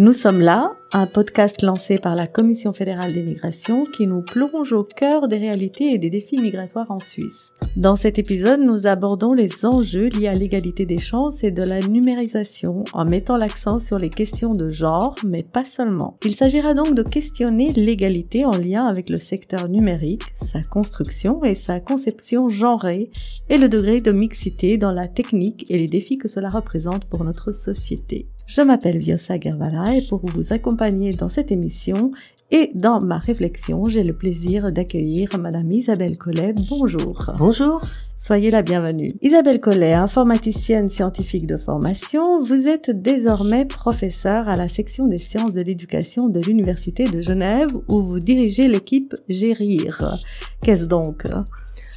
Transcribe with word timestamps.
Nous 0.00 0.12
sommes 0.12 0.40
là, 0.40 0.76
un 0.92 1.08
podcast 1.08 1.60
lancé 1.60 1.98
par 1.98 2.14
la 2.14 2.28
Commission 2.28 2.72
fédérale 2.72 3.12
des 3.12 3.24
migrations 3.24 3.82
qui 3.82 4.06
nous 4.06 4.22
plonge 4.22 4.72
au 4.72 4.84
cœur 4.84 5.26
des 5.26 5.38
réalités 5.38 5.92
et 5.92 5.98
des 5.98 6.08
défis 6.08 6.40
migratoires 6.40 6.92
en 6.92 7.00
Suisse. 7.00 7.52
Dans 7.76 7.96
cet 7.96 8.18
épisode, 8.18 8.60
nous 8.60 8.86
abordons 8.86 9.32
les 9.34 9.64
enjeux 9.64 10.08
liés 10.08 10.26
à 10.26 10.34
l'égalité 10.34 10.86
des 10.86 10.98
chances 10.98 11.44
et 11.44 11.50
de 11.50 11.62
la 11.62 11.80
numérisation 11.80 12.84
en 12.92 13.04
mettant 13.04 13.36
l'accent 13.36 13.78
sur 13.78 13.98
les 13.98 14.10
questions 14.10 14.52
de 14.52 14.68
genre, 14.68 15.14
mais 15.24 15.42
pas 15.42 15.64
seulement. 15.64 16.16
Il 16.24 16.34
s'agira 16.34 16.74
donc 16.74 16.94
de 16.94 17.02
questionner 17.02 17.72
l'égalité 17.72 18.44
en 18.44 18.56
lien 18.56 18.86
avec 18.86 19.08
le 19.08 19.16
secteur 19.16 19.68
numérique, 19.68 20.24
sa 20.44 20.60
construction 20.62 21.44
et 21.44 21.54
sa 21.54 21.78
conception 21.80 22.48
genrée 22.48 23.10
et 23.48 23.58
le 23.58 23.68
degré 23.68 24.00
de 24.00 24.12
mixité 24.12 24.76
dans 24.76 24.92
la 24.92 25.06
technique 25.06 25.70
et 25.70 25.78
les 25.78 25.86
défis 25.86 26.18
que 26.18 26.28
cela 26.28 26.48
représente 26.48 27.04
pour 27.04 27.24
notre 27.24 27.52
société. 27.52 28.26
Je 28.46 28.62
m'appelle 28.62 28.98
Viosa 28.98 29.38
Gervala 29.38 29.94
et 29.94 30.06
pour 30.06 30.24
vous 30.24 30.52
accompagner 30.52 31.10
dans 31.10 31.28
cette 31.28 31.52
émission 31.52 32.12
et 32.50 32.70
dans 32.74 32.98
ma 33.04 33.18
réflexion, 33.18 33.84
j'ai 33.84 34.04
le 34.04 34.14
plaisir 34.14 34.72
d'accueillir 34.72 35.38
Madame 35.38 35.70
Isabelle 35.70 36.16
Collet. 36.16 36.54
Bonjour. 36.70 37.30
Bonjour. 37.38 37.80
Soyez 38.18 38.50
la 38.50 38.62
bienvenue. 38.62 39.10
Isabelle 39.22 39.60
Collet, 39.60 39.92
informaticienne 39.92 40.88
scientifique 40.88 41.46
de 41.46 41.56
formation, 41.56 42.40
vous 42.42 42.66
êtes 42.66 42.90
désormais 42.90 43.64
professeure 43.64 44.48
à 44.48 44.54
la 44.54 44.68
section 44.68 45.06
des 45.06 45.18
sciences 45.18 45.52
de 45.52 45.60
l'éducation 45.60 46.22
de 46.28 46.40
l'Université 46.40 47.04
de 47.04 47.20
Genève 47.20 47.70
où 47.88 48.02
vous 48.02 48.18
dirigez 48.18 48.66
l'équipe 48.66 49.14
GERIR. 49.28 50.16
Qu'est-ce 50.62 50.86
donc? 50.86 51.24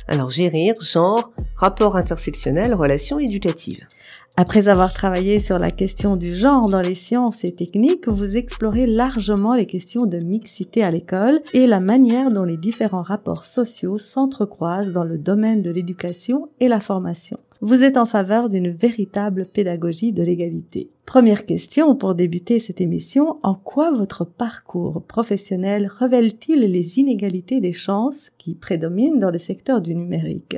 Alors 0.08 0.30
GERIR, 0.30 0.74
genre, 0.82 1.32
rapport 1.56 1.96
intersectionnel, 1.96 2.74
relations 2.74 3.20
éducatives. 3.20 3.86
Après 4.38 4.70
avoir 4.70 4.94
travaillé 4.94 5.40
sur 5.40 5.58
la 5.58 5.72
question 5.72 6.16
du 6.16 6.36
genre 6.36 6.70
dans 6.70 6.80
les 6.80 6.96
sciences 6.96 7.44
et 7.44 7.54
techniques, 7.54 8.08
vous 8.08 8.38
explorez 8.38 8.88
largement 8.88 9.56
les 9.56 9.66
questions 9.66 10.06
de 10.06 10.18
mixité 10.20 10.84
à 10.84 10.92
l'école 10.92 11.42
et 11.54 11.68
la 11.68 11.82
manière 11.82 12.32
dont 12.32 12.46
les 12.46 12.58
différents 12.58 13.02
rapports 13.02 13.44
sociaux 13.44 13.98
s'entrecroisent 13.98 14.94
dans 14.94 15.04
le 15.04 15.18
domaine 15.18 15.62
de 15.62 15.70
l'éducation 15.70 16.50
et 16.62 16.70
la 16.70 16.80
formation. 16.80 17.38
Vous 17.64 17.84
êtes 17.84 17.98
en 17.98 18.08
faveur 18.08 18.50
d'une 18.50 18.72
véritable 18.72 19.46
pédagogie 19.46 20.14
de 20.14 20.24
l'égalité. 20.24 20.90
Première 21.06 21.46
question 21.46 21.96
pour 21.96 22.16
débuter 22.16 22.60
cette 22.60 22.82
émission, 22.82 23.38
en 23.44 23.54
quoi 23.54 23.92
votre 23.92 24.26
parcours 24.26 25.04
professionnel 25.04 25.86
révèle-t-il 25.86 26.62
les 26.62 26.98
inégalités 26.98 27.62
des 27.62 27.72
chances 27.72 28.32
qui 28.40 28.56
prédominent 28.56 29.20
dans 29.20 29.30
le 29.30 29.38
secteur 29.38 29.80
du 29.80 29.94
numérique? 29.94 30.58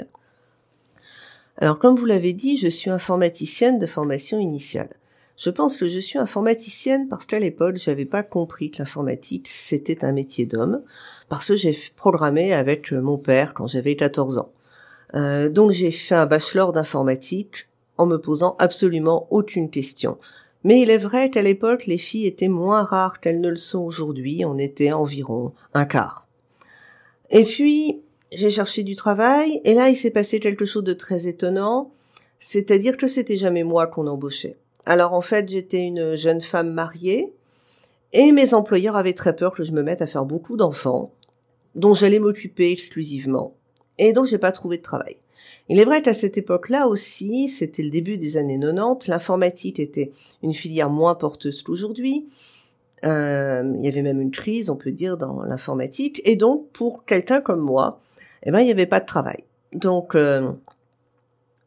Alors 1.57 1.77
comme 1.77 1.97
vous 1.97 2.05
l'avez 2.05 2.31
dit, 2.31 2.55
je 2.55 2.69
suis 2.69 2.89
informaticienne 2.89 3.79
de 3.79 3.85
formation 3.85 4.39
initiale. 4.39 4.95
Je 5.35 5.49
pense 5.49 5.75
que 5.75 5.89
je 5.89 5.99
suis 5.99 6.19
informaticienne 6.19 7.09
parce 7.09 7.25
qu'à 7.25 7.39
l'époque, 7.39 7.75
j'avais 7.75 8.05
pas 8.05 8.23
compris 8.23 8.71
que 8.71 8.77
l'informatique 8.77 9.49
c'était 9.49 10.05
un 10.05 10.13
métier 10.13 10.45
d'homme, 10.45 10.81
parce 11.27 11.47
que 11.47 11.57
j'ai 11.57 11.77
programmé 11.97 12.53
avec 12.53 12.93
mon 12.93 13.17
père 13.17 13.53
quand 13.53 13.67
j'avais 13.67 13.97
14 13.97 14.37
ans. 14.37 14.53
Euh, 15.15 15.49
donc 15.49 15.71
j'ai 15.71 15.91
fait 15.91 16.15
un 16.15 16.25
bachelor 16.25 16.71
d'informatique 16.71 17.67
en 17.97 18.05
me 18.05 18.17
posant 18.17 18.55
absolument 18.59 19.27
aucune 19.29 19.69
question. 19.69 20.17
Mais 20.63 20.79
il 20.79 20.89
est 20.89 20.97
vrai 20.97 21.29
qu'à 21.29 21.41
l'époque, 21.41 21.85
les 21.85 21.97
filles 21.97 22.25
étaient 22.25 22.47
moins 22.47 22.83
rares 22.83 23.19
qu'elles 23.19 23.41
ne 23.41 23.49
le 23.49 23.55
sont 23.57 23.81
aujourd'hui. 23.81 24.43
On 24.45 24.57
était 24.57 24.93
environ 24.93 25.53
un 25.73 25.85
quart. 25.85 26.25
Et 27.29 27.43
puis, 27.43 28.01
j'ai 28.35 28.49
cherché 28.49 28.83
du 28.83 28.95
travail 28.95 29.61
et 29.63 29.73
là 29.73 29.89
il 29.89 29.95
s'est 29.95 30.11
passé 30.11 30.39
quelque 30.39 30.65
chose 30.65 30.83
de 30.83 30.93
très 30.93 31.27
étonnant, 31.27 31.91
c'est-à-dire 32.39 32.97
que 32.97 33.07
c'était 33.07 33.37
jamais 33.37 33.63
moi 33.63 33.87
qu'on 33.87 34.07
embauchait. 34.07 34.57
Alors 34.85 35.13
en 35.13 35.21
fait 35.21 35.49
j'étais 35.49 35.83
une 35.83 36.15
jeune 36.15 36.41
femme 36.41 36.71
mariée 36.71 37.33
et 38.11 38.31
mes 38.31 38.53
employeurs 38.53 38.95
avaient 38.95 39.13
très 39.13 39.35
peur 39.35 39.53
que 39.53 39.63
je 39.63 39.71
me 39.71 39.83
mette 39.83 40.01
à 40.01 40.07
faire 40.07 40.25
beaucoup 40.25 40.57
d'enfants 40.57 41.11
dont 41.75 41.93
j'allais 41.93 42.19
m'occuper 42.19 42.71
exclusivement 42.71 43.55
et 43.97 44.13
donc 44.13 44.25
j'ai 44.25 44.37
pas 44.37 44.51
trouvé 44.51 44.77
de 44.77 44.81
travail. 44.81 45.17
Il 45.69 45.79
est 45.79 45.85
vrai 45.85 46.01
qu'à 46.01 46.13
cette 46.13 46.37
époque-là 46.37 46.87
aussi, 46.87 47.47
c'était 47.47 47.83
le 47.83 47.89
début 47.89 48.17
des 48.17 48.37
années 48.37 48.59
90, 48.59 49.07
l'informatique 49.07 49.79
était 49.79 50.11
une 50.41 50.53
filière 50.53 50.89
moins 50.89 51.15
porteuse 51.15 51.63
qu'aujourd'hui. 51.63 52.27
Euh, 53.05 53.73
il 53.75 53.85
y 53.85 53.87
avait 53.87 54.01
même 54.01 54.21
une 54.21 54.31
crise, 54.31 54.69
on 54.69 54.75
peut 54.75 54.91
dire, 54.91 55.17
dans 55.17 55.43
l'informatique. 55.43 56.21
Et 56.25 56.35
donc, 56.35 56.69
pour 56.71 57.05
quelqu'un 57.05 57.41
comme 57.41 57.59
moi, 57.59 57.99
eh 58.43 58.51
ben 58.51 58.59
il 58.59 58.65
n'y 58.65 58.71
avait 58.71 58.85
pas 58.85 58.99
de 58.99 59.05
travail. 59.05 59.43
Donc 59.73 60.15
euh, 60.15 60.51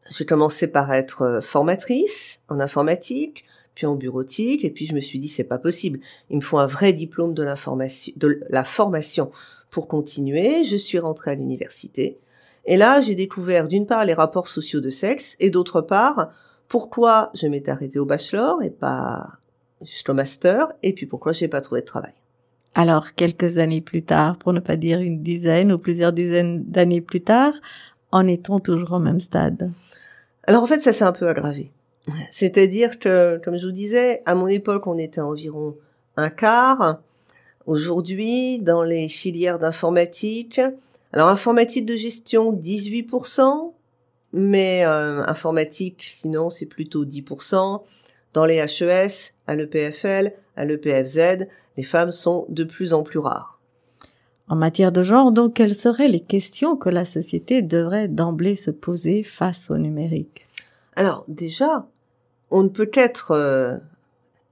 j'ai 0.09 0.25
commencé 0.25 0.67
par 0.67 0.93
être 0.93 1.21
euh, 1.23 1.41
formatrice 1.41 2.41
en 2.49 2.59
informatique, 2.59 3.45
puis 3.77 3.85
en 3.85 3.93
bureautique, 3.93 4.65
et 4.65 4.71
puis 4.71 4.87
je 4.87 4.95
me 4.95 4.99
suis 4.99 5.19
dit 5.19 5.27
c'est 5.27 5.43
pas 5.43 5.59
possible. 5.59 5.99
Il 6.31 6.37
me 6.37 6.41
faut 6.41 6.57
un 6.57 6.65
vrai 6.65 6.93
diplôme 6.93 7.35
de 7.35 7.43
l'information, 7.43 8.11
de 8.15 8.41
la 8.49 8.63
formation 8.63 9.29
pour 9.69 9.87
continuer. 9.87 10.63
Je 10.63 10.77
suis 10.77 10.97
rentrée 10.97 11.29
à 11.29 11.35
l'université, 11.35 12.17
et 12.65 12.75
là 12.75 13.01
j'ai 13.01 13.13
découvert 13.13 13.67
d'une 13.67 13.85
part 13.85 14.03
les 14.03 14.15
rapports 14.15 14.47
sociaux 14.47 14.79
de 14.81 14.89
sexe, 14.89 15.35
et 15.39 15.51
d'autre 15.51 15.81
part 15.81 16.31
pourquoi 16.67 17.29
je 17.35 17.45
m'étais 17.45 17.69
arrêtée 17.69 17.99
au 17.99 18.07
bachelor 18.07 18.63
et 18.63 18.71
pas 18.71 19.27
jusqu'au 19.83 20.15
master, 20.15 20.69
et 20.81 20.93
puis 20.93 21.05
pourquoi 21.05 21.31
j'ai 21.31 21.47
pas 21.47 21.61
trouvé 21.61 21.81
de 21.81 21.85
travail. 21.85 22.15
Alors, 22.73 23.13
quelques 23.13 23.59
années 23.59 23.81
plus 23.81 24.01
tard, 24.01 24.39
pour 24.39 24.53
ne 24.53 24.59
pas 24.59 24.75
dire 24.75 25.01
une 25.01 25.21
dizaine 25.21 25.71
ou 25.71 25.77
plusieurs 25.77 26.13
dizaines 26.13 26.63
d'années 26.63 27.01
plus 27.01 27.21
tard, 27.21 27.53
en 28.11 28.25
est-on 28.25 28.59
toujours 28.59 28.93
au 28.93 28.99
même 28.99 29.19
stade? 29.19 29.71
Alors, 30.47 30.63
en 30.63 30.65
fait, 30.65 30.79
ça 30.79 30.93
s'est 30.93 31.03
un 31.03 31.11
peu 31.11 31.27
aggravé. 31.27 31.71
C'est-à-dire 32.31 32.99
que, 32.99 33.39
comme 33.43 33.57
je 33.57 33.65
vous 33.65 33.71
disais, 33.71 34.21
à 34.25 34.35
mon 34.35 34.47
époque, 34.47 34.87
on 34.87 34.97
était 34.97 35.21
environ 35.21 35.75
un 36.15 36.29
quart. 36.29 37.01
Aujourd'hui, 37.65 38.59
dans 38.59 38.83
les 38.83 39.09
filières 39.09 39.59
d'informatique, 39.59 40.61
alors 41.13 41.27
informatique 41.29 41.85
de 41.85 41.95
gestion, 41.95 42.53
18%, 42.53 43.73
mais 44.33 44.85
euh, 44.85 45.23
informatique, 45.25 46.03
sinon, 46.03 46.49
c'est 46.49 46.65
plutôt 46.65 47.05
10%. 47.05 47.81
Dans 48.33 48.45
les 48.45 48.57
HES, 48.57 49.33
à 49.47 49.55
l'EPFL, 49.55 50.33
à 50.55 50.65
l'EPFZ, 50.65 51.47
les 51.77 51.83
femmes 51.83 52.11
sont 52.11 52.45
de 52.49 52.63
plus 52.63 52.93
en 52.93 53.03
plus 53.03 53.19
rares. 53.19 53.59
En 54.49 54.55
matière 54.55 54.91
de 54.91 55.03
genre, 55.03 55.31
donc, 55.31 55.55
quelles 55.55 55.75
seraient 55.75 56.07
les 56.07 56.21
questions 56.21 56.77
que 56.77 56.89
la 56.89 57.03
société 57.03 57.61
devrait 57.61 58.07
d'emblée 58.07 58.55
se 58.55 58.71
poser 58.71 59.23
face 59.23 59.69
au 59.69 59.77
numérique? 59.77 60.47
Alors 60.95 61.25
déjà, 61.27 61.87
on 62.51 62.63
ne 62.63 62.69
peut 62.69 62.85
qu'être 62.85 63.31
euh, 63.31 63.77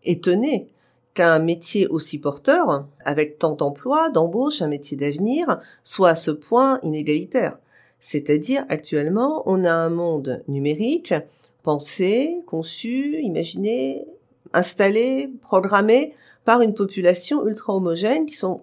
étonné 0.04 0.70
qu'un 1.14 1.40
métier 1.40 1.88
aussi 1.88 2.20
porteur, 2.20 2.86
avec 3.06 3.40
tant 3.40 3.54
d'emplois, 3.54 4.10
d'embauche, 4.10 4.62
un 4.62 4.68
métier 4.68 4.98
d'avenir, 4.98 5.60
soit 5.84 6.10
à 6.10 6.16
ce 6.16 6.32
point 6.32 6.80
inégalitaire. 6.84 7.58
C'est-à-dire, 8.00 8.66
actuellement, 8.70 9.42
on 9.46 9.64
a 9.64 9.72
un 9.72 9.90
monde 9.90 10.44
numérique 10.48 11.14
pensé, 11.64 12.44
conçu, 12.46 13.20
imaginé, 13.22 14.06
installé, 14.54 15.32
programmé 15.42 16.14
par 16.44 16.62
une 16.62 16.74
population 16.74 17.48
ultra 17.48 17.74
homogène 17.74 18.26
qui 18.26 18.36
sont 18.36 18.62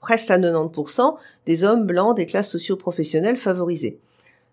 presque 0.00 0.30
à 0.30 0.38
90% 0.38 1.16
des 1.44 1.64
hommes 1.64 1.84
blancs 1.84 2.16
des 2.16 2.24
classes 2.24 2.50
socio-professionnelles 2.50 3.36
favorisées. 3.36 3.98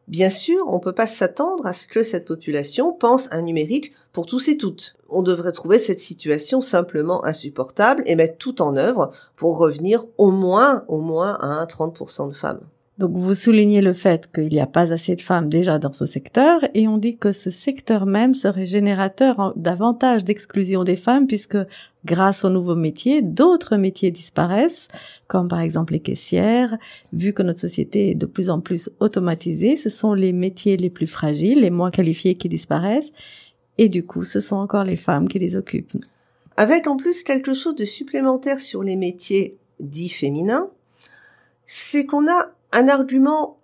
Bien 0.08 0.30
sûr, 0.30 0.68
on 0.68 0.76
ne 0.76 0.82
peut 0.82 0.94
pas 0.94 1.08
s'attendre 1.08 1.66
à 1.66 1.74
ce 1.74 1.88
que 1.88 2.04
cette 2.04 2.26
population 2.26 2.94
pense 2.94 3.28
un 3.32 3.42
numérique 3.42 3.92
pour 4.14 4.28
tous 4.28 4.48
et 4.50 4.58
toutes. 4.58 4.96
On 5.10 5.24
devrait 5.24 5.52
trouver 5.52 5.80
cette 5.80 6.00
situation 6.00 6.62
simplement 6.62 7.26
insupportable 7.26 8.04
et 8.06 8.16
mettre 8.16 8.38
tout 8.38 8.62
en 8.62 8.78
œuvre 8.78 9.12
pour 9.36 9.58
revenir 9.58 10.06
au 10.20 10.30
moins, 10.30 10.86
au 10.88 11.00
moins 11.00 11.34
à 11.42 11.48
un 11.48 11.66
30% 11.66 12.30
de 12.30 12.36
femmes. 12.36 12.62
Donc 12.98 13.12
vous 13.12 13.36
soulignez 13.36 13.82
le 13.82 13.92
fait 13.92 14.32
qu'il 14.34 14.48
n'y 14.48 14.62
a 14.62 14.68
pas 14.68 14.94
assez 14.94 15.16
de 15.16 15.22
femmes 15.22 15.50
déjà 15.50 15.80
dans 15.80 15.92
ce 15.92 16.06
secteur 16.06 16.62
et 16.74 16.88
on 16.88 16.98
dit 16.98 17.18
que 17.18 17.34
ce 17.34 17.50
secteur 17.50 18.06
même 18.06 18.34
serait 18.34 18.66
générateur 18.66 19.52
davantage 19.58 20.24
d'exclusion 20.24 20.86
des 20.86 20.96
femmes 20.96 21.28
puisque 21.28 21.58
grâce 22.06 22.46
aux 22.46 22.50
nouveaux 22.50 22.76
métiers, 22.76 23.22
d'autres 23.22 23.76
métiers 23.76 24.12
disparaissent, 24.12 24.88
comme 25.28 25.50
par 25.50 25.60
exemple 25.60 25.92
les 25.92 26.00
caissières. 26.00 26.78
Vu 27.12 27.34
que 27.34 27.44
notre 27.44 27.60
société 27.60 28.12
est 28.12 28.16
de 28.16 28.26
plus 28.26 28.50
en 28.50 28.62
plus 28.62 28.90
automatisée, 29.02 29.76
ce 29.76 29.90
sont 29.90 30.14
les 30.14 30.32
métiers 30.32 30.78
les 30.78 30.90
plus 30.90 31.08
fragiles, 31.08 31.60
les 31.60 31.72
moins 31.72 31.92
qualifiés 31.92 32.36
qui 32.36 32.48
disparaissent 32.48 33.12
et 33.78 33.90
du 33.90 34.06
coup 34.06 34.24
ce 34.24 34.40
sont 34.40 34.56
encore 34.56 34.86
les 34.86 34.96
femmes 34.96 35.28
qui 35.28 35.40
les 35.40 35.58
occupent. 35.58 35.98
Avec 36.56 36.88
en 36.88 36.96
plus 36.96 37.24
quelque 37.24 37.54
chose 37.54 37.76
de 37.76 37.84
supplémentaire 37.84 38.62
sur 38.62 38.84
les 38.84 38.96
métiers 38.96 39.58
dits 39.82 40.08
féminins, 40.08 40.70
c'est 41.66 42.06
qu'on 42.06 42.30
a 42.30 42.55
un 42.76 42.88
argument 42.90 43.58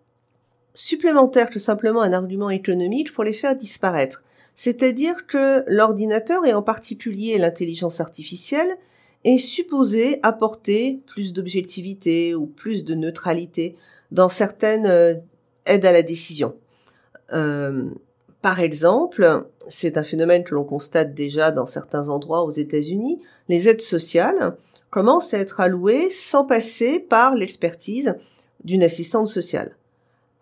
supplémentaire 0.73 1.49
que 1.49 1.59
simplement 1.59 2.01
un 2.01 2.13
argument 2.13 2.49
économique 2.49 3.13
pour 3.13 3.23
les 3.23 3.33
faire 3.33 3.55
disparaître. 3.55 4.23
C'est-à-dire 4.55 5.27
que 5.27 5.63
l'ordinateur, 5.67 6.45
et 6.45 6.53
en 6.53 6.61
particulier 6.61 7.37
l'intelligence 7.37 7.99
artificielle, 7.99 8.77
est 9.23 9.37
supposé 9.37 10.19
apporter 10.23 11.01
plus 11.05 11.33
d'objectivité 11.33 12.33
ou 12.33 12.47
plus 12.47 12.83
de 12.83 12.95
neutralité 12.95 13.75
dans 14.11 14.29
certaines 14.29 14.87
euh, 14.87 15.13
aides 15.65 15.85
à 15.85 15.91
la 15.91 16.01
décision. 16.01 16.55
Euh, 17.33 17.89
Par 18.41 18.59
exemple, 18.59 19.45
c'est 19.67 19.97
un 19.97 20.03
phénomène 20.03 20.43
que 20.43 20.55
l'on 20.55 20.63
constate 20.63 21.13
déjà 21.13 21.51
dans 21.51 21.67
certains 21.67 22.09
endroits 22.09 22.43
aux 22.43 22.51
États-Unis, 22.51 23.19
les 23.49 23.67
aides 23.67 23.81
sociales 23.81 24.57
commencent 24.89 25.33
à 25.33 25.37
être 25.37 25.59
allouées 25.59 26.09
sans 26.09 26.45
passer 26.45 26.99
par 26.99 27.35
l'expertise 27.35 28.15
d'une 28.63 28.83
assistante 28.83 29.27
sociale. 29.27 29.75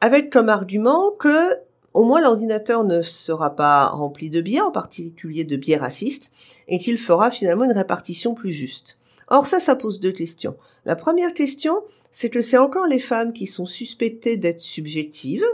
Avec 0.01 0.29
comme 0.31 0.49
argument 0.49 1.11
que 1.11 1.57
au 1.93 2.03
moins 2.03 2.21
l'ordinateur 2.21 2.83
ne 2.83 3.01
sera 3.01 3.55
pas 3.55 3.87
rempli 3.87 4.29
de 4.29 4.41
biais, 4.41 4.61
en 4.61 4.71
particulier 4.71 5.43
de 5.43 5.57
biais 5.57 5.77
racistes, 5.77 6.31
et 6.67 6.77
qu'il 6.77 6.97
fera 6.97 7.31
finalement 7.31 7.65
une 7.65 7.71
répartition 7.71 8.35
plus 8.35 8.51
juste. 8.51 8.97
Or 9.27 9.47
ça, 9.47 9.59
ça 9.59 9.75
pose 9.75 9.99
deux 9.99 10.11
questions. 10.11 10.55
La 10.85 10.95
première 10.95 11.33
question, 11.33 11.83
c'est 12.11 12.29
que 12.29 12.41
c'est 12.41 12.57
encore 12.57 12.87
les 12.87 12.99
femmes 12.99 13.33
qui 13.33 13.47
sont 13.47 13.65
suspectées 13.65 14.37
d'être 14.37 14.59
subjectives 14.59 15.45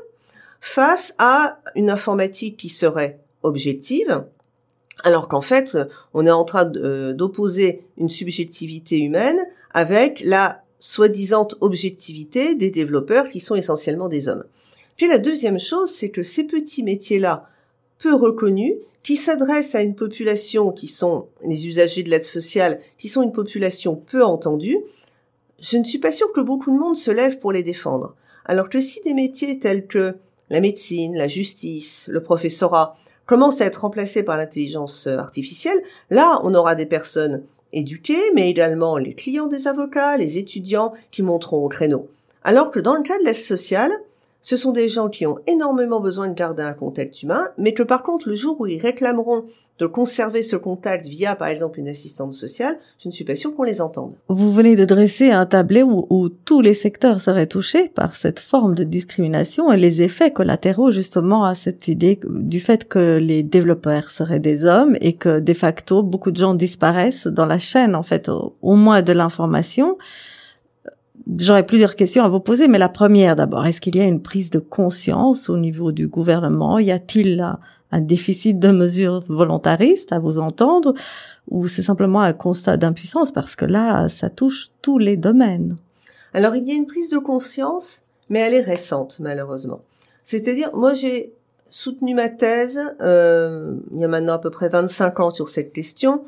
face 0.60 1.14
à 1.18 1.60
une 1.76 1.90
informatique 1.90 2.58
qui 2.58 2.70
serait 2.70 3.20
objective, 3.44 4.26
alors 5.04 5.28
qu'en 5.28 5.42
fait, 5.42 5.78
on 6.14 6.26
est 6.26 6.32
en 6.32 6.46
train 6.46 6.72
euh, 6.76 7.14
d'opposer 7.14 7.86
une 7.98 8.10
subjectivité 8.10 9.00
humaine 9.00 9.40
avec 9.74 10.22
la 10.26 10.65
soi-disant 10.86 11.48
objectivité 11.62 12.54
des 12.54 12.70
développeurs 12.70 13.28
qui 13.28 13.40
sont 13.40 13.56
essentiellement 13.56 14.08
des 14.08 14.28
hommes. 14.28 14.44
Puis 14.98 15.08
la 15.08 15.18
deuxième 15.18 15.58
chose, 15.58 15.90
c'est 15.90 16.10
que 16.10 16.22
ces 16.22 16.44
petits 16.44 16.84
métiers-là, 16.84 17.50
peu 17.98 18.14
reconnus, 18.14 18.74
qui 19.02 19.16
s'adressent 19.16 19.74
à 19.74 19.82
une 19.82 19.96
population 19.96 20.72
qui 20.72 20.88
sont 20.88 21.28
les 21.44 21.66
usagers 21.66 22.04
de 22.04 22.12
l'aide 22.12 22.24
sociale, 22.24 22.80
qui 23.00 23.10
sont 23.10 23.24
une 23.24 23.32
population 23.32 23.96
peu 23.96 24.24
entendue, 24.24 24.78
je 25.60 25.78
ne 25.78 25.84
suis 25.84 25.98
pas 25.98 26.12
sûre 26.12 26.32
que 26.32 26.42
beaucoup 26.42 26.72
de 26.72 26.78
monde 26.78 26.96
se 26.96 27.10
lève 27.10 27.40
pour 27.40 27.52
les 27.52 27.64
défendre. 27.64 28.16
Alors 28.46 28.70
que 28.70 28.80
si 28.80 29.02
des 29.02 29.16
métiers 29.16 29.58
tels 29.58 29.88
que 29.88 30.14
la 30.52 30.62
médecine, 30.62 31.18
la 31.18 31.28
justice, 31.28 32.08
le 32.12 32.22
professorat 32.22 32.96
commencent 33.26 33.60
à 33.60 33.66
être 33.66 33.82
remplacés 33.82 34.22
par 34.22 34.38
l'intelligence 34.38 35.08
artificielle, 35.08 35.82
là 36.12 36.40
on 36.44 36.54
aura 36.54 36.76
des 36.76 36.86
personnes 36.86 37.44
éduquées, 37.76 38.32
mais 38.34 38.50
également 38.50 38.98
les 38.98 39.14
clients 39.14 39.48
des 39.48 39.68
avocats, 39.68 40.18
les 40.18 40.38
étudiants 40.38 40.94
qui 41.12 41.22
monteront 41.22 41.64
au 41.64 41.70
créneau. 41.70 42.10
Alors 42.44 42.72
que 42.72 42.80
dans 42.80 42.96
le 42.96 43.04
cas 43.04 43.20
de 43.20 43.24
l'aide 43.24 43.36
sociale, 43.36 43.92
ce 44.46 44.58
sont 44.58 44.72
des 44.72 44.90
gens 44.90 45.10
qui 45.10 45.26
ont 45.26 45.40
énormément 45.48 46.00
besoin 46.00 46.28
de 46.28 46.36
garder 46.36 46.62
un 46.62 46.74
contact 46.74 47.24
humain, 47.24 47.48
mais 47.58 47.74
que 47.74 47.82
par 47.82 48.04
contre, 48.04 48.30
le 48.30 48.36
jour 48.36 48.62
où 48.62 48.68
ils 48.68 48.80
réclameront 48.80 49.46
de 49.80 49.88
conserver 49.88 50.44
ce 50.44 50.56
contact 50.56 51.08
via, 51.08 51.34
par 51.34 51.48
exemple, 51.48 51.80
une 51.80 51.88
assistante 51.88 52.34
sociale, 52.34 52.78
je 53.00 53.08
ne 53.10 53.12
suis 53.12 53.24
pas 53.24 53.36
sûre 53.36 53.56
qu'on 53.56 53.64
les 53.64 53.82
entende. 53.82 54.14
Vous 54.28 54.54
venez 54.54 54.76
de 54.76 54.86
dresser 54.86 55.32
un 55.32 55.48
tableau 55.48 56.06
où, 56.12 56.30
tous 56.30 56.62
les 56.62 56.76
secteurs 56.76 57.22
seraient 57.22 57.48
touchés 57.48 57.90
par 57.90 58.16
cette 58.16 58.38
forme 58.38 58.76
de 58.76 58.84
discrimination 58.84 59.72
et 59.72 59.78
les 59.78 60.04
effets 60.04 60.30
collatéraux 60.30 60.92
justement 60.92 61.44
à 61.44 61.56
cette 61.56 61.88
idée 61.88 62.20
du 62.30 62.60
fait 62.60 62.88
que 62.88 63.18
les 63.18 63.42
développeurs 63.42 64.12
seraient 64.12 64.40
des 64.40 64.64
hommes 64.64 64.96
et 65.02 65.14
que 65.14 65.40
de 65.40 65.54
facto 65.56 66.04
beaucoup 66.04 66.30
de 66.30 66.38
gens 66.38 66.54
disparaissent 66.54 67.26
dans 67.26 67.48
la 67.48 67.58
chaîne 67.58 67.96
en 67.96 68.04
fait 68.04 68.30
au 68.30 68.76
moins 68.76 69.02
de 69.02 69.12
l'information. 69.12 69.98
J'aurais 71.38 71.66
plusieurs 71.66 71.96
questions 71.96 72.24
à 72.24 72.30
vous 72.30 72.40
poser, 72.40 72.68
mais 72.68 72.78
la 72.78 72.90
première 72.90 73.36
d'abord, 73.36 73.66
est-ce 73.66 73.82
qu'il 73.82 73.96
y 73.96 74.02
a 74.02 74.06
une 74.06 74.22
prise 74.22 74.50
de 74.50 74.60
conscience 74.60 75.50
au 75.50 75.58
niveau 75.58 75.92
du 75.92 76.08
gouvernement? 76.08 76.80
Y 76.80 76.92
a-t-il 76.92 77.58
un 77.92 78.02
déficit 78.02 78.60
de 78.60 78.70
mesures 78.70 79.24
volontaristes 79.28 80.12
à 80.12 80.20
vous 80.20 80.38
entendre? 80.38 80.94
Ou 81.50 81.68
c'est 81.68 81.82
simplement 81.82 82.22
un 82.22 82.34
constat 82.34 82.78
d'impuissance? 82.78 83.32
Parce 83.32 83.56
que 83.56 83.66
là, 83.66 84.10
ça 84.10 84.30
touche 84.30 84.70
tous 84.82 84.98
les 84.98 85.18
domaines. 85.18 85.78
Alors 86.34 86.56
il 86.56 86.68
y 86.68 86.72
a 86.72 86.76
une 86.76 86.86
prise 86.86 87.10
de 87.10 87.18
conscience, 87.18 88.02
mais 88.30 88.40
elle 88.40 88.54
est 88.54 88.62
récente 88.62 89.20
malheureusement. 89.20 89.82
C'est-à-dire, 90.22 90.70
moi 90.76 90.94
j'ai 90.94 91.34
soutenu 91.70 92.14
ma 92.14 92.30
thèse 92.30 92.80
euh, 93.02 93.76
il 93.94 94.00
y 94.00 94.04
a 94.04 94.08
maintenant 94.08 94.34
à 94.34 94.40
peu 94.40 94.50
près 94.50 94.70
25 94.70 95.20
ans 95.20 95.32
sur 95.32 95.50
cette 95.50 95.74
question 95.74 96.24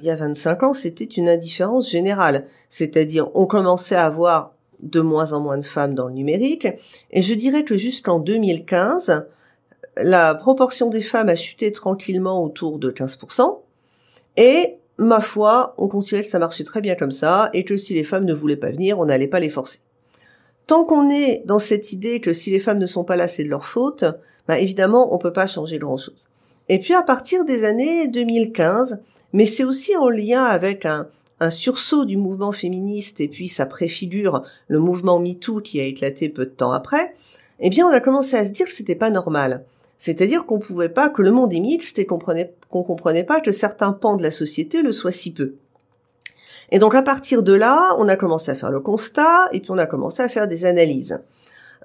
il 0.00 0.04
y 0.04 0.10
a 0.10 0.16
25 0.16 0.62
ans, 0.62 0.74
c'était 0.74 1.04
une 1.04 1.28
indifférence 1.28 1.90
générale. 1.90 2.46
C'est-à-dire, 2.68 3.30
on 3.34 3.46
commençait 3.46 3.96
à 3.96 4.06
avoir 4.06 4.54
de 4.80 5.00
moins 5.00 5.32
en 5.32 5.40
moins 5.40 5.58
de 5.58 5.64
femmes 5.64 5.94
dans 5.94 6.08
le 6.08 6.14
numérique. 6.14 6.68
Et 7.10 7.22
je 7.22 7.34
dirais 7.34 7.64
que 7.64 7.76
jusqu'en 7.76 8.18
2015, 8.18 9.26
la 9.96 10.34
proportion 10.34 10.88
des 10.88 11.02
femmes 11.02 11.28
a 11.28 11.36
chuté 11.36 11.72
tranquillement 11.72 12.42
autour 12.42 12.78
de 12.78 12.90
15%. 12.90 13.58
Et, 14.36 14.76
ma 14.98 15.20
foi, 15.20 15.74
on 15.78 15.88
considérait 15.88 16.22
que 16.22 16.30
ça 16.30 16.38
marchait 16.38 16.64
très 16.64 16.80
bien 16.80 16.94
comme 16.94 17.12
ça, 17.12 17.50
et 17.52 17.64
que 17.64 17.76
si 17.76 17.94
les 17.94 18.04
femmes 18.04 18.24
ne 18.24 18.34
voulaient 18.34 18.56
pas 18.56 18.70
venir, 18.70 18.98
on 18.98 19.06
n'allait 19.06 19.28
pas 19.28 19.40
les 19.40 19.50
forcer. 19.50 19.80
Tant 20.66 20.84
qu'on 20.84 21.10
est 21.10 21.42
dans 21.44 21.58
cette 21.58 21.92
idée 21.92 22.20
que 22.20 22.32
si 22.32 22.50
les 22.50 22.60
femmes 22.60 22.78
ne 22.78 22.86
sont 22.86 23.04
pas 23.04 23.16
là, 23.16 23.28
c'est 23.28 23.44
de 23.44 23.48
leur 23.48 23.66
faute, 23.66 24.04
bah 24.48 24.58
évidemment, 24.58 25.14
on 25.14 25.18
peut 25.18 25.32
pas 25.32 25.46
changer 25.46 25.78
grand 25.78 25.96
chose. 25.96 26.28
Et 26.68 26.78
puis 26.78 26.94
à 26.94 27.02
partir 27.02 27.44
des 27.44 27.64
années 27.64 28.08
2015, 28.08 29.00
mais 29.32 29.46
c'est 29.46 29.64
aussi 29.64 29.96
en 29.96 30.08
lien 30.08 30.44
avec 30.44 30.86
un, 30.86 31.08
sursaut 31.50 32.04
du 32.04 32.16
mouvement 32.16 32.52
féministe 32.52 33.20
et 33.20 33.26
puis 33.26 33.48
ça 33.48 33.66
préfigure 33.66 34.44
le 34.68 34.78
mouvement 34.78 35.18
MeToo 35.18 35.60
qui 35.60 35.80
a 35.80 35.84
éclaté 35.84 36.28
peu 36.28 36.44
de 36.44 36.50
temps 36.50 36.70
après, 36.70 37.14
eh 37.58 37.68
bien 37.68 37.84
on 37.84 37.90
a 37.90 37.98
commencé 37.98 38.36
à 38.36 38.44
se 38.44 38.50
dire 38.50 38.66
que 38.66 38.72
c'était 38.72 38.94
pas 38.94 39.10
normal. 39.10 39.64
C'est-à-dire 39.98 40.46
qu'on 40.46 40.60
pouvait 40.60 40.88
pas, 40.88 41.08
que 41.08 41.20
le 41.20 41.32
monde 41.32 41.52
est 41.52 41.58
mixte 41.58 41.98
et 41.98 42.06
qu'on 42.06 42.20
qu'on 42.70 42.82
comprenait 42.84 43.24
pas 43.24 43.40
que 43.40 43.50
certains 43.50 43.92
pans 43.92 44.14
de 44.14 44.22
la 44.22 44.30
société 44.30 44.82
le 44.82 44.92
soient 44.92 45.10
si 45.10 45.32
peu. 45.32 45.54
Et 46.70 46.78
donc 46.78 46.94
à 46.94 47.02
partir 47.02 47.42
de 47.42 47.52
là, 47.52 47.94
on 47.98 48.08
a 48.08 48.16
commencé 48.16 48.50
à 48.50 48.54
faire 48.54 48.70
le 48.70 48.80
constat 48.80 49.48
et 49.52 49.58
puis 49.58 49.72
on 49.72 49.78
a 49.78 49.86
commencé 49.86 50.22
à 50.22 50.28
faire 50.28 50.46
des 50.46 50.64
analyses. 50.64 51.18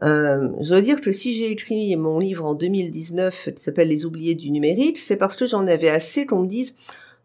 Euh, 0.04 0.50
je 0.60 0.70
dois 0.70 0.82
dire 0.82 1.02
que 1.02 1.12
si 1.12 1.34
j'ai 1.34 1.52
écrit 1.52 1.96
mon 1.96 2.20
livre 2.20 2.46
en 2.46 2.54
2019 2.54 3.50
qui 3.56 3.64
s'appelle 3.64 3.88
Les 3.88 4.06
oubliés 4.06 4.36
du 4.36 4.52
numérique, 4.52 4.98
c'est 4.98 5.18
parce 5.18 5.36
que 5.36 5.48
j'en 5.48 5.66
avais 5.68 5.90
assez 5.90 6.26
qu'on 6.26 6.42
me 6.42 6.48
dise 6.48 6.76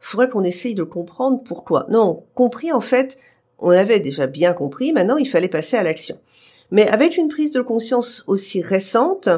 faudrait 0.00 0.28
qu'on 0.28 0.42
essaye 0.42 0.74
de 0.74 0.82
comprendre 0.82 1.42
pourquoi. 1.44 1.86
Non, 1.88 2.24
compris 2.34 2.72
en 2.72 2.80
fait, 2.80 3.16
on 3.58 3.70
avait 3.70 4.00
déjà 4.00 4.26
bien 4.26 4.52
compris, 4.52 4.92
maintenant 4.92 5.16
il 5.16 5.28
fallait 5.28 5.48
passer 5.48 5.76
à 5.76 5.82
l'action. 5.82 6.18
Mais 6.70 6.88
avec 6.88 7.16
une 7.16 7.28
prise 7.28 7.52
de 7.52 7.60
conscience 7.60 8.24
aussi 8.26 8.62
récente, 8.62 9.28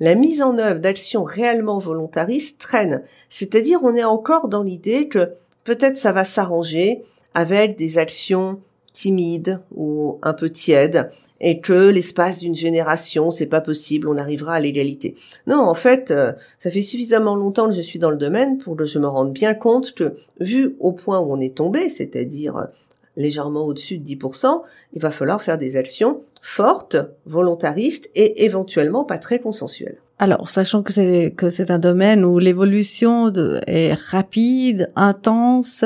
la 0.00 0.14
mise 0.14 0.42
en 0.42 0.58
œuvre 0.58 0.80
d'actions 0.80 1.22
réellement 1.22 1.78
volontaristes 1.78 2.58
traîne. 2.58 3.02
C'est-à-dire 3.28 3.80
on 3.82 3.94
est 3.94 4.04
encore 4.04 4.48
dans 4.48 4.62
l'idée 4.62 5.08
que 5.08 5.32
peut-être 5.64 5.96
ça 5.96 6.12
va 6.12 6.24
s'arranger 6.24 7.02
avec 7.34 7.76
des 7.76 7.98
actions 7.98 8.60
timides 8.92 9.60
ou 9.76 10.18
un 10.22 10.32
peu 10.32 10.50
tièdes 10.50 11.10
et 11.40 11.60
que 11.60 11.90
l'espace 11.90 12.40
d'une 12.40 12.54
génération, 12.54 13.30
c'est 13.30 13.46
pas 13.46 13.60
possible, 13.60 14.08
on 14.08 14.16
arrivera 14.16 14.54
à 14.54 14.60
l'égalité. 14.60 15.14
Non, 15.46 15.58
en 15.58 15.74
fait, 15.74 16.10
euh, 16.10 16.32
ça 16.58 16.70
fait 16.70 16.82
suffisamment 16.82 17.36
longtemps 17.36 17.68
que 17.68 17.74
je 17.74 17.80
suis 17.80 17.98
dans 17.98 18.10
le 18.10 18.16
domaine 18.16 18.58
pour 18.58 18.76
que 18.76 18.84
je 18.84 18.98
me 18.98 19.06
rende 19.06 19.32
bien 19.32 19.54
compte 19.54 19.94
que, 19.94 20.16
vu 20.40 20.76
au 20.80 20.92
point 20.92 21.20
où 21.20 21.32
on 21.32 21.40
est 21.40 21.56
tombé, 21.56 21.88
c'est-à-dire 21.88 22.56
euh, 22.56 22.64
légèrement 23.16 23.62
au-dessus 23.62 23.98
de 23.98 24.04
10%, 24.04 24.62
il 24.94 25.02
va 25.02 25.10
falloir 25.10 25.42
faire 25.42 25.58
des 25.58 25.76
actions 25.76 26.22
fortes, 26.42 26.96
volontaristes 27.26 28.10
et 28.14 28.44
éventuellement 28.44 29.04
pas 29.04 29.18
très 29.18 29.38
consensuelles. 29.38 29.98
Alors, 30.20 30.48
sachant 30.48 30.82
que 30.82 30.92
c'est 30.92 31.32
que 31.36 31.48
c'est 31.48 31.70
un 31.70 31.78
domaine 31.78 32.24
où 32.24 32.40
l'évolution 32.40 33.32
est 33.68 33.94
rapide, 33.94 34.90
intense, 34.96 35.84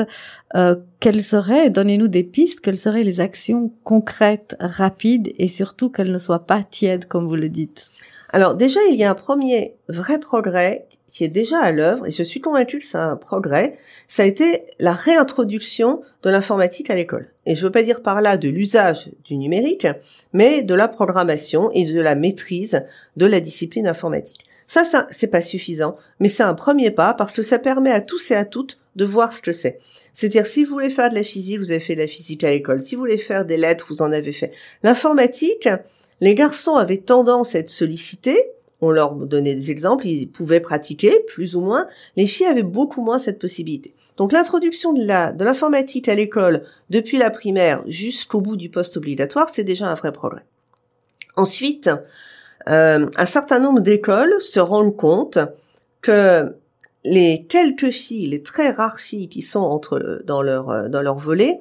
euh, 0.55 0.75
quelles 0.99 1.23
seraient, 1.23 1.69
donnez-nous 1.69 2.07
des 2.07 2.23
pistes, 2.23 2.59
quelles 2.59 2.79
seraient 2.79 3.03
les 3.03 3.19
actions 3.19 3.71
concrètes, 3.83 4.55
rapides 4.59 5.31
et 5.37 5.47
surtout 5.47 5.89
qu'elles 5.89 6.11
ne 6.11 6.17
soient 6.17 6.47
pas 6.47 6.63
tièdes, 6.63 7.05
comme 7.05 7.27
vous 7.27 7.35
le 7.35 7.49
dites 7.49 7.89
Alors 8.33 8.55
déjà, 8.55 8.79
il 8.89 8.95
y 8.95 9.03
a 9.03 9.11
un 9.11 9.15
premier 9.15 9.75
vrai 9.87 10.19
progrès 10.19 10.87
qui 11.07 11.23
est 11.23 11.29
déjà 11.29 11.59
à 11.59 11.71
l'œuvre, 11.71 12.07
et 12.07 12.11
je 12.11 12.23
suis 12.23 12.41
convaincue 12.41 12.79
que 12.79 12.83
c'est 12.83 12.97
un 12.97 13.15
progrès, 13.15 13.77
ça 14.07 14.23
a 14.23 14.25
été 14.25 14.65
la 14.79 14.93
réintroduction 14.93 16.01
de 16.23 16.29
l'informatique 16.31 16.89
à 16.89 16.95
l'école. 16.95 17.29
Et 17.45 17.53
je 17.53 17.63
veux 17.63 17.71
pas 17.71 17.83
dire 17.83 18.01
par 18.01 18.21
là 18.21 18.37
de 18.37 18.49
l'usage 18.49 19.11
du 19.23 19.37
numérique, 19.37 19.85
mais 20.33 20.63
de 20.63 20.73
la 20.73 20.87
programmation 20.87 21.69
et 21.73 21.85
de 21.85 22.01
la 22.01 22.15
maîtrise 22.15 22.81
de 23.17 23.27
la 23.27 23.39
discipline 23.39 23.87
informatique. 23.87 24.45
Ça, 24.65 24.83
ça, 24.83 25.05
c'est 25.11 25.27
pas 25.27 25.41
suffisant, 25.41 25.95
mais 26.19 26.29
c'est 26.29 26.41
un 26.41 26.55
premier 26.55 26.89
pas 26.89 27.13
parce 27.13 27.33
que 27.33 27.43
ça 27.43 27.59
permet 27.59 27.91
à 27.91 28.01
tous 28.01 28.31
et 28.31 28.35
à 28.35 28.45
toutes 28.45 28.79
de 28.95 29.05
voir 29.05 29.31
ce 29.31 29.43
que 29.43 29.51
c'est. 29.51 29.77
C'est-à-dire, 30.13 30.47
si 30.47 30.63
vous 30.63 30.73
voulez 30.73 30.89
faire 30.89 31.09
de 31.09 31.15
la 31.15 31.23
physique, 31.23 31.59
vous 31.59 31.71
avez 31.71 31.79
fait 31.79 31.95
de 31.95 32.01
la 32.01 32.07
physique 32.07 32.43
à 32.43 32.49
l'école. 32.49 32.81
Si 32.81 32.95
vous 32.95 33.01
voulez 33.01 33.19
faire 33.19 33.45
des 33.45 33.57
lettres, 33.57 33.85
vous 33.89 34.01
en 34.01 34.11
avez 34.11 34.31
fait. 34.31 34.51
L'informatique, 34.81 35.69
les 36.21 36.35
garçons 36.35 36.75
avaient 36.75 36.97
tendance 36.97 37.55
à 37.55 37.59
être 37.59 37.69
sollicités, 37.69 38.53
on 38.83 38.91
leur 38.91 39.15
donnait 39.15 39.55
des 39.55 39.71
exemples, 39.71 40.07
ils 40.07 40.27
pouvaient 40.27 40.59
pratiquer, 40.59 41.21
plus 41.27 41.55
ou 41.55 41.61
moins. 41.61 41.87
Les 42.17 42.25
filles 42.25 42.47
avaient 42.47 42.63
beaucoup 42.63 43.01
moins 43.01 43.17
cette 43.17 43.39
possibilité. 43.39 43.95
Donc 44.17 44.31
l'introduction 44.31 44.93
de 44.93 45.03
de 45.03 45.43
l'informatique 45.45 46.09
à 46.09 46.15
l'école 46.15 46.63
depuis 46.89 47.17
la 47.17 47.29
primaire 47.29 47.81
jusqu'au 47.87 48.41
bout 48.41 48.57
du 48.57 48.69
poste 48.69 48.97
obligatoire, 48.97 49.49
c'est 49.51 49.63
déjà 49.63 49.87
un 49.87 49.95
vrai 49.95 50.11
progrès. 50.11 50.43
Ensuite, 51.35 51.89
euh, 52.69 53.07
un 53.15 53.25
certain 53.25 53.59
nombre 53.59 53.79
d'écoles 53.79 54.33
se 54.41 54.59
rendent 54.59 54.95
compte 54.95 55.39
que 56.01 56.53
les 57.05 57.45
quelques 57.49 57.89
filles, 57.89 58.27
les 58.27 58.43
très 58.43 58.69
rares 58.69 58.99
filles 58.99 59.29
qui 59.29 59.41
sont 59.41 59.59
entre 59.59 60.21
dans 60.25 60.41
leur 60.41 60.89
dans 60.89 61.01
leur 61.01 61.17
volet, 61.17 61.59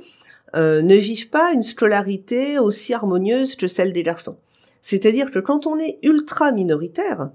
euh, 0.56 0.82
ne 0.82 0.96
vivent 0.96 1.30
pas 1.30 1.52
une 1.52 1.62
scolarité 1.62 2.58
aussi 2.58 2.94
harmonieuse 2.94 3.56
que 3.56 3.68
celle 3.68 3.92
des 3.92 4.02
garçons. 4.02 4.36
C'est-à-dire 4.80 5.30
que 5.30 5.38
quand 5.38 5.66
on 5.66 5.78
est 5.78 5.98
ultra 6.02 6.52
minoritaire, 6.52 7.30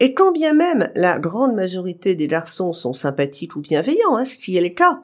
Et 0.00 0.14
quand 0.14 0.32
bien 0.32 0.52
même 0.52 0.90
la 0.96 1.20
grande 1.20 1.54
majorité 1.54 2.16
des 2.16 2.26
garçons 2.26 2.72
sont 2.72 2.92
sympathiques 2.92 3.54
ou 3.54 3.60
bienveillants, 3.60 4.16
hein, 4.16 4.24
ce 4.24 4.36
qui 4.36 4.56
est 4.56 4.60
le 4.60 4.70
cas, 4.70 5.00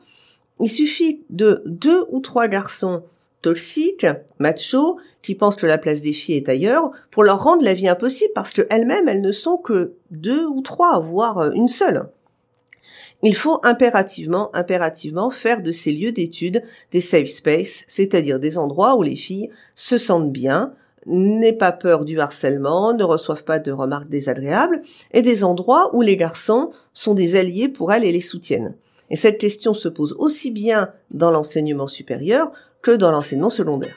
il 0.60 0.68
suffit 0.68 1.22
de 1.30 1.62
deux 1.66 2.04
ou 2.10 2.18
trois 2.18 2.48
garçons 2.48 3.04
toxiques, 3.40 4.08
machos, 4.40 4.98
qui 5.22 5.36
pensent 5.36 5.54
que 5.54 5.66
la 5.66 5.78
place 5.78 6.00
des 6.00 6.12
filles 6.12 6.38
est 6.38 6.48
ailleurs, 6.48 6.90
pour 7.12 7.22
leur 7.22 7.44
rendre 7.44 7.62
la 7.62 7.74
vie 7.74 7.88
impossible 7.88 8.32
parce 8.34 8.52
qu'elles-mêmes, 8.52 9.08
elles 9.08 9.20
ne 9.20 9.30
sont 9.30 9.56
que 9.56 9.92
deux 10.10 10.46
ou 10.46 10.62
trois, 10.62 10.98
voire 10.98 11.52
une 11.52 11.68
seule. 11.68 12.08
Il 13.22 13.34
faut 13.34 13.58
impérativement, 13.64 14.54
impérativement 14.54 15.30
faire 15.30 15.60
de 15.62 15.72
ces 15.72 15.92
lieux 15.92 16.12
d'études 16.12 16.62
des 16.92 17.00
safe 17.00 17.28
spaces, 17.28 17.84
c'est-à-dire 17.88 18.38
des 18.38 18.58
endroits 18.58 18.96
où 18.96 19.02
les 19.02 19.16
filles 19.16 19.50
se 19.74 19.98
sentent 19.98 20.30
bien, 20.30 20.72
n'aient 21.06 21.52
pas 21.52 21.72
peur 21.72 22.04
du 22.04 22.20
harcèlement, 22.20 22.94
ne 22.94 23.02
reçoivent 23.02 23.44
pas 23.44 23.58
de 23.58 23.72
remarques 23.72 24.08
désagréables, 24.08 24.82
et 25.12 25.22
des 25.22 25.42
endroits 25.42 25.90
où 25.94 26.02
les 26.02 26.16
garçons 26.16 26.70
sont 26.92 27.14
des 27.14 27.34
alliés 27.34 27.68
pour 27.68 27.92
elles 27.92 28.04
et 28.04 28.12
les 28.12 28.20
soutiennent. 28.20 28.76
Et 29.10 29.16
cette 29.16 29.38
question 29.38 29.74
se 29.74 29.88
pose 29.88 30.14
aussi 30.18 30.50
bien 30.50 30.92
dans 31.10 31.30
l'enseignement 31.30 31.86
supérieur 31.86 32.52
que 32.82 32.92
dans 32.92 33.10
l'enseignement 33.10 33.50
secondaire. 33.50 33.96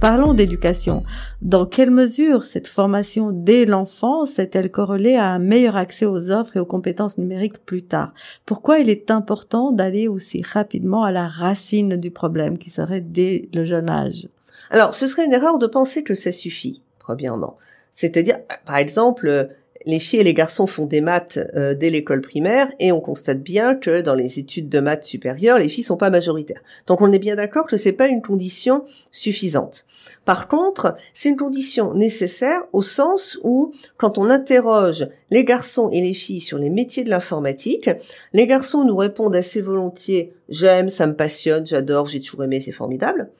Parlons 0.00 0.32
d'éducation. 0.32 1.04
Dans 1.42 1.66
quelle 1.66 1.90
mesure 1.90 2.44
cette 2.44 2.68
formation 2.68 3.32
dès 3.32 3.66
l'enfance 3.66 4.38
est-elle 4.38 4.70
corrélée 4.70 5.16
à 5.16 5.26
un 5.26 5.38
meilleur 5.38 5.76
accès 5.76 6.06
aux 6.06 6.30
offres 6.30 6.56
et 6.56 6.60
aux 6.60 6.64
compétences 6.64 7.18
numériques 7.18 7.58
plus 7.66 7.82
tard? 7.82 8.14
Pourquoi 8.46 8.78
il 8.78 8.88
est 8.88 9.10
important 9.10 9.72
d'aller 9.72 10.08
aussi 10.08 10.40
rapidement 10.40 11.04
à 11.04 11.12
la 11.12 11.28
racine 11.28 11.96
du 11.96 12.10
problème 12.10 12.56
qui 12.56 12.70
serait 12.70 13.02
dès 13.02 13.50
le 13.52 13.64
jeune 13.64 13.90
âge? 13.90 14.26
Alors, 14.70 14.94
ce 14.94 15.06
serait 15.06 15.26
une 15.26 15.34
erreur 15.34 15.58
de 15.58 15.66
penser 15.66 16.02
que 16.02 16.14
ça 16.14 16.32
suffit, 16.32 16.80
premièrement. 16.98 17.58
C'est-à-dire, 17.92 18.38
par 18.64 18.78
exemple, 18.78 19.50
les 19.86 19.98
filles 19.98 20.20
et 20.20 20.24
les 20.24 20.34
garçons 20.34 20.66
font 20.66 20.86
des 20.86 21.00
maths 21.00 21.38
euh, 21.54 21.74
dès 21.74 21.90
l'école 21.90 22.20
primaire 22.20 22.68
et 22.78 22.92
on 22.92 23.00
constate 23.00 23.42
bien 23.42 23.74
que 23.74 24.02
dans 24.02 24.14
les 24.14 24.38
études 24.38 24.68
de 24.68 24.80
maths 24.80 25.04
supérieures, 25.04 25.58
les 25.58 25.68
filles 25.68 25.84
sont 25.84 25.96
pas 25.96 26.10
majoritaires. 26.10 26.62
Donc 26.86 27.00
on 27.00 27.12
est 27.12 27.18
bien 27.18 27.36
d'accord 27.36 27.66
que 27.66 27.76
c'est 27.76 27.92
pas 27.92 28.08
une 28.08 28.22
condition 28.22 28.84
suffisante. 29.10 29.86
Par 30.24 30.48
contre, 30.48 30.96
c'est 31.14 31.30
une 31.30 31.36
condition 31.36 31.94
nécessaire 31.94 32.62
au 32.72 32.82
sens 32.82 33.38
où 33.42 33.72
quand 33.96 34.18
on 34.18 34.28
interroge 34.28 35.08
les 35.30 35.44
garçons 35.44 35.88
et 35.90 36.00
les 36.00 36.14
filles 36.14 36.40
sur 36.40 36.58
les 36.58 36.70
métiers 36.70 37.04
de 37.04 37.10
l'informatique, 37.10 37.90
les 38.32 38.46
garçons 38.46 38.84
nous 38.84 38.96
répondent 38.96 39.36
assez 39.36 39.62
volontiers 39.62 40.32
j'aime, 40.50 40.90
ça 40.90 41.06
me 41.06 41.14
passionne, 41.14 41.64
j'adore, 41.64 42.06
j'ai 42.06 42.20
toujours 42.20 42.44
aimé, 42.44 42.60
c'est 42.60 42.72
formidable. 42.72 43.30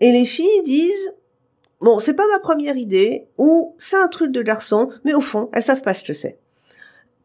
Et 0.00 0.10
les 0.10 0.24
filles 0.24 0.62
disent 0.64 1.12
Bon, 1.84 1.98
c'est 1.98 2.14
pas 2.14 2.26
ma 2.32 2.38
première 2.38 2.78
idée, 2.78 3.26
ou 3.36 3.74
c'est 3.76 3.98
un 3.98 4.08
truc 4.08 4.32
de 4.32 4.40
garçon, 4.40 4.88
mais 5.04 5.12
au 5.12 5.20
fond, 5.20 5.50
elles 5.52 5.62
savent 5.62 5.82
pas 5.82 5.92
ce 5.92 6.02
que 6.02 6.14
c'est. 6.14 6.38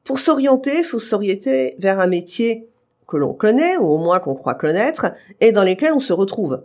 Pour 0.03 0.19
s'orienter, 0.19 0.79
il 0.79 0.83
faut 0.83 0.99
s'orienter 0.99 1.77
vers 1.79 2.01
un 2.01 2.07
métier 2.07 2.67
que 3.07 3.15
l'on 3.15 3.31
connaît, 3.31 3.77
ou 3.77 3.85
au 3.85 3.99
moins 3.99 4.19
qu'on 4.19 4.35
croit 4.35 4.55
connaître, 4.55 5.13
et 5.39 5.53
dans 5.53 5.63
lesquels 5.63 5.93
on 5.93 6.01
se 6.01 6.11
retrouve. 6.11 6.61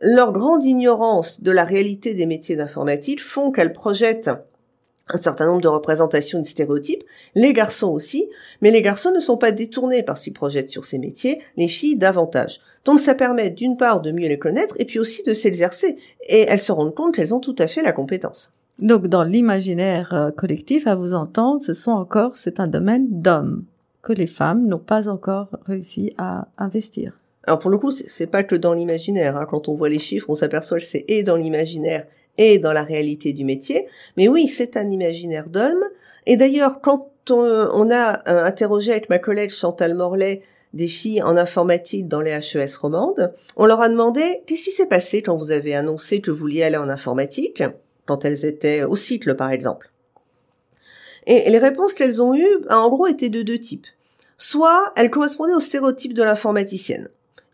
Leur 0.00 0.32
grande 0.32 0.64
ignorance 0.64 1.40
de 1.40 1.52
la 1.52 1.62
réalité 1.62 2.12
des 2.12 2.26
métiers 2.26 2.56
d'informatique 2.56 3.22
font 3.22 3.52
qu'elles 3.52 3.72
projettent 3.72 4.30
un 5.12 5.18
certain 5.18 5.46
nombre 5.46 5.60
de 5.60 5.68
représentations 5.68 6.40
de 6.40 6.46
stéréotypes, 6.46 7.04
les 7.34 7.52
garçons 7.52 7.88
aussi, 7.88 8.28
mais 8.60 8.70
les 8.70 8.82
garçons 8.82 9.12
ne 9.12 9.20
sont 9.20 9.36
pas 9.36 9.52
détournés 9.52 10.02
parce 10.02 10.22
qu'ils 10.22 10.32
projettent 10.32 10.70
sur 10.70 10.84
ces 10.84 10.98
métiers, 10.98 11.40
les 11.56 11.68
filles 11.68 11.96
davantage. 11.96 12.60
Donc 12.84 13.00
ça 13.00 13.14
permet 13.14 13.50
d'une 13.50 13.76
part 13.76 14.00
de 14.00 14.12
mieux 14.12 14.28
les 14.28 14.38
connaître 14.38 14.74
et 14.78 14.84
puis 14.84 14.98
aussi 14.98 15.22
de 15.22 15.34
s'exercer, 15.34 15.96
et 16.28 16.46
elles 16.48 16.60
se 16.60 16.72
rendent 16.72 16.94
compte 16.94 17.14
qu'elles 17.14 17.34
ont 17.34 17.40
tout 17.40 17.56
à 17.58 17.66
fait 17.66 17.82
la 17.82 17.92
compétence. 17.92 18.52
Donc 18.78 19.08
dans 19.08 19.24
l'imaginaire 19.24 20.14
euh, 20.14 20.30
collectif, 20.30 20.86
à 20.86 20.94
vous 20.94 21.12
entendre, 21.12 21.60
ce 21.60 21.74
sont 21.74 21.90
encore, 21.90 22.36
c'est 22.36 22.60
un 22.60 22.68
domaine 22.68 23.06
d'hommes 23.10 23.64
que 24.02 24.12
les 24.12 24.28
femmes 24.28 24.66
n'ont 24.66 24.78
pas 24.78 25.08
encore 25.08 25.48
réussi 25.66 26.12
à 26.16 26.46
investir. 26.56 27.20
Alors 27.44 27.58
pour 27.58 27.70
le 27.70 27.78
coup, 27.78 27.90
c'est 27.90 28.26
pas 28.26 28.44
que 28.44 28.54
dans 28.54 28.74
l'imaginaire. 28.74 29.36
Hein. 29.36 29.46
Quand 29.48 29.68
on 29.68 29.74
voit 29.74 29.88
les 29.88 29.98
chiffres, 29.98 30.26
on 30.28 30.34
s'aperçoit 30.34 30.78
que 30.78 30.84
c'est 30.84 31.04
et 31.08 31.22
dans 31.22 31.36
l'imaginaire 31.36 32.06
et 32.38 32.58
dans 32.58 32.72
la 32.72 32.82
réalité 32.82 33.32
du 33.32 33.44
métier. 33.44 33.86
Mais 34.16 34.28
oui, 34.28 34.48
c'est 34.48 34.76
un 34.76 34.88
imaginaire 34.90 35.48
d'homme. 35.48 35.84
Et 36.26 36.36
d'ailleurs, 36.36 36.80
quand 36.80 37.10
on, 37.30 37.90
a 37.90 38.28
euh, 38.28 38.44
interrogé 38.44 38.92
avec 38.92 39.10
ma 39.10 39.18
collègue 39.18 39.50
Chantal 39.50 39.94
Morlaix 39.94 40.42
des 40.72 40.88
filles 40.88 41.22
en 41.22 41.36
informatique 41.36 42.08
dans 42.08 42.20
les 42.20 42.30
HES 42.30 42.76
romandes, 42.80 43.32
on 43.56 43.66
leur 43.66 43.80
a 43.80 43.88
demandé 43.88 44.42
qu'est-ce 44.46 44.64
qui 44.64 44.70
s'est 44.70 44.86
passé 44.86 45.22
quand 45.22 45.36
vous 45.36 45.50
avez 45.50 45.74
annoncé 45.74 46.20
que 46.20 46.30
vous 46.30 46.38
vouliez 46.38 46.62
aller 46.62 46.76
en 46.76 46.88
informatique, 46.88 47.62
quand 48.06 48.24
elles 48.24 48.46
étaient 48.46 48.84
au 48.84 48.96
cycle 48.96 49.34
par 49.34 49.50
exemple? 49.50 49.90
Et 51.26 51.50
les 51.50 51.58
réponses 51.58 51.92
qu'elles 51.92 52.22
ont 52.22 52.34
eues, 52.34 52.58
ben, 52.68 52.76
en 52.76 52.88
gros, 52.88 53.06
étaient 53.06 53.28
de 53.28 53.42
deux 53.42 53.58
types. 53.58 53.86
Soit 54.38 54.92
elles 54.96 55.10
correspondaient 55.10 55.54
au 55.54 55.60
stéréotype 55.60 56.14
de 56.14 56.22
l'informaticienne. 56.22 57.08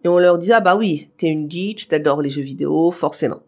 Et 0.04 0.08
on 0.08 0.18
leur 0.18 0.38
disait, 0.38 0.52
ah 0.52 0.60
bah 0.60 0.76
oui, 0.76 1.08
t'es 1.16 1.28
une 1.28 1.50
geek, 1.50 1.88
t'adores 1.88 2.22
les 2.22 2.30
jeux 2.30 2.42
vidéo, 2.42 2.92
forcément. 2.92 3.42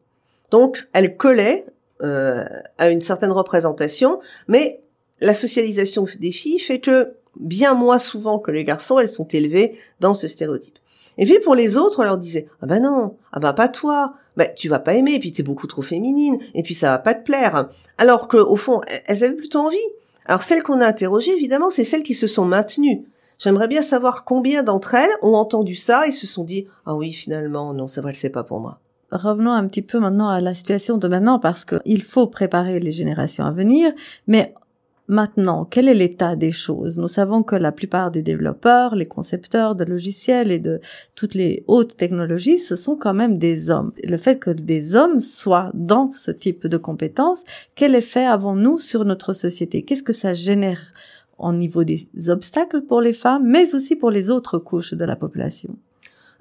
Donc, 0.50 0.88
elle 0.92 1.16
collait 1.16 1.66
euh, 2.02 2.44
à 2.78 2.90
une 2.90 3.00
certaine 3.00 3.32
représentation, 3.32 4.20
mais 4.48 4.80
la 5.20 5.34
socialisation 5.34 6.06
des 6.20 6.32
filles 6.32 6.58
fait 6.58 6.80
que 6.80 7.14
bien 7.38 7.74
moins 7.74 7.98
souvent 7.98 8.38
que 8.38 8.50
les 8.50 8.64
garçons, 8.64 8.98
elles 8.98 9.08
sont 9.08 9.28
élevées 9.28 9.78
dans 10.00 10.14
ce 10.14 10.28
stéréotype. 10.28 10.78
Et 11.18 11.24
puis 11.24 11.38
pour 11.42 11.54
les 11.54 11.76
autres, 11.76 12.00
on 12.00 12.04
leur 12.04 12.18
disait 12.18 12.46
ah 12.60 12.66
ben 12.66 12.82
non, 12.82 13.16
ah 13.32 13.40
ben 13.40 13.54
pas 13.54 13.68
toi, 13.68 14.14
ben 14.36 14.48
tu 14.54 14.68
vas 14.68 14.78
pas 14.78 14.94
aimer, 14.94 15.14
et 15.14 15.18
puis 15.18 15.32
t'es 15.32 15.42
beaucoup 15.42 15.66
trop 15.66 15.82
féminine, 15.82 16.38
et 16.54 16.62
puis 16.62 16.74
ça 16.74 16.90
va 16.90 16.98
pas 16.98 17.14
te 17.14 17.24
plaire. 17.24 17.70
Alors 17.96 18.28
que 18.28 18.36
au 18.36 18.56
fond, 18.56 18.80
elles 19.06 19.24
avaient 19.24 19.34
plutôt 19.34 19.60
envie. 19.60 19.78
Alors 20.26 20.42
celles 20.42 20.62
qu'on 20.62 20.80
a 20.80 20.86
interrogées, 20.86 21.32
évidemment, 21.32 21.70
c'est 21.70 21.84
celles 21.84 22.02
qui 22.02 22.14
se 22.14 22.26
sont 22.26 22.44
maintenues. 22.44 23.06
J'aimerais 23.38 23.68
bien 23.68 23.82
savoir 23.82 24.24
combien 24.24 24.62
d'entre 24.62 24.94
elles 24.94 25.10
ont 25.22 25.34
entendu 25.34 25.74
ça 25.74 26.06
et 26.06 26.12
se 26.12 26.26
sont 26.26 26.44
dit 26.44 26.66
ah 26.86 26.94
oui 26.94 27.12
finalement 27.12 27.74
non 27.74 27.86
c'est 27.86 28.00
vrai 28.00 28.14
c'est 28.14 28.30
pas 28.30 28.44
pour 28.44 28.60
moi 28.60 28.80
revenons 29.10 29.52
un 29.52 29.66
petit 29.66 29.82
peu 29.82 29.98
maintenant 29.98 30.28
à 30.28 30.40
la 30.40 30.54
situation 30.54 30.98
de 30.98 31.08
maintenant 31.08 31.38
parce 31.38 31.64
qu'il 31.64 32.02
faut 32.02 32.26
préparer 32.26 32.80
les 32.80 32.92
générations 32.92 33.44
à 33.44 33.52
venir, 33.52 33.92
mais 34.26 34.54
Maintenant, 35.08 35.64
quel 35.64 35.88
est 35.88 35.94
l'état 35.94 36.34
des 36.34 36.50
choses? 36.50 36.98
Nous 36.98 37.06
savons 37.06 37.44
que 37.44 37.54
la 37.54 37.70
plupart 37.70 38.10
des 38.10 38.22
développeurs, 38.22 38.96
les 38.96 39.06
concepteurs 39.06 39.76
de 39.76 39.84
logiciels 39.84 40.50
et 40.50 40.58
de 40.58 40.80
toutes 41.14 41.34
les 41.34 41.62
hautes 41.68 41.96
technologies, 41.96 42.58
ce 42.58 42.74
sont 42.74 42.96
quand 42.96 43.14
même 43.14 43.38
des 43.38 43.70
hommes. 43.70 43.92
Le 44.02 44.16
fait 44.16 44.40
que 44.40 44.50
des 44.50 44.96
hommes 44.96 45.20
soient 45.20 45.70
dans 45.74 46.10
ce 46.10 46.32
type 46.32 46.66
de 46.66 46.76
compétences, 46.76 47.44
quel 47.76 47.94
effet 47.94 48.24
avons-nous 48.24 48.78
sur 48.78 49.04
notre 49.04 49.32
société? 49.32 49.82
Qu'est-ce 49.82 50.02
que 50.02 50.12
ça 50.12 50.32
génère 50.32 50.92
au 51.38 51.52
niveau 51.52 51.84
des 51.84 52.08
obstacles 52.28 52.80
pour 52.80 53.00
les 53.00 53.12
femmes, 53.12 53.46
mais 53.46 53.76
aussi 53.76 53.94
pour 53.94 54.10
les 54.10 54.28
autres 54.28 54.58
couches 54.58 54.94
de 54.94 55.04
la 55.04 55.14
population? 55.14 55.76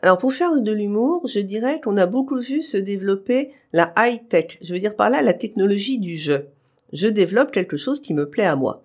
Alors 0.01 0.17
pour 0.17 0.33
faire 0.33 0.61
de 0.61 0.71
l'humour, 0.71 1.27
je 1.27 1.39
dirais 1.39 1.81
qu'on 1.81 1.97
a 1.97 2.05
beaucoup 2.05 2.39
vu 2.39 2.61
se 2.61 2.77
développer 2.77 3.51
la 3.73 3.93
high-tech. 3.97 4.59
Je 4.61 4.73
veux 4.73 4.79
dire 4.79 4.95
par 4.95 5.09
là 5.09 5.21
la 5.21 5.33
technologie 5.33 5.97
du 5.97 6.15
jeu. 6.15 6.47
Je 6.93 7.07
développe 7.07 7.51
quelque 7.51 7.77
chose 7.77 8.01
qui 8.01 8.13
me 8.13 8.29
plaît 8.29 8.45
à 8.45 8.55
moi. 8.55 8.83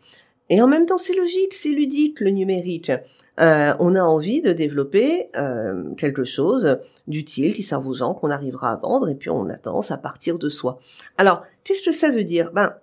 Et 0.48 0.60
en 0.60 0.66
même 0.66 0.86
temps, 0.86 0.98
c'est 0.98 1.14
logique, 1.14 1.54
c'est 1.54 1.68
ludique 1.68 2.20
le 2.20 2.30
numérique. 2.30 2.90
Euh, 3.38 3.72
on 3.78 3.94
a 3.94 4.02
envie 4.02 4.42
de 4.42 4.52
développer 4.52 5.28
euh, 5.36 5.94
quelque 5.94 6.24
chose 6.24 6.78
d'utile 7.06 7.54
qui 7.54 7.62
serve 7.62 7.86
aux 7.86 7.94
gens, 7.94 8.14
qu'on 8.14 8.30
arrivera 8.30 8.72
à 8.72 8.76
vendre, 8.76 9.08
et 9.08 9.14
puis 9.14 9.30
on 9.30 9.48
a 9.48 9.56
tendance 9.56 9.92
à 9.92 9.96
partir 9.96 10.38
de 10.38 10.48
soi. 10.48 10.78
Alors, 11.18 11.42
qu'est-ce 11.62 11.82
que 11.82 11.92
ça 11.92 12.10
veut 12.10 12.24
dire? 12.24 12.50
Ben, 12.52 12.74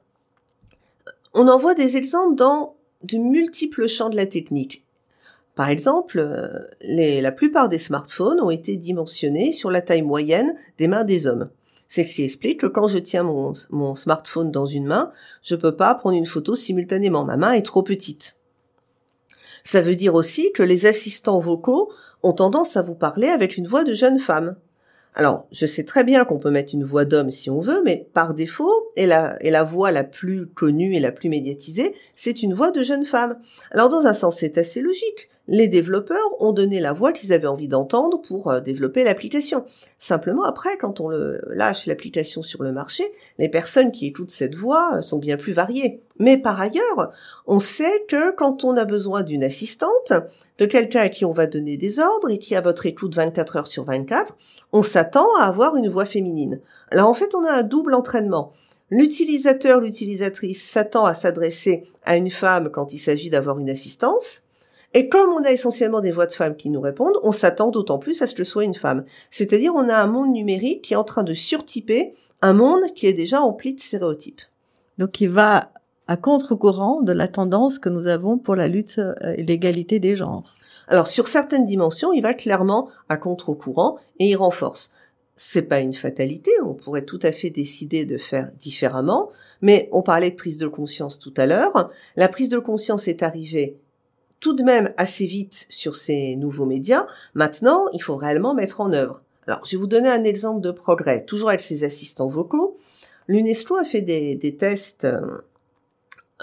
on 1.33 1.47
en 1.49 1.59
voit 1.59 1.75
des 1.75 1.97
exemples 1.97 2.35
dans 2.35 2.75
de 3.03 3.17
multiples 3.17 3.87
champs 3.87 4.09
de 4.09 4.15
la 4.15 4.25
technique. 4.25 4.83
Par 5.57 5.69
exemple, 5.69 6.19
euh, 6.19 6.47
la 6.81 7.31
plupart 7.31 7.67
des 7.67 7.79
smartphones 7.79 8.39
ont 8.39 8.51
été 8.51 8.77
dimensionnés 8.77 9.51
sur 9.51 9.71
la 9.71 9.81
taille 9.81 10.03
moyenne 10.03 10.53
des 10.77 10.87
mains 10.87 11.03
des 11.03 11.25
hommes. 11.25 11.49
C'est 11.87 12.03
ce 12.03 12.13
qui 12.13 12.23
explique 12.23 12.61
que 12.61 12.67
quand 12.67 12.87
je 12.87 12.99
tiens 12.99 13.23
mon, 13.23 13.95
smartphone 13.95 14.51
dans 14.51 14.67
une 14.67 14.85
main, 14.85 15.11
je 15.41 15.55
peux 15.55 15.75
pas 15.75 15.95
prendre 15.95 16.15
une 16.15 16.27
photo 16.27 16.55
simultanément. 16.55 17.25
Ma 17.25 17.37
main 17.37 17.53
est 17.53 17.65
trop 17.65 17.81
petite. 17.81 18.35
Ça 19.63 19.81
veut 19.81 19.95
dire 19.95 20.13
aussi 20.13 20.51
que 20.51 20.61
les 20.61 20.85
assistants 20.85 21.39
vocaux 21.39 21.91
ont 22.21 22.33
tendance 22.33 22.77
à 22.77 22.83
vous 22.83 22.95
parler 22.95 23.27
avec 23.27 23.57
une 23.57 23.67
voix 23.67 23.83
de 23.83 23.95
jeune 23.95 24.19
femme. 24.19 24.57
Alors, 25.15 25.47
je 25.51 25.65
sais 25.65 25.85
très 25.85 26.03
bien 26.03 26.23
qu'on 26.23 26.37
peut 26.37 26.51
mettre 26.51 26.75
une 26.75 26.83
voix 26.83 27.05
d'homme 27.05 27.31
si 27.31 27.49
on 27.49 27.61
veut, 27.61 27.81
mais 27.83 28.07
par 28.13 28.35
défaut, 28.35 28.91
et 28.95 29.07
la 29.07 29.63
voix 29.63 29.91
la 29.91 30.03
plus 30.03 30.45
connue 30.45 30.93
et 30.93 30.99
la 30.99 31.11
plus 31.11 31.29
médiatisée, 31.29 31.95
c'est 32.13 32.43
une 32.43 32.53
voix 32.53 32.69
de 32.69 32.83
jeune 32.83 33.05
femme. 33.05 33.39
Alors, 33.71 33.89
dans 33.89 34.05
un 34.05 34.13
sens, 34.13 34.37
c'est 34.37 34.59
assez 34.59 34.81
logique. 34.81 35.31
Les 35.47 35.67
développeurs 35.67 36.17
ont 36.39 36.51
donné 36.51 36.79
la 36.79 36.93
voix 36.93 37.11
qu'ils 37.11 37.33
avaient 37.33 37.47
envie 37.47 37.67
d'entendre 37.67 38.21
pour 38.21 38.49
euh, 38.49 38.59
développer 38.59 39.03
l'application. 39.03 39.65
Simplement, 39.97 40.43
après, 40.43 40.77
quand 40.77 40.99
on 40.99 41.09
lâche 41.09 41.85
l'application 41.85 42.43
sur 42.43 42.63
le 42.63 42.71
marché, 42.71 43.03
les 43.37 43.49
personnes 43.49 43.91
qui 43.91 44.05
écoutent 44.05 44.29
cette 44.29 44.55
voix 44.55 44.97
euh, 44.97 45.01
sont 45.01 45.19
bien 45.19 45.37
plus 45.37 45.53
variées. 45.53 46.01
Mais 46.19 46.37
par 46.37 46.59
ailleurs, 46.59 47.11
on 47.45 47.59
sait 47.59 48.05
que 48.07 48.31
quand 48.31 48.63
on 48.63 48.75
a 48.75 48.85
besoin 48.85 49.23
d'une 49.23 49.43
assistante, 49.43 50.13
de 50.57 50.65
quelqu'un 50.65 51.01
à 51.01 51.09
qui 51.09 51.25
on 51.25 51.31
va 51.31 51.47
donner 51.47 51.77
des 51.77 51.99
ordres 51.99 52.29
et 52.29 52.39
qui 52.39 52.55
a 52.55 52.61
votre 52.61 52.85
écoute 52.85 53.15
24 53.15 53.55
heures 53.57 53.67
sur 53.67 53.85
24, 53.85 54.35
on 54.73 54.81
s'attend 54.81 55.27
à 55.39 55.43
avoir 55.43 55.75
une 55.75 55.89
voix 55.89 56.05
féminine. 56.05 56.59
Alors 56.91 57.09
en 57.09 57.13
fait, 57.13 57.35
on 57.35 57.45
a 57.45 57.51
un 57.51 57.63
double 57.63 57.93
entraînement. 57.93 58.53
L'utilisateur, 58.89 59.81
l'utilisatrice 59.81 60.63
s'attend 60.63 61.05
à 61.05 61.13
s'adresser 61.13 61.83
à 62.03 62.15
une 62.15 62.31
femme 62.31 62.69
quand 62.71 62.93
il 62.93 62.99
s'agit 62.99 63.29
d'avoir 63.29 63.59
une 63.59 63.69
assistance, 63.69 64.43
et 64.93 65.09
comme 65.09 65.31
on 65.31 65.43
a 65.43 65.51
essentiellement 65.51 65.99
des 65.99 66.11
voix 66.11 66.25
de 66.25 66.31
femmes 66.31 66.55
qui 66.55 66.69
nous 66.69 66.81
répondent, 66.81 67.19
on 67.23 67.31
s'attend 67.31 67.69
d'autant 67.69 67.99
plus 67.99 68.21
à 68.21 68.27
ce 68.27 68.33
que 68.35 68.43
ce 68.43 68.51
soit 68.51 68.63
une 68.63 68.73
femme. 68.73 69.03
C'est-à-dire 69.29 69.73
on 69.75 69.89
a 69.89 69.95
un 69.95 70.07
monde 70.07 70.31
numérique 70.31 70.81
qui 70.81 70.93
est 70.93 70.97
en 70.97 71.03
train 71.03 71.23
de 71.23 71.33
surtyper 71.33 72.13
un 72.41 72.53
monde 72.53 72.81
qui 72.95 73.07
est 73.07 73.13
déjà 73.13 73.41
empli 73.41 73.73
de 73.73 73.79
stéréotypes. 73.79 74.41
Donc 74.97 75.21
il 75.21 75.29
va 75.29 75.71
à 76.07 76.15
contre-courant 76.15 77.01
de 77.01 77.11
la 77.11 77.27
tendance 77.27 77.79
que 77.79 77.89
nous 77.89 78.07
avons 78.07 78.37
pour 78.37 78.55
la 78.55 78.67
lutte 78.67 78.99
euh, 78.99 79.13
et 79.35 79.43
l'égalité 79.43 79.99
des 79.99 80.15
genres. 80.15 80.55
Alors 80.87 81.07
sur 81.07 81.27
certaines 81.27 81.65
dimensions, 81.65 82.13
il 82.13 82.21
va 82.21 82.33
clairement 82.33 82.87
à 83.09 83.17
contre-courant 83.17 83.97
et 84.19 84.29
il 84.29 84.35
renforce. 84.35 84.91
C'est 85.35 85.63
pas 85.63 85.81
une 85.81 85.93
fatalité, 85.93 86.49
on 86.65 86.73
pourrait 86.73 87.05
tout 87.05 87.19
à 87.21 87.31
fait 87.31 87.49
décider 87.49 88.05
de 88.05 88.17
faire 88.17 88.49
différemment, 88.57 89.29
mais 89.61 89.89
on 89.91 90.01
parlait 90.01 90.31
de 90.31 90.35
prise 90.35 90.57
de 90.57 90.67
conscience 90.67 91.19
tout 91.19 91.33
à 91.37 91.45
l'heure. 91.45 91.91
La 92.15 92.29
prise 92.29 92.49
de 92.49 92.57
conscience 92.57 93.07
est 93.07 93.21
arrivée 93.21 93.77
tout 94.39 94.53
de 94.53 94.63
même 94.63 94.93
assez 94.97 95.25
vite 95.25 95.65
sur 95.69 95.95
ces 95.95 96.35
nouveaux 96.35 96.65
médias. 96.65 97.05
Maintenant, 97.33 97.87
il 97.93 98.01
faut 98.01 98.15
réellement 98.15 98.53
mettre 98.53 98.81
en 98.81 98.93
œuvre. 98.93 99.21
Alors, 99.47 99.65
je 99.65 99.71
vais 99.71 99.79
vous 99.79 99.87
donner 99.87 100.09
un 100.09 100.23
exemple 100.23 100.61
de 100.61 100.71
progrès, 100.71 101.23
toujours 101.23 101.49
avec 101.49 101.61
ses 101.61 101.83
assistants 101.83 102.27
vocaux. 102.27 102.77
L'UNESCO 103.27 103.75
a 103.75 103.85
fait 103.85 104.01
des, 104.01 104.55
tests 104.57 105.05
euh, 105.05 105.19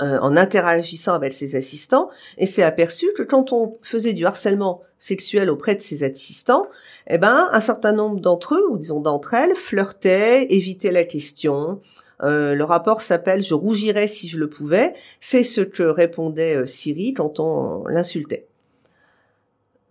euh, 0.00 0.18
en 0.20 0.36
interagissant 0.36 1.12
avec 1.14 1.32
ses 1.32 1.54
assistants 1.54 2.10
et 2.38 2.46
s'est 2.46 2.62
aperçu 2.62 3.06
que 3.16 3.22
quand 3.22 3.52
on 3.52 3.76
faisait 3.82 4.12
du 4.12 4.26
harcèlement 4.26 4.82
sexuel 4.98 5.50
auprès 5.50 5.74
de 5.74 5.82
ses 5.82 6.02
assistants, 6.02 6.66
eh 7.08 7.18
ben, 7.18 7.48
un 7.52 7.60
certain 7.60 7.92
nombre 7.92 8.20
d'entre 8.20 8.54
eux, 8.54 8.66
ou 8.70 8.78
disons 8.78 9.00
d'entre 9.00 9.34
elles, 9.34 9.54
flirtaient, 9.54 10.46
évitaient 10.50 10.92
la 10.92 11.04
question, 11.04 11.80
euh, 12.22 12.54
le 12.54 12.64
rapport 12.64 13.00
s'appelle 13.00 13.42
Je 13.42 13.54
rougirais 13.54 14.08
si 14.08 14.28
je 14.28 14.38
le 14.38 14.48
pouvais. 14.48 14.94
C'est 15.20 15.42
ce 15.42 15.60
que 15.60 15.82
répondait 15.82 16.56
euh, 16.56 16.66
Siri 16.66 17.14
quand 17.14 17.40
on 17.40 17.86
l'insultait. 17.86 18.46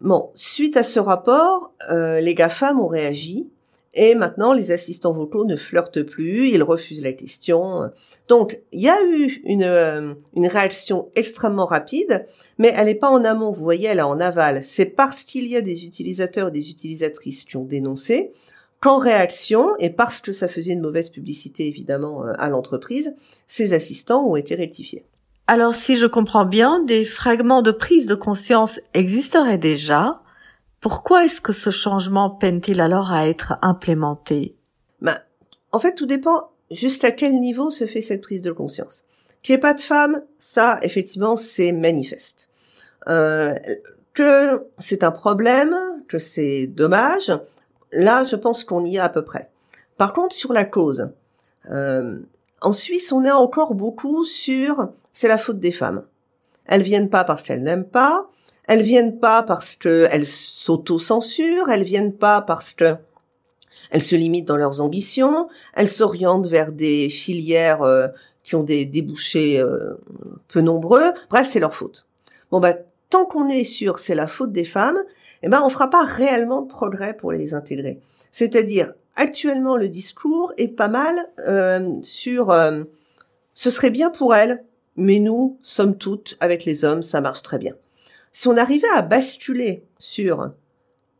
Bon, 0.02 0.32
suite 0.36 0.76
à 0.78 0.84
ce 0.84 1.00
rapport, 1.00 1.74
euh, 1.90 2.20
les 2.20 2.36
GAFAM 2.36 2.80
ont 2.80 2.88
réagi 2.88 3.50
et 3.94 4.16
maintenant 4.16 4.54
les 4.54 4.72
assistants 4.72 5.14
vocaux 5.14 5.46
ne 5.46 5.56
flirtent 5.56 6.02
plus, 6.02 6.50
ils 6.50 6.64
refusent 6.64 7.04
la 7.04 7.14
question. 7.14 7.90
Donc 8.28 8.60
il 8.72 8.82
y 8.82 8.90
a 8.90 8.98
eu 9.06 9.42
une, 9.46 10.16
une 10.36 10.48
réaction 10.48 11.10
extrêmement 11.16 11.68
rapide, 11.68 12.26
mais 12.58 12.74
elle 12.76 12.86
n'est 12.86 12.96
pas 12.96 13.12
en 13.12 13.24
amont, 13.24 13.52
vous 13.52 13.64
voyez, 13.64 13.88
elle 13.88 14.00
est 14.00 14.02
en 14.02 14.20
aval. 14.20 14.64
C'est 14.64 14.88
parce 14.88 15.24
qu'il 15.24 15.48
y 15.48 15.56
a 15.56 15.62
des 15.62 15.86
utilisateurs 15.86 16.48
et 16.50 16.52
des 16.52 16.72
utilisatrices 16.72 17.46
qui 17.46 17.56
ont 17.56 17.66
dénoncé 17.66 18.34
qu'en 18.84 18.98
réaction, 18.98 19.78
et 19.80 19.90
parce 19.90 20.20
que 20.20 20.34
ça 20.34 20.50
faisait 20.50 20.74
une 20.74 20.82
mauvaise 20.82 21.10
publicité 21.10 21.68
évidemment 21.68 22.26
euh, 22.26 22.34
à 22.38 22.50
l'entreprise, 22.50 23.16
ces 23.48 23.72
assistants 23.72 24.26
ont 24.26 24.36
été 24.36 24.56
rectifiés. 24.56 25.06
Alors 25.48 25.74
si 25.74 25.96
je 25.96 26.06
comprends 26.06 26.44
bien, 26.44 26.84
des 26.84 27.06
fragments 27.06 27.62
de 27.62 27.72
prise 27.72 28.08
de 28.08 28.16
conscience 28.16 28.82
existeraient 28.94 29.58
déjà. 29.58 30.20
Pourquoi 30.82 31.24
est-ce 31.24 31.40
que 31.40 31.54
ce 31.54 31.70
changement 31.70 32.30
peine-t-il 32.30 32.82
alors 32.82 33.14
à 33.14 33.30
être 33.30 33.54
implémenté? 33.62 34.58
Ben, 35.00 35.18
En 35.72 35.80
fait, 35.80 35.96
tout 35.96 36.06
dépend 36.06 36.52
juste 36.70 37.06
à 37.06 37.12
quel 37.12 37.40
niveau 37.40 37.72
se 37.72 37.88
fait 37.88 38.02
cette 38.02 38.22
prise 38.22 38.42
de 38.42 38.52
conscience. 38.52 39.06
Qu'il 39.44 39.54
n'y 39.54 39.60
ait 39.60 39.62
pas 39.62 39.76
de 39.76 39.82
femmes, 39.82 40.24
ça, 40.36 40.78
effectivement, 40.82 41.38
c'est 41.38 41.72
manifeste. 41.72 42.50
Euh, 43.08 43.56
que 44.14 44.68
c'est 44.78 45.06
un 45.06 45.12
problème, 45.12 45.74
que 46.10 46.20
c'est 46.20 46.68
dommage, 46.68 47.32
Là, 47.94 48.24
je 48.24 48.36
pense 48.36 48.64
qu'on 48.64 48.86
y 48.86 48.98
est 48.98 49.00
à 49.00 49.10
peu 49.10 49.24
près. 49.24 49.50
Par 49.98 50.14
contre, 50.14 50.36
sur 50.36 50.54
la 50.54 50.66
cause, 50.66 51.10
euh, 51.70 52.20
en 52.62 52.74
Suisse, 52.74 53.12
on 53.12 53.24
est 53.24 53.32
encore 53.32 53.76
beaucoup 53.76 54.24
sur 54.24 54.90
c'est 55.14 55.28
la 55.28 55.38
faute 55.38 55.60
des 55.60 55.72
femmes. 55.72 56.04
Elles 56.66 56.82
viennent 56.82 57.10
pas 57.10 57.24
parce 57.24 57.44
qu'elles 57.44 57.62
n'aiment 57.62 57.86
pas, 57.86 58.30
elles 58.68 58.82
viennent 58.82 59.20
pas 59.20 59.44
parce 59.44 59.76
qu'elles 59.76 60.26
s'auto-censurent, 60.26 61.70
elles 61.70 61.84
viennent 61.84 62.14
pas 62.14 62.42
parce 62.42 62.74
que 62.74 62.96
elles 63.92 64.02
se 64.02 64.16
limitent 64.16 64.48
dans 64.48 64.58
leurs 64.58 64.82
ambitions, 64.82 65.50
elles 65.74 65.90
s'orientent 65.90 66.48
vers 66.48 66.72
des 66.72 67.10
filières 67.10 67.82
euh, 67.82 68.08
qui 68.44 68.56
ont 68.56 68.64
des 68.64 68.86
débouchés 68.86 69.60
euh, 69.60 70.00
peu 70.48 70.62
nombreux. 70.62 71.12
Bref, 71.30 71.50
c'est 71.52 71.60
leur 71.60 71.76
faute. 71.76 72.08
Bon 72.50 72.60
bah 72.60 72.76
tant 73.10 73.26
qu'on 73.26 73.50
est 73.50 73.64
sur 73.64 74.00
c'est 74.00 74.16
la 74.16 74.28
faute 74.28 74.52
des 74.52 74.64
femmes, 74.64 75.00
eh 75.44 75.50
ben 75.50 75.62
on 75.64 75.70
fera 75.70 75.90
pas 75.90 76.04
réellement 76.04 76.62
de 76.62 76.68
progrès 76.68 77.16
pour 77.16 77.32
les 77.32 77.54
intégrer. 77.54 78.00
C'est-à-dire 78.32 78.94
actuellement 79.16 79.78
le 79.78 79.90
discours 79.90 80.54
est 80.58 80.70
pas 80.70 80.88
mal 80.88 81.16
euh, 81.48 81.92
sur 82.02 82.50
euh, 82.50 82.84
ce 83.54 83.70
serait 83.70 83.92
bien 83.92 84.10
pour 84.10 84.34
elles, 84.34 84.64
mais 84.96 85.20
nous 85.20 85.60
sommes 85.62 85.98
toutes 85.98 86.38
avec 86.40 86.66
les 86.66 86.86
hommes, 86.86 87.04
ça 87.04 87.22
marche 87.22 87.44
très 87.44 87.60
bien. 87.60 87.76
Si 88.32 88.48
on 88.48 88.58
arrivait 88.58 88.88
à 88.96 89.02
basculer 89.02 89.84
sur 89.98 90.52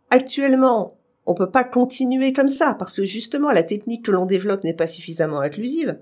actuellement 0.10 0.98
on 1.26 1.36
peut 1.36 1.52
pas 1.52 1.64
continuer 1.64 2.34
comme 2.34 2.50
ça 2.50 2.76
parce 2.78 2.96
que 2.96 3.04
justement 3.04 3.52
la 3.52 3.64
technique 3.64 4.06
que 4.06 4.12
l'on 4.12 4.26
développe 4.26 4.64
n'est 4.64 4.74
pas 4.74 4.88
suffisamment 4.88 5.40
inclusive. 5.40 5.98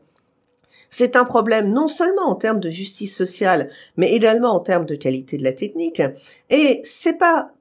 C'est 0.90 1.16
un 1.16 1.24
problème 1.24 1.72
non 1.72 1.88
seulement 1.88 2.28
en 2.28 2.36
termes 2.36 2.60
de 2.60 2.70
justice 2.70 3.16
sociale, 3.16 3.70
mais 3.98 4.12
également 4.12 4.54
en 4.54 4.60
termes 4.60 4.86
de 4.86 4.96
qualité 4.96 5.38
de 5.38 5.44
la 5.44 5.54
technique. 5.54 6.02
Et 6.50 6.82
c'est 6.84 7.18
pas 7.18 7.54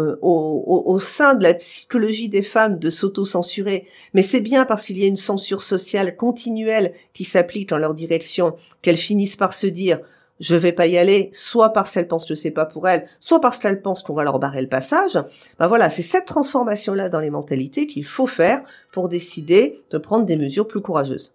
euh, 0.00 0.18
au, 0.22 0.98
sein 1.00 1.34
de 1.34 1.42
la 1.42 1.54
psychologie 1.54 2.28
des 2.28 2.42
femmes 2.42 2.78
de 2.78 2.90
s'auto-censurer, 2.90 3.86
mais 4.14 4.22
c'est 4.22 4.40
bien 4.40 4.64
parce 4.64 4.86
qu'il 4.86 4.98
y 4.98 5.04
a 5.04 5.06
une 5.06 5.16
censure 5.16 5.62
sociale 5.62 6.16
continuelle 6.16 6.92
qui 7.12 7.24
s'applique 7.24 7.68
dans 7.68 7.78
leur 7.78 7.94
direction 7.94 8.54
qu'elles 8.82 8.96
finissent 8.96 9.36
par 9.36 9.52
se 9.52 9.66
dire 9.66 10.00
je 10.40 10.56
vais 10.56 10.72
pas 10.72 10.86
y 10.86 10.96
aller, 10.96 11.30
soit 11.34 11.72
parce 11.72 11.92
qu'elles 11.92 12.08
pensent 12.08 12.24
que 12.24 12.34
c'est 12.34 12.50
pas 12.50 12.64
pour 12.64 12.88
elles, 12.88 13.06
soit 13.20 13.40
parce 13.40 13.58
qu'elles 13.58 13.82
pensent 13.82 14.02
qu'on 14.02 14.14
va 14.14 14.24
leur 14.24 14.38
barrer 14.38 14.62
le 14.62 14.68
passage. 14.68 15.18
Ben 15.58 15.68
voilà, 15.68 15.90
c'est 15.90 16.02
cette 16.02 16.24
transformation-là 16.24 17.10
dans 17.10 17.20
les 17.20 17.30
mentalités 17.30 17.86
qu'il 17.86 18.06
faut 18.06 18.26
faire 18.26 18.62
pour 18.90 19.08
décider 19.08 19.82
de 19.90 19.98
prendre 19.98 20.24
des 20.24 20.36
mesures 20.36 20.66
plus 20.66 20.80
courageuses. 20.80 21.34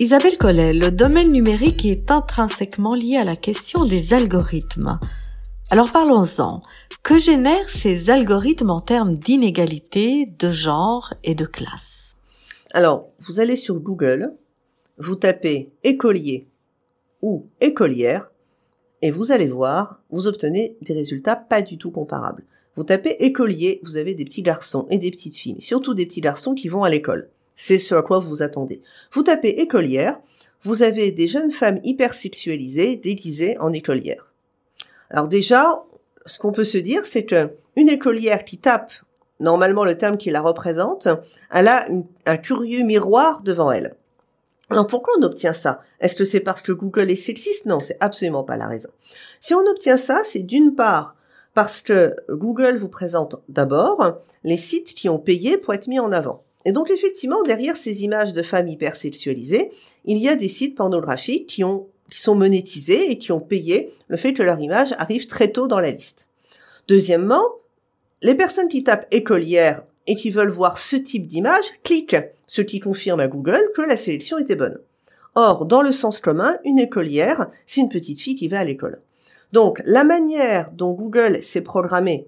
Isabelle 0.00 0.38
Collet, 0.38 0.72
le 0.72 0.90
domaine 0.90 1.30
numérique 1.30 1.84
est 1.84 2.10
intrinsèquement 2.10 2.94
lié 2.94 3.18
à 3.18 3.24
la 3.24 3.36
question 3.36 3.84
des 3.84 4.14
algorithmes. 4.14 4.98
Alors 5.68 5.92
parlons-en. 5.92 6.62
Que 7.02 7.18
génèrent 7.18 7.68
ces 7.68 8.08
algorithmes 8.08 8.70
en 8.70 8.80
termes 8.80 9.16
d'inégalité, 9.16 10.24
de 10.24 10.50
genre 10.50 11.12
et 11.22 11.34
de 11.34 11.44
classe? 11.44 12.16
Alors, 12.70 13.10
vous 13.18 13.40
allez 13.40 13.56
sur 13.56 13.78
Google, 13.78 14.32
vous 14.96 15.16
tapez 15.16 15.70
écolier 15.84 16.48
ou 17.20 17.50
écolière, 17.60 18.30
et 19.02 19.10
vous 19.10 19.32
allez 19.32 19.48
voir, 19.48 20.00
vous 20.08 20.26
obtenez 20.26 20.78
des 20.80 20.94
résultats 20.94 21.36
pas 21.36 21.60
du 21.60 21.76
tout 21.76 21.90
comparables. 21.90 22.46
Vous 22.74 22.84
tapez 22.84 23.16
écolier, 23.22 23.82
vous 23.82 23.98
avez 23.98 24.14
des 24.14 24.24
petits 24.24 24.40
garçons 24.40 24.86
et 24.88 24.96
des 24.96 25.10
petites 25.10 25.36
filles, 25.36 25.60
surtout 25.60 25.92
des 25.92 26.06
petits 26.06 26.22
garçons 26.22 26.54
qui 26.54 26.68
vont 26.68 26.84
à 26.84 26.88
l'école. 26.88 27.28
C'est 27.54 27.78
ce 27.78 27.94
à 27.94 28.02
quoi 28.02 28.18
vous 28.18 28.42
attendez. 28.42 28.80
Vous 29.12 29.22
tapez 29.22 29.60
écolière, 29.60 30.18
vous 30.62 30.82
avez 30.82 31.10
des 31.10 31.26
jeunes 31.26 31.50
femmes 31.50 31.80
hyper 31.84 32.14
sexualisées 32.14 32.96
déguisées 32.96 33.58
en 33.58 33.72
écolières. 33.72 34.32
Alors 35.10 35.28
déjà, 35.28 35.82
ce 36.26 36.38
qu'on 36.38 36.52
peut 36.52 36.64
se 36.64 36.78
dire, 36.78 37.06
c'est 37.06 37.24
que 37.24 37.50
une 37.76 37.88
écolière 37.88 38.44
qui 38.44 38.58
tape 38.58 38.92
normalement 39.40 39.84
le 39.84 39.96
terme 39.96 40.18
qui 40.18 40.30
la 40.30 40.42
représente, 40.42 41.08
elle 41.50 41.68
a 41.68 41.86
un 42.26 42.36
curieux 42.36 42.82
miroir 42.82 43.42
devant 43.42 43.72
elle. 43.72 43.94
Alors 44.68 44.86
pourquoi 44.86 45.14
on 45.18 45.22
obtient 45.22 45.52
ça? 45.52 45.80
Est-ce 45.98 46.14
que 46.14 46.24
c'est 46.24 46.40
parce 46.40 46.62
que 46.62 46.72
Google 46.72 47.10
est 47.10 47.16
sexiste? 47.16 47.66
Non, 47.66 47.80
c'est 47.80 47.96
absolument 48.00 48.44
pas 48.44 48.56
la 48.56 48.68
raison. 48.68 48.90
Si 49.40 49.54
on 49.54 49.66
obtient 49.66 49.96
ça, 49.96 50.22
c'est 50.24 50.40
d'une 50.40 50.74
part 50.74 51.16
parce 51.54 51.80
que 51.80 52.14
Google 52.28 52.76
vous 52.76 52.88
présente 52.88 53.36
d'abord 53.48 54.20
les 54.44 54.56
sites 54.56 54.94
qui 54.94 55.08
ont 55.08 55.18
payé 55.18 55.56
pour 55.56 55.74
être 55.74 55.88
mis 55.88 55.98
en 55.98 56.12
avant. 56.12 56.44
Et 56.64 56.72
donc 56.72 56.90
effectivement, 56.90 57.42
derrière 57.42 57.76
ces 57.76 58.04
images 58.04 58.32
de 58.32 58.42
femmes 58.42 58.68
hypersexualisées, 58.68 59.70
il 60.04 60.18
y 60.18 60.28
a 60.28 60.36
des 60.36 60.48
sites 60.48 60.76
pornographiques 60.76 61.46
qui 61.46 61.62
qui 62.10 62.18
sont 62.18 62.34
monétisés 62.34 63.10
et 63.10 63.18
qui 63.18 63.32
ont 63.32 63.40
payé 63.40 63.92
le 64.08 64.16
fait 64.16 64.32
que 64.32 64.42
leur 64.42 64.60
image 64.60 64.92
arrive 64.98 65.26
très 65.26 65.52
tôt 65.52 65.68
dans 65.68 65.78
la 65.78 65.92
liste. 65.92 66.28
Deuxièmement, 66.88 67.44
les 68.20 68.34
personnes 68.34 68.68
qui 68.68 68.82
tapent 68.82 69.06
écolière 69.12 69.84
et 70.06 70.16
qui 70.16 70.30
veulent 70.30 70.50
voir 70.50 70.76
ce 70.76 70.96
type 70.96 71.26
d'image 71.26 71.72
cliquent, 71.84 72.16
ce 72.46 72.62
qui 72.62 72.80
confirme 72.80 73.20
à 73.20 73.28
Google 73.28 73.62
que 73.76 73.82
la 73.82 73.96
sélection 73.96 74.38
était 74.38 74.56
bonne. 74.56 74.78
Or, 75.36 75.66
dans 75.66 75.82
le 75.82 75.92
sens 75.92 76.20
commun, 76.20 76.58
une 76.64 76.80
écolière, 76.80 77.46
c'est 77.64 77.80
une 77.80 77.88
petite 77.88 78.20
fille 78.20 78.34
qui 78.34 78.48
va 78.48 78.58
à 78.58 78.64
l'école. 78.64 79.00
Donc, 79.52 79.80
la 79.84 80.04
manière 80.04 80.70
dont 80.72 80.92
Google 80.92 81.42
s'est 81.42 81.60
programmé 81.60 82.26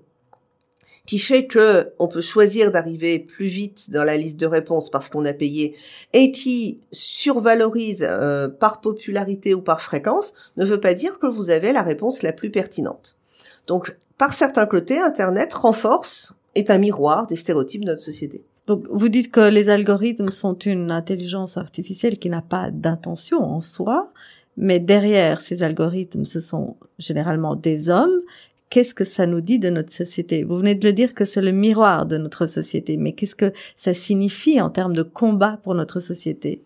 qui 1.06 1.18
fait 1.18 1.46
que 1.46 1.92
on 1.98 2.08
peut 2.08 2.20
choisir 2.20 2.70
d'arriver 2.70 3.18
plus 3.18 3.46
vite 3.46 3.90
dans 3.90 4.04
la 4.04 4.16
liste 4.16 4.38
de 4.38 4.46
réponses 4.46 4.90
parce 4.90 5.08
qu'on 5.08 5.24
a 5.24 5.32
payé 5.32 5.76
et 6.12 6.30
qui 6.32 6.80
survalorise 6.92 8.06
euh, 8.08 8.48
par 8.48 8.80
popularité 8.80 9.54
ou 9.54 9.62
par 9.62 9.80
fréquence 9.80 10.32
ne 10.56 10.64
veut 10.64 10.80
pas 10.80 10.94
dire 10.94 11.18
que 11.18 11.26
vous 11.26 11.50
avez 11.50 11.72
la 11.72 11.82
réponse 11.82 12.22
la 12.22 12.32
plus 12.32 12.50
pertinente. 12.50 13.16
Donc, 13.66 13.96
par 14.18 14.32
certains 14.32 14.66
côtés, 14.66 14.98
Internet 14.98 15.52
renforce, 15.54 16.34
est 16.54 16.70
un 16.70 16.78
miroir 16.78 17.26
des 17.26 17.36
stéréotypes 17.36 17.84
de 17.84 17.90
notre 17.90 18.02
société. 18.02 18.44
Donc, 18.66 18.86
vous 18.90 19.08
dites 19.08 19.32
que 19.32 19.40
les 19.40 19.68
algorithmes 19.68 20.30
sont 20.30 20.54
une 20.54 20.90
intelligence 20.90 21.56
artificielle 21.56 22.18
qui 22.18 22.30
n'a 22.30 22.42
pas 22.42 22.70
d'intention 22.70 23.42
en 23.42 23.60
soi, 23.60 24.10
mais 24.56 24.78
derrière 24.78 25.40
ces 25.40 25.62
algorithmes, 25.62 26.24
ce 26.24 26.40
sont 26.40 26.76
généralement 26.98 27.56
des 27.56 27.88
hommes 27.88 28.20
qu'est-ce 28.72 28.94
que 28.94 29.04
ça 29.04 29.26
nous 29.26 29.42
dit 29.42 29.58
de 29.58 29.68
notre 29.68 29.92
société? 29.92 30.44
Vous 30.44 30.56
venez 30.56 30.74
de 30.74 30.86
le 30.86 30.94
dire 30.94 31.12
que 31.12 31.26
c'est 31.26 31.42
le 31.42 31.52
miroir 31.52 32.06
de 32.06 32.16
notre 32.16 32.46
société, 32.46 32.96
mais 32.96 33.12
qu'est-ce 33.12 33.36
que 33.36 33.52
ça 33.76 33.92
signifie 33.92 34.62
en 34.62 34.70
termes 34.70 34.96
de 34.96 35.02
combat 35.02 35.60
pour 35.62 35.74
notre 35.74 36.00
société? 36.00 36.62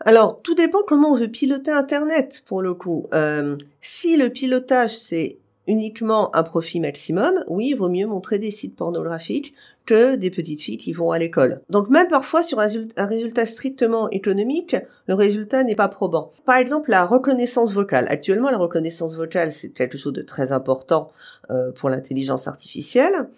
Alors, 0.00 0.42
tout 0.42 0.54
dépend 0.54 0.80
comment 0.86 1.12
on 1.12 1.16
veut 1.16 1.28
piloter 1.28 1.70
Internet, 1.70 2.42
pour 2.44 2.60
le 2.60 2.74
coup. 2.74 3.06
Euh, 3.14 3.56
si 3.80 4.18
le 4.18 4.28
pilotage, 4.28 4.94
c'est 4.98 5.38
uniquement 5.66 6.34
un 6.34 6.42
profit 6.42 6.80
maximum, 6.80 7.44
oui, 7.48 7.68
il 7.70 7.74
vaut 7.76 7.88
mieux 7.88 8.06
montrer 8.06 8.38
des 8.38 8.50
sites 8.50 8.76
pornographiques 8.76 9.54
que 9.86 10.16
des 10.16 10.30
petites 10.30 10.60
filles 10.62 10.76
qui 10.76 10.92
vont 10.92 11.10
à 11.10 11.18
l'école. 11.18 11.60
Donc 11.68 11.88
même 11.90 12.08
parfois 12.08 12.42
sur 12.42 12.58
un 12.60 13.06
résultat 13.06 13.46
strictement 13.46 14.08
économique, 14.10 14.76
le 15.06 15.14
résultat 15.14 15.64
n'est 15.64 15.74
pas 15.74 15.88
probant. 15.88 16.32
Par 16.44 16.56
exemple, 16.56 16.90
la 16.90 17.04
reconnaissance 17.04 17.74
vocale. 17.74 18.06
Actuellement, 18.08 18.50
la 18.50 18.58
reconnaissance 18.58 19.16
vocale, 19.16 19.52
c'est 19.52 19.70
quelque 19.70 19.98
chose 19.98 20.12
de 20.12 20.22
très 20.22 20.52
important 20.52 21.10
euh, 21.50 21.72
pour 21.72 21.90
l'intelligence 21.90 22.48
artificielle. 22.48 23.28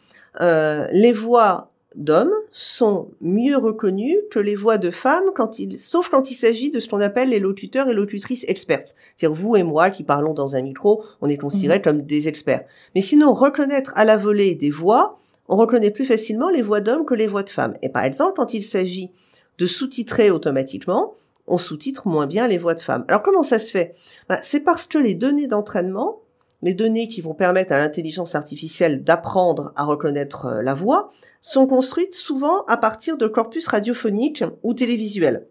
Euh, 0.41 0.87
les 0.93 1.13
voix 1.13 1.72
d'hommes 1.95 2.33
sont 2.51 3.11
mieux 3.21 3.57
reconnus 3.57 4.17
que 4.31 4.39
les 4.39 4.57
voix 4.57 4.79
de 4.79 4.91
femmes 4.91 5.31
quand 5.35 5.59
il, 5.59 5.79
sauf 5.79 6.09
quand 6.09 6.31
il 6.31 6.35
s'agit 6.35 6.71
de 6.71 6.81
ce 6.81 6.89
qu'on 6.89 7.01
appelle 7.01 7.31
les 7.31 7.39
locuteurs 7.39 7.89
et 7.89 7.95
locutrices 7.95 8.45
expertes. 8.49 8.95
C'est-à-dire 9.17 9.35
vous 9.37 9.57
et 9.57 9.63
moi 9.63 9.91
qui 9.91 10.05
parlons 10.05 10.35
dans 10.35 10.57
un 10.57 10.63
micro, 10.63 11.05
on 11.21 11.29
est 11.29 11.37
considérés 11.37 11.79
mhm. 11.79 11.85
comme 11.85 12.03
des 12.03 12.29
experts. 12.29 12.65
Mais 12.95 13.03
sinon, 13.03 13.35
reconnaître 13.35 13.93
à 13.95 14.05
la 14.05 14.17
volée 14.17 14.55
des 14.55 14.71
voix, 14.71 15.19
on 15.49 15.57
reconnaît 15.57 15.91
plus 15.91 16.05
facilement 16.05 16.49
les 16.49 16.63
voix 16.63 16.81
d'hommes 16.81 17.05
que 17.05 17.15
les 17.15 17.27
voix 17.27 17.43
de 17.43 17.51
femmes. 17.51 17.75
Et 17.83 17.89
par 17.89 18.05
exemple, 18.05 18.35
quand 18.37 18.55
il 18.55 18.63
s'agit 18.63 19.11
de 19.59 19.67
sous-titrer 19.67 20.31
automatiquement, 20.31 21.15
on 21.47 21.59
sous-titre 21.59 22.09
moins 22.09 22.27
bien 22.27 22.49
les 22.49 22.59
voix 22.59 22.75
de 22.75 22.81
femmes. 22.81 23.05
Alors 23.09 23.23
comment 23.23 23.43
ça 23.43 23.59
se 23.59 23.71
fait? 23.71 23.95
Ben, 24.29 24.39
C'est 24.43 24.61
parce 24.61 24.87
que 24.87 24.99
les 24.99 25.15
données 25.15 25.49
d'entraînement 25.49 26.22
les 26.63 26.75
données 26.75 27.09
qui 27.09 27.21
vont 27.21 27.35
permettre 27.35 27.73
à 27.73 27.79
l'intelligence 27.79 28.35
artificielle 28.35 29.03
d'apprendre 29.03 29.73
à 29.77 29.85
reconnaître 29.85 30.47
euh, 30.47 30.63
la 30.63 30.75
voix 30.75 31.11
sont 31.41 31.67
construites 31.67 32.15
souvent 32.15 32.63
à 32.67 32.77
partir 32.77 33.17
de 33.17 33.27
corpus 33.27 33.67
radiophoniques 33.67 34.45
ou 34.63 34.73
télévisuels. 34.73 35.47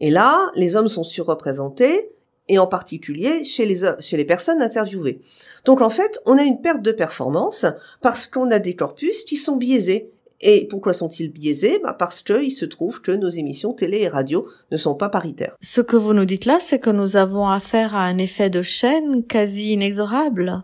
Et 0.00 0.10
là, 0.10 0.50
les 0.54 0.76
hommes 0.76 0.88
sont 0.88 1.04
surreprésentés, 1.04 2.14
et 2.48 2.58
en 2.58 2.66
particulier 2.66 3.44
chez 3.44 3.66
les, 3.66 3.80
chez 4.00 4.16
les 4.16 4.24
personnes 4.24 4.62
interviewées. 4.62 5.20
Donc 5.64 5.80
en 5.80 5.90
fait, 5.90 6.20
on 6.26 6.36
a 6.36 6.42
une 6.42 6.60
perte 6.60 6.82
de 6.82 6.92
performance 6.92 7.66
parce 8.00 8.26
qu'on 8.26 8.50
a 8.50 8.58
des 8.58 8.76
corpus 8.76 9.22
qui 9.22 9.36
sont 9.36 9.56
biaisés 9.56 10.10
et 10.46 10.66
pourquoi 10.68 10.92
sont-ils 10.92 11.32
biaisés? 11.32 11.80
Bah 11.82 11.96
Parce 11.98 12.22
qu'il 12.22 12.52
se 12.52 12.66
trouve 12.66 13.00
que 13.00 13.10
nos 13.10 13.30
émissions 13.30 13.72
télé 13.72 14.02
et 14.02 14.08
radio 14.08 14.46
ne 14.70 14.76
sont 14.76 14.94
pas 14.94 15.08
paritaires. 15.08 15.56
Ce 15.62 15.80
que 15.80 15.96
vous 15.96 16.12
nous 16.12 16.26
dites 16.26 16.44
là, 16.44 16.58
c'est 16.60 16.78
que 16.78 16.90
nous 16.90 17.16
avons 17.16 17.48
affaire 17.48 17.94
à 17.94 18.04
un 18.04 18.18
effet 18.18 18.50
de 18.50 18.60
chaîne 18.60 19.24
quasi 19.24 19.72
inexorable. 19.72 20.62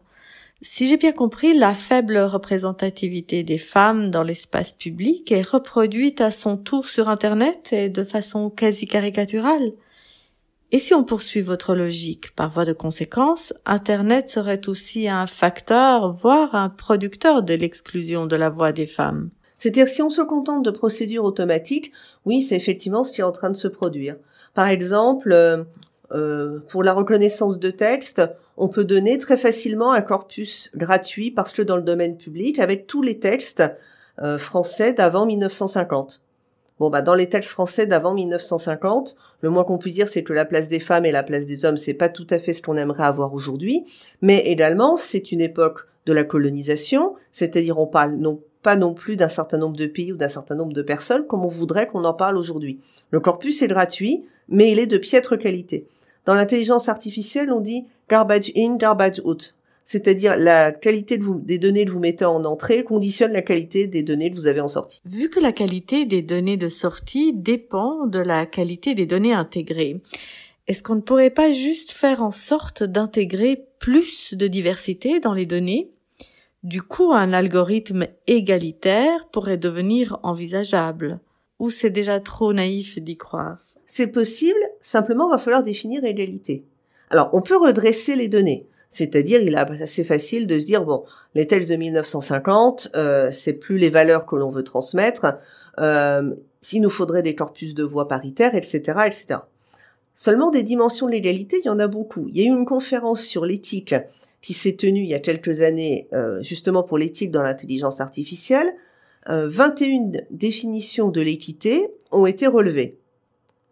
Si 0.60 0.86
j'ai 0.86 0.98
bien 0.98 1.12
compris, 1.12 1.54
la 1.54 1.72
faible 1.72 2.18
représentativité 2.18 3.42
des 3.42 3.56
femmes 3.56 4.10
dans 4.10 4.22
l'espace 4.22 4.74
public 4.74 5.32
est 5.32 5.40
reproduite 5.40 6.20
à 6.20 6.30
son 6.30 6.58
tour 6.58 6.86
sur 6.86 7.08
Internet 7.08 7.70
et 7.72 7.88
de 7.88 8.04
façon 8.04 8.50
quasi 8.50 8.86
caricaturale. 8.86 9.72
Et 10.72 10.78
si 10.78 10.92
on 10.92 11.04
poursuit 11.04 11.40
votre 11.40 11.74
logique 11.74 12.34
par 12.36 12.52
voie 12.52 12.66
de 12.66 12.74
conséquence, 12.74 13.54
Internet 13.64 14.28
serait 14.28 14.68
aussi 14.68 15.08
un 15.08 15.26
facteur, 15.26 16.12
voire 16.12 16.54
un 16.54 16.68
producteur 16.68 17.42
de 17.42 17.54
l'exclusion 17.54 18.26
de 18.26 18.36
la 18.36 18.50
voix 18.50 18.72
des 18.72 18.86
femmes. 18.86 19.30
C'est-à-dire 19.61 19.88
si 19.88 20.01
on 20.01 20.09
se 20.09 20.23
contente 20.23 20.64
de 20.64 20.70
procédures 20.70 21.25
automatiques, 21.25 21.92
oui, 22.25 22.40
c'est 22.40 22.57
effectivement 22.57 23.05
ce 23.05 23.12
qui 23.12 23.20
est 23.20 23.25
en 23.25 23.31
train 23.31 23.51
de 23.51 23.57
se 23.57 23.68
produire. 23.68 24.16
Par 24.55 24.66
exemple, 24.68 25.33
euh, 25.33 25.64
euh, 26.12 26.61
pour 26.68 26.83
la 26.83 26.94
reconnaissance 26.94 27.59
de 27.59 27.70
texte, 27.70 28.23
on 28.57 28.68
peut 28.68 28.85
donner 28.85 29.18
très 29.18 29.37
facilement 29.37 29.92
un 29.92 30.01
corpus 30.01 30.70
gratuit 30.75 31.31
parce 31.31 31.53
que 31.53 31.61
dans 31.61 31.77
le 31.77 31.83
domaine 31.83 32.16
public, 32.16 32.59
avec 32.59 32.87
tous 32.87 33.03
les 33.03 33.18
textes 33.20 33.62
euh, 34.23 34.38
français 34.38 34.94
d'avant 34.94 35.27
1950. 35.27 36.23
Bon, 36.79 36.88
bah, 36.88 37.03
dans 37.03 37.14
les 37.14 37.29
textes 37.29 37.51
français 37.51 37.87
d'avant 37.87 38.14
1950, 38.14 39.14
le 39.42 39.51
moins 39.51 39.64
qu'on 39.64 39.77
puisse 39.77 39.96
dire, 39.96 40.09
c'est 40.09 40.23
que 40.23 40.33
la 40.33 40.46
place 40.46 40.68
des 40.68 40.81
femmes 40.81 41.05
et 41.05 41.12
la 41.12 41.23
place 41.23 41.44
des 41.44 41.66
hommes, 41.66 41.77
c'est 41.77 41.92
pas 41.92 42.09
tout 42.09 42.27
à 42.31 42.38
fait 42.38 42.55
ce 42.55 42.62
qu'on 42.62 42.79
aimerait 42.79 43.05
avoir 43.05 43.35
aujourd'hui. 43.35 43.85
Mais 44.23 44.38
également, 44.46 44.96
c'est 44.96 45.33
une 45.33 45.42
époque 45.42 45.87
de 46.07 46.14
la 46.14 46.25
colonisation, 46.25 47.14
c'est-à-dire 47.31 47.79
on 47.79 47.87
parle 47.87 48.16
non 48.16 48.40
pas 48.62 48.77
non 48.77 48.94
plus 48.94 49.16
d'un 49.16 49.29
certain 49.29 49.59
nombre 49.59 49.77
de 49.77 49.87
pays 49.87 50.12
ou 50.12 50.16
d'un 50.16 50.29
certain 50.29 50.55
nombre 50.55 50.73
de 50.73 50.83
personnes 50.83 51.27
comme 51.27 51.44
on 51.44 51.49
voudrait 51.49 51.87
qu'on 51.87 52.05
en 52.05 52.14
parle 52.14 52.37
aujourd'hui. 52.37 52.81
Le 53.11 53.20
corpus 53.20 53.62
est 53.62 53.68
gratuit, 53.68 54.25
mais 54.49 54.70
il 54.70 54.79
est 54.79 54.87
de 54.87 54.99
piètre 54.99 55.38
qualité. 55.38 55.87
Dans 56.27 56.35
l'intelligence 56.35 56.88
artificielle, 56.88 57.53
on 57.53 57.61
dit 57.61 57.85
garbage 58.09 58.53
in, 58.57 58.77
garbage 58.77 59.20
out. 59.25 59.55
C'est-à-dire 59.85 60.37
la 60.37 60.70
qualité 60.70 61.18
des 61.18 61.59
données 61.59 61.85
que 61.85 61.90
vous 61.90 61.99
mettez 61.99 62.25
en 62.25 62.44
entrée 62.44 62.85
conditionne 62.85 63.33
la 63.33 63.42
qualité 63.42 63.87
des 63.87 64.03
données 64.03 64.31
que 64.31 64.37
vous 64.37 64.46
avez 64.46 64.61
en 64.61 64.68
sortie. 64.68 65.01
Vu 65.05 65.31
que 65.31 65.40
la 65.40 65.53
qualité 65.53 66.05
des 66.05 66.23
données 66.23 66.57
de 66.57 66.68
sortie 66.68 67.33
dépend 67.35 68.07
de 68.07 68.20
la 68.20 68.46
qualité 68.46 68.94
des 68.94 69.07
données 69.07 69.33
intégrées, 69.33 70.01
est-ce 70.68 70.85
qu'on 70.85 70.94
ne 70.94 71.01
pourrait 71.01 71.31
pas 71.31 71.51
juste 71.51 71.90
faire 71.90 72.23
en 72.23 72.31
sorte 72.31 72.85
d'intégrer 72.85 73.64
plus 73.81 74.35
de 74.35 74.46
diversité 74.46 75.18
dans 75.18 75.35
les 75.35 75.46
données 75.46 75.90
du 76.62 76.83
coup, 76.83 77.12
un 77.12 77.33
algorithme 77.33 78.07
égalitaire 78.27 79.29
pourrait 79.33 79.57
devenir 79.57 80.18
envisageable. 80.23 81.20
Ou 81.59 81.70
c'est 81.70 81.90
déjà 81.90 82.20
trop 82.20 82.53
naïf 82.53 82.99
d'y 82.99 83.16
croire? 83.16 83.59
C'est 83.87 84.09
possible, 84.09 84.61
simplement 84.81 85.29
va 85.29 85.38
falloir 85.38 85.62
définir 85.62 86.05
égalité. 86.05 86.64
Alors, 87.11 87.31
on 87.33 87.42
peut 87.42 87.57
redresser 87.57 88.14
les 88.14 88.29
données. 88.29 88.66
C'est-à-dire, 88.88 89.40
il 89.40 89.55
est 89.55 89.83
assez 89.83 90.05
facile 90.05 90.46
de 90.46 90.59
se 90.59 90.66
dire, 90.66 90.85
bon, 90.85 91.05
les 91.35 91.46
textes 91.46 91.70
de 91.70 91.77
1950, 91.77 92.90
euh, 92.94 93.31
c'est 93.33 93.53
plus 93.53 93.79
les 93.79 93.90
valeurs 93.90 94.27
que 94.27 94.37
l'on 94.37 94.51
veut 94.51 94.64
transmettre, 94.64 95.38
euh, 95.79 96.35
s'il 96.61 96.83
nous 96.83 96.90
faudrait 96.90 97.23
des 97.23 97.35
corpus 97.35 97.75
de 97.75 97.85
voix 97.85 98.09
paritaires, 98.09 98.55
etc., 98.55 98.81
etc. 99.07 99.40
Seulement, 100.14 100.51
des 100.51 100.62
dimensions 100.62 101.07
de 101.07 101.12
l'égalité, 101.12 101.61
il 101.62 101.66
y 101.66 101.70
en 101.70 101.79
a 101.79 101.87
beaucoup. 101.87 102.27
Il 102.29 102.37
y 102.37 102.42
a 102.42 102.44
eu 102.44 102.55
une 102.55 102.66
conférence 102.66 103.23
sur 103.23 103.44
l'éthique 103.44 103.94
qui 104.40 104.55
s'est 104.55 104.76
tenu 104.76 105.00
il 105.00 105.09
y 105.09 105.14
a 105.14 105.20
quelques 105.20 105.62
années 105.62 106.09
euh, 106.12 106.42
justement 106.42 106.83
pour 106.83 106.98
l'éthique 106.98 107.31
dans 107.31 107.42
l'intelligence 107.42 108.00
artificielle, 108.00 108.74
21 109.26 110.14
euh, 110.14 110.20
définitions 110.31 111.11
de 111.11 111.20
l'équité 111.20 111.88
ont 112.11 112.26
été 112.26 112.46
relevées. 112.46 112.98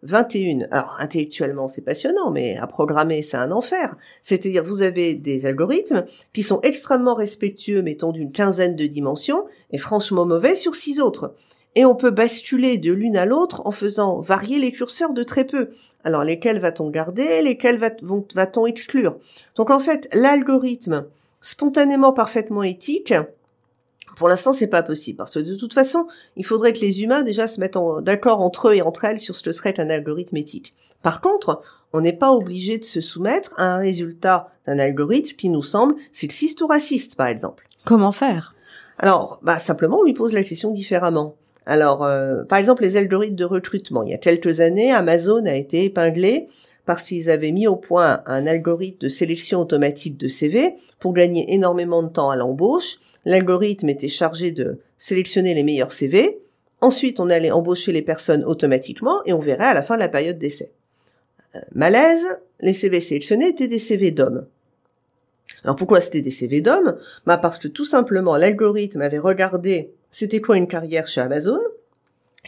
21. 0.03 0.67
Alors 0.71 0.95
intellectuellement 0.99 1.67
c'est 1.67 1.81
passionnant, 1.81 2.31
mais 2.31 2.57
à 2.57 2.67
programmer 2.67 3.21
c'est 3.21 3.37
un 3.37 3.51
enfer. 3.51 3.97
C'est-à-dire 4.21 4.63
vous 4.63 4.81
avez 4.81 5.15
des 5.15 5.45
algorithmes 5.45 6.05
qui 6.33 6.43
sont 6.43 6.61
extrêmement 6.61 7.15
respectueux, 7.15 7.81
mettons 7.81 8.11
d'une 8.11 8.31
quinzaine 8.31 8.75
de 8.75 8.85
dimensions, 8.85 9.45
et 9.71 9.77
franchement 9.77 10.25
mauvais 10.25 10.55
sur 10.55 10.75
six 10.75 11.01
autres 11.01 11.35
et 11.75 11.85
on 11.85 11.95
peut 11.95 12.11
basculer 12.11 12.77
de 12.77 12.91
l'une 12.91 13.17
à 13.17 13.25
l'autre 13.25 13.61
en 13.65 13.71
faisant 13.71 14.21
varier 14.21 14.59
les 14.59 14.71
curseurs 14.71 15.13
de 15.13 15.23
très 15.23 15.45
peu. 15.45 15.69
Alors 16.03 16.23
lesquels 16.23 16.59
va-t-on 16.59 16.89
garder, 16.89 17.41
lesquels 17.41 17.77
va-t-on 17.77 18.65
exclure? 18.65 19.17
Donc 19.55 19.69
en 19.69 19.79
fait, 19.79 20.09
l'algorithme 20.13 21.05
spontanément 21.41 22.13
parfaitement 22.13 22.63
éthique, 22.63 23.13
pour 24.15 24.27
l'instant, 24.27 24.51
c'est 24.51 24.67
pas 24.67 24.83
possible 24.83 25.17
parce 25.17 25.35
que 25.35 25.39
de 25.39 25.55
toute 25.55 25.73
façon, 25.73 26.07
il 26.35 26.45
faudrait 26.45 26.73
que 26.73 26.81
les 26.81 27.03
humains 27.03 27.23
déjà 27.23 27.47
se 27.47 27.61
mettent 27.61 27.77
d'accord 28.01 28.41
entre 28.41 28.69
eux 28.69 28.75
et 28.75 28.81
entre 28.81 29.05
elles 29.05 29.19
sur 29.19 29.33
ce 29.33 29.43
que 29.43 29.53
serait 29.53 29.79
un 29.79 29.89
algorithme 29.89 30.35
éthique. 30.35 30.75
Par 31.01 31.21
contre, 31.21 31.61
on 31.93 32.01
n'est 32.01 32.11
pas 32.11 32.33
obligé 32.33 32.77
de 32.77 32.83
se 32.83 32.99
soumettre 32.99 33.53
à 33.57 33.75
un 33.75 33.77
résultat 33.77 34.51
d'un 34.67 34.77
algorithme 34.77 35.37
qui 35.37 35.47
nous 35.47 35.63
semble 35.63 35.95
sexiste 36.11 36.59
ou 36.61 36.67
raciste, 36.67 37.15
par 37.15 37.27
exemple. 37.27 37.65
Comment 37.85 38.11
faire? 38.11 38.55
Alors, 38.97 39.39
bah 39.41 39.57
simplement, 39.57 39.99
on 39.99 40.03
lui 40.03 40.13
pose 40.13 40.33
la 40.33 40.43
question 40.43 40.71
différemment. 40.71 41.35
Alors, 41.69 42.03
euh, 42.03 42.43
par 42.45 42.57
exemple, 42.57 42.81
les 42.81 42.97
algorithmes 42.97 43.35
de 43.35 43.45
recrutement. 43.45 44.01
Il 44.01 44.09
y 44.09 44.15
a 44.15 44.17
quelques 44.17 44.59
années, 44.59 44.91
Amazon 44.91 45.45
a 45.45 45.53
été 45.53 45.83
épinglé 45.83 46.47
parce 46.87 47.03
qu'ils 47.03 47.29
avaient 47.29 47.51
mis 47.51 47.67
au 47.67 47.75
point 47.75 48.23
un 48.25 48.47
algorithme 48.47 48.97
de 49.01 49.07
sélection 49.07 49.59
automatique 49.59 50.17
de 50.17 50.27
CV 50.27 50.73
pour 50.99 51.13
gagner 51.13 51.53
énormément 51.53 52.01
de 52.01 52.09
temps 52.09 52.31
à 52.31 52.35
l'embauche. 52.35 52.97
L'algorithme 53.23 53.87
était 53.87 54.07
chargé 54.07 54.51
de 54.51 54.79
sélectionner 54.97 55.53
les 55.53 55.61
meilleurs 55.61 55.91
CV. 55.91 56.39
Ensuite, 56.81 57.19
on 57.19 57.29
allait 57.29 57.51
embaucher 57.51 57.91
les 57.91 58.01
personnes 58.01 58.43
automatiquement 58.45 59.21
et 59.27 59.33
on 59.33 59.39
verrait 59.39 59.65
à 59.65 59.75
la 59.75 59.83
fin 59.83 59.93
de 59.93 59.99
la 59.99 60.09
période 60.09 60.39
d'essai. 60.39 60.71
malaise, 61.75 62.39
les 62.61 62.73
CV 62.73 62.99
sélectionnés 62.99 63.49
étaient 63.49 63.67
des 63.67 63.77
CV 63.77 64.09
d'hommes. 64.09 64.47
Alors 65.63 65.75
pourquoi 65.75 66.01
c'était 66.01 66.21
des 66.21 66.31
CV 66.31 66.61
d'hommes? 66.61 66.97
Bah 67.27 67.37
Parce 67.37 67.59
que 67.59 67.67
tout 67.67 67.85
simplement 67.85 68.37
l'algorithme 68.37 69.01
avait 69.01 69.19
regardé 69.19 69.93
c'était 70.11 70.41
quoi 70.41 70.57
une 70.57 70.67
carrière 70.67 71.07
chez 71.07 71.21
Amazon, 71.21 71.59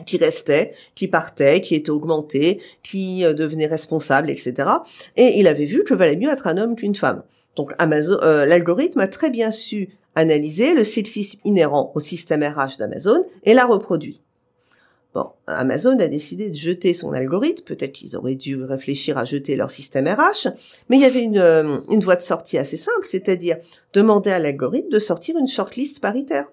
qui 0.05 0.17
restait, 0.17 0.73
qui 0.95 1.07
partait, 1.07 1.61
qui 1.61 1.75
était 1.75 1.89
augmenté, 1.89 2.61
qui 2.83 3.25
euh, 3.25 3.33
devenait 3.33 3.67
responsable, 3.67 4.29
etc. 4.29 4.69
Et 5.17 5.39
il 5.39 5.47
avait 5.47 5.65
vu 5.65 5.83
que 5.83 5.93
valait 5.93 6.15
mieux 6.15 6.29
être 6.29 6.47
un 6.47 6.57
homme 6.57 6.75
qu'une 6.75 6.95
femme. 6.95 7.23
Donc 7.55 7.73
euh, 7.81 8.45
l'algorithme 8.45 8.99
a 8.99 9.07
très 9.07 9.29
bien 9.29 9.51
su 9.51 9.89
analyser 10.15 10.73
le 10.73 10.83
sexisme 10.83 11.39
inhérent 11.43 11.91
au 11.95 11.99
système 11.99 12.43
RH 12.43 12.77
d'Amazon 12.79 13.23
et 13.43 13.53
l'a 13.53 13.65
reproduit. 13.65 14.21
Bon, 15.13 15.27
Amazon 15.45 15.99
a 15.99 16.07
décidé 16.07 16.49
de 16.49 16.55
jeter 16.55 16.93
son 16.93 17.11
algorithme, 17.11 17.65
peut-être 17.65 17.91
qu'ils 17.91 18.15
auraient 18.15 18.35
dû 18.35 18.63
réfléchir 18.63 19.17
à 19.17 19.25
jeter 19.25 19.57
leur 19.57 19.69
système 19.69 20.07
RH, 20.07 20.47
mais 20.89 20.95
il 20.95 21.01
y 21.01 21.05
avait 21.05 21.23
une, 21.23 21.37
euh, 21.37 21.79
une 21.89 21.99
voie 21.99 22.15
de 22.15 22.21
sortie 22.21 22.57
assez 22.57 22.77
simple, 22.77 23.05
c'est-à-dire 23.05 23.57
demander 23.91 24.31
à 24.31 24.39
l'algorithme 24.39 24.89
de 24.89 24.99
sortir 24.99 25.37
une 25.37 25.47
shortlist 25.47 25.99
paritaire. 25.99 26.45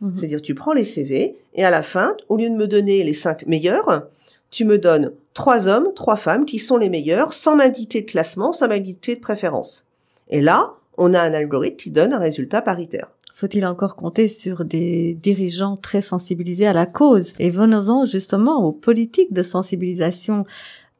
Mhm. 0.00 0.14
C'est-à-dire 0.14 0.42
tu 0.42 0.54
prends 0.54 0.72
les 0.72 0.84
CV 0.84 1.36
et 1.54 1.64
à 1.64 1.70
la 1.70 1.82
fin, 1.82 2.16
au 2.28 2.36
lieu 2.36 2.50
de 2.50 2.54
me 2.54 2.66
donner 2.66 3.02
les 3.02 3.14
cinq 3.14 3.46
meilleurs, 3.46 4.08
tu 4.50 4.64
me 4.64 4.78
donnes 4.78 5.12
trois 5.34 5.68
hommes, 5.68 5.88
trois 5.94 6.16
femmes 6.16 6.44
qui 6.44 6.58
sont 6.58 6.76
les 6.76 6.90
meilleurs, 6.90 7.32
sans 7.32 7.56
m'indiquer 7.56 8.02
de 8.02 8.06
classement, 8.06 8.52
sans 8.52 8.68
m'indiquer 8.68 9.16
de 9.16 9.20
préférence. 9.20 9.86
Et 10.28 10.40
là, 10.40 10.74
on 10.98 11.14
a 11.14 11.20
un 11.20 11.32
algorithme 11.32 11.76
qui 11.76 11.90
donne 11.90 12.12
un 12.12 12.18
résultat 12.18 12.62
paritaire. 12.62 13.10
Faut-il 13.34 13.66
encore 13.66 13.96
compter 13.96 14.28
sur 14.28 14.64
des 14.64 15.12
dirigeants 15.12 15.76
très 15.76 16.00
sensibilisés 16.00 16.66
à 16.66 16.72
la 16.72 16.86
cause? 16.86 17.34
Et 17.38 17.50
venons-en 17.50 18.06
justement 18.06 18.64
aux 18.64 18.72
politiques 18.72 19.34
de 19.34 19.42
sensibilisation. 19.42 20.46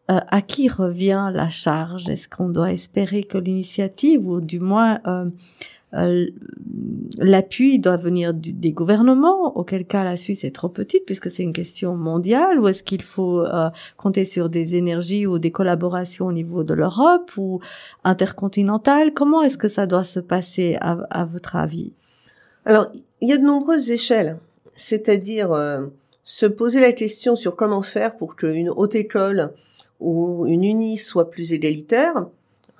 Euh, 0.09 0.21
à 0.29 0.41
qui 0.41 0.69
revient 0.69 1.33
la 1.33 1.49
charge? 1.49 2.09
Est-ce 2.09 2.29
qu'on 2.29 2.49
doit 2.49 2.71
espérer 2.71 3.25
que 3.25 3.39
l'initiative, 3.39 4.29
ou 4.29 4.41
du 4.41 4.61
moins 4.61 5.01
euh, 5.07 5.29
euh, 5.97 6.27
l'appui 7.19 7.79
doit 7.79 7.97
venir 7.97 8.35
des 8.35 8.73
gouvernements, 8.73 9.57
auquel 9.57 9.87
cas 9.87 10.05
la 10.05 10.17
Suisse 10.17 10.45
est 10.45 10.55
trop 10.55 10.69
petite 10.69 11.05
puisque 11.07 11.31
c'est 11.31 11.43
une 11.43 11.53
question 11.53 11.97
mondiale, 11.97 12.61
ou 12.61 12.69
est-ce 12.69 12.83
qu'il 12.83 13.03
faut 13.03 13.45
compter 13.97 14.25
sur 14.25 14.49
des 14.49 14.77
énergies 14.77 15.27
ou 15.27 15.39
des 15.39 15.51
collaborations 15.51 16.27
au 16.27 16.33
niveau 16.33 16.65
de 16.65 16.75
l'Europe 16.75 17.31
ou 17.37 17.61
intercontinentales? 18.05 19.15
Comment 19.15 19.43
est-ce 19.43 19.59
que 19.59 19.69
ça 19.69 19.87
doit 19.87 20.05
se 20.05 20.21
passer 20.21 20.77
à 20.81 21.25
votre 21.25 21.57
avis? 21.57 21.93
Alors, 22.67 22.89
il 23.21 23.29
y 23.29 23.33
a 23.33 23.39
de 23.39 23.45
nombreuses 23.45 23.91
échelles, 23.91 24.39
c'est-à-dire 24.71 25.53
euh, 25.53 25.87
se 26.25 26.47
poser 26.47 26.81
la 26.81 26.93
question 26.93 27.37
sur 27.37 27.55
comment 27.55 27.83
faire 27.83 28.17
pour 28.17 28.35
qu'une 28.35 28.71
haute 28.71 28.97
école 28.97 29.53
ou 30.01 30.47
une 30.47 30.65
uni 30.65 30.97
soit 30.97 31.31
plus 31.31 31.53
égalitaire, 31.53 32.27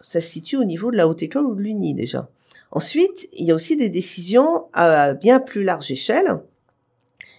ça 0.03 0.21
se 0.21 0.29
situe 0.29 0.57
au 0.57 0.65
niveau 0.65 0.91
de 0.91 0.97
la 0.97 1.07
haute 1.07 1.23
école 1.23 1.47
ou 1.47 1.55
de 1.55 1.63
l'uni 1.63 1.95
déjà. 1.95 2.29
Ensuite, 2.77 3.31
il 3.33 3.47
y 3.47 3.53
a 3.53 3.55
aussi 3.55 3.75
des 3.75 3.89
décisions 3.89 4.67
à 4.75 5.15
bien 5.15 5.41
plus 5.41 5.65
large 5.65 5.91
échelle. 5.91 6.41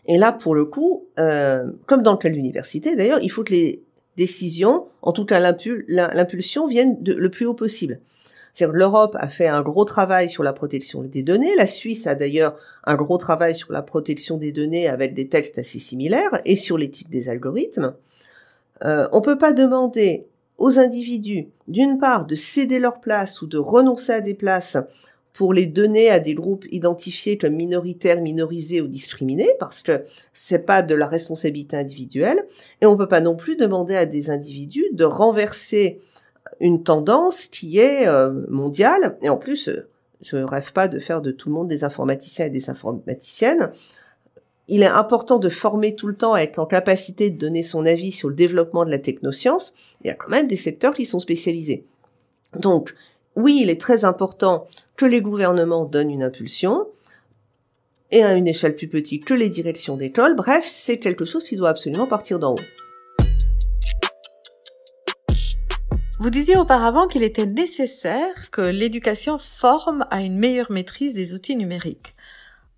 Et 0.08 0.18
là, 0.18 0.32
pour 0.32 0.56
le 0.56 0.66
coup, 0.66 1.06
euh, 1.20 1.64
comme 1.86 2.02
dans 2.02 2.14
le 2.14 2.18
cas 2.18 2.30
de 2.30 2.34
l'université 2.34 2.96
d'ailleurs, 2.96 3.20
il 3.22 3.30
faut 3.30 3.44
que 3.44 3.54
les 3.54 3.84
décisions, 4.16 4.88
en 5.04 5.12
tout 5.12 5.26
cas 5.26 5.40
l'impulsion, 5.40 6.66
viennent 6.66 6.98
le 7.06 7.30
plus 7.30 7.46
haut 7.46 7.54
possible. 7.54 8.00
L'Europe 8.60 9.16
a 9.20 9.28
fait 9.28 9.46
un 9.48 9.62
gros 9.62 9.86
travail 9.86 10.28
sur 10.28 10.42
la 10.42 10.54
protection 10.54 11.04
des 11.04 11.22
données. 11.22 11.56
La 11.56 11.68
Suisse 11.68 12.08
a 12.08 12.16
d'ailleurs 12.16 12.58
un 12.86 12.96
gros 12.96 13.20
travail 13.20 13.54
sur 13.54 13.72
la 13.72 13.84
protection 13.84 14.38
des 14.38 14.52
données 14.52 14.88
avec 14.88 15.14
des 15.14 15.30
textes 15.30 15.60
assez 15.60 15.78
similaires 15.78 16.42
et 16.46 16.56
sur 16.56 16.80
l'éthique 16.80 17.12
des 17.12 17.30
algorithmes. 17.30 17.94
Euh, 18.84 19.08
on 19.12 19.22
peut 19.22 19.38
pas 19.38 19.54
demander 19.54 20.26
aux 20.58 20.80
individus, 20.80 21.50
d'une 21.68 22.00
part, 22.00 22.26
de 22.26 22.36
céder 22.36 22.80
leur 22.80 23.02
place 23.02 23.44
ou 23.44 23.46
de 23.46 23.60
renoncer 23.60 24.14
à 24.14 24.22
des 24.22 24.34
places 24.34 24.78
pour 25.38 25.54
les 25.54 25.68
donner 25.68 26.10
à 26.10 26.18
des 26.18 26.34
groupes 26.34 26.66
identifiés 26.72 27.38
comme 27.38 27.54
minoritaires, 27.54 28.22
minorisés 28.22 28.82
ou 28.82 28.88
discriminés, 28.88 29.52
parce 29.60 29.84
que 29.84 30.04
c'est 30.34 30.66
pas 30.66 30.82
de 30.82 30.96
la 30.96 31.08
responsabilité 31.08 31.78
individuelle. 31.78 32.44
Et 32.82 32.88
on 32.88 32.98
peut 32.98 33.08
pas 33.08 33.22
non 33.22 33.36
plus 33.36 33.56
demander 33.56 33.96
à 33.96 34.08
des 34.08 34.32
individus 34.32 34.88
de 34.94 35.04
renverser 35.04 36.02
une 36.60 36.82
tendance 36.82 37.46
qui 37.46 37.78
est 37.78 38.08
euh, 38.08 38.48
mondiale. 38.50 39.20
Et 39.22 39.30
en 39.30 39.38
plus, 39.38 39.70
je 40.22 40.38
rêve 40.38 40.74
pas 40.74 40.88
de 40.88 40.98
faire 40.98 41.22
de 41.22 41.30
tout 41.30 41.50
le 41.50 41.54
monde 41.54 41.68
des 41.68 41.84
informaticiens 41.84 42.48
et 42.48 42.50
des 42.50 42.72
informaticiennes. 42.72 43.72
Il 44.68 44.82
est 44.82 44.88
important 44.88 45.38
de 45.38 45.50
former 45.50 45.94
tout 45.94 46.08
le 46.08 46.16
temps, 46.16 46.34
à 46.34 46.42
être 46.42 46.58
en 46.58 46.66
capacité 46.66 47.30
de 47.30 47.38
donner 47.38 47.62
son 47.62 47.86
avis 47.86 48.12
sur 48.12 48.30
le 48.30 48.36
développement 48.36 48.86
de 48.86 48.90
la 48.90 48.98
technoscience. 48.98 49.76
Il 50.04 50.08
y 50.08 50.10
a 50.10 50.16
quand 50.16 50.30
même 50.30 50.48
des 50.48 50.58
secteurs 50.58 50.96
qui 50.96 51.06
sont 51.06 51.20
spécialisés. 51.20 51.86
Donc, 52.56 52.96
oui, 53.36 53.60
il 53.62 53.70
est 53.70 53.80
très 53.80 54.04
important 54.04 54.66
que 54.98 55.06
les 55.06 55.22
gouvernements 55.22 55.86
donnent 55.86 56.12
une 56.12 56.24
impulsion 56.24 56.88
et 58.12 58.24
à 58.24 58.34
une 58.34 58.48
échelle 58.48 58.76
plus 58.76 58.88
petite 58.88 59.26
que 59.26 59.34
les 59.34 59.50
directions 59.50 59.96
d'école. 59.96 60.36
Bref, 60.36 60.66
c'est 60.66 60.98
quelque 60.98 61.24
chose 61.24 61.44
qui 61.44 61.56
doit 61.56 61.70
absolument 61.70 62.08
partir 62.08 62.40
d'en 62.40 62.56
haut. 62.56 62.60
Vous 66.20 66.32
disiez 66.32 66.58
auparavant 66.58 67.06
qu'il 67.06 67.22
était 67.22 67.46
nécessaire 67.46 68.50
que 68.50 68.62
l'éducation 68.62 69.38
forme 69.38 70.08
à 70.10 70.22
une 70.22 70.40
meilleure 70.40 70.72
maîtrise 70.72 71.14
des 71.14 71.36
outils 71.36 71.56
numériques. 71.56 72.16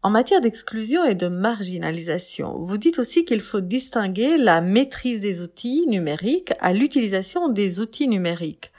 En 0.02 0.10
matière 0.10 0.42
d'exclusion 0.42 1.06
et 1.06 1.16
de 1.16 1.28
marginalisation, 1.28 2.58
vous 2.58 2.78
dites 2.78 3.00
aussi 3.00 3.24
qu'il 3.24 3.40
faut 3.40 3.62
distinguer 3.62 4.38
la 4.38 4.60
maîtrise 4.60 5.22
des 5.22 5.42
outils 5.42 5.86
numériques 5.88 6.52
à 6.60 6.74
l'utilisation 6.74 7.48
des 7.48 7.80
outils 7.80 8.10
numériques. 8.10 8.72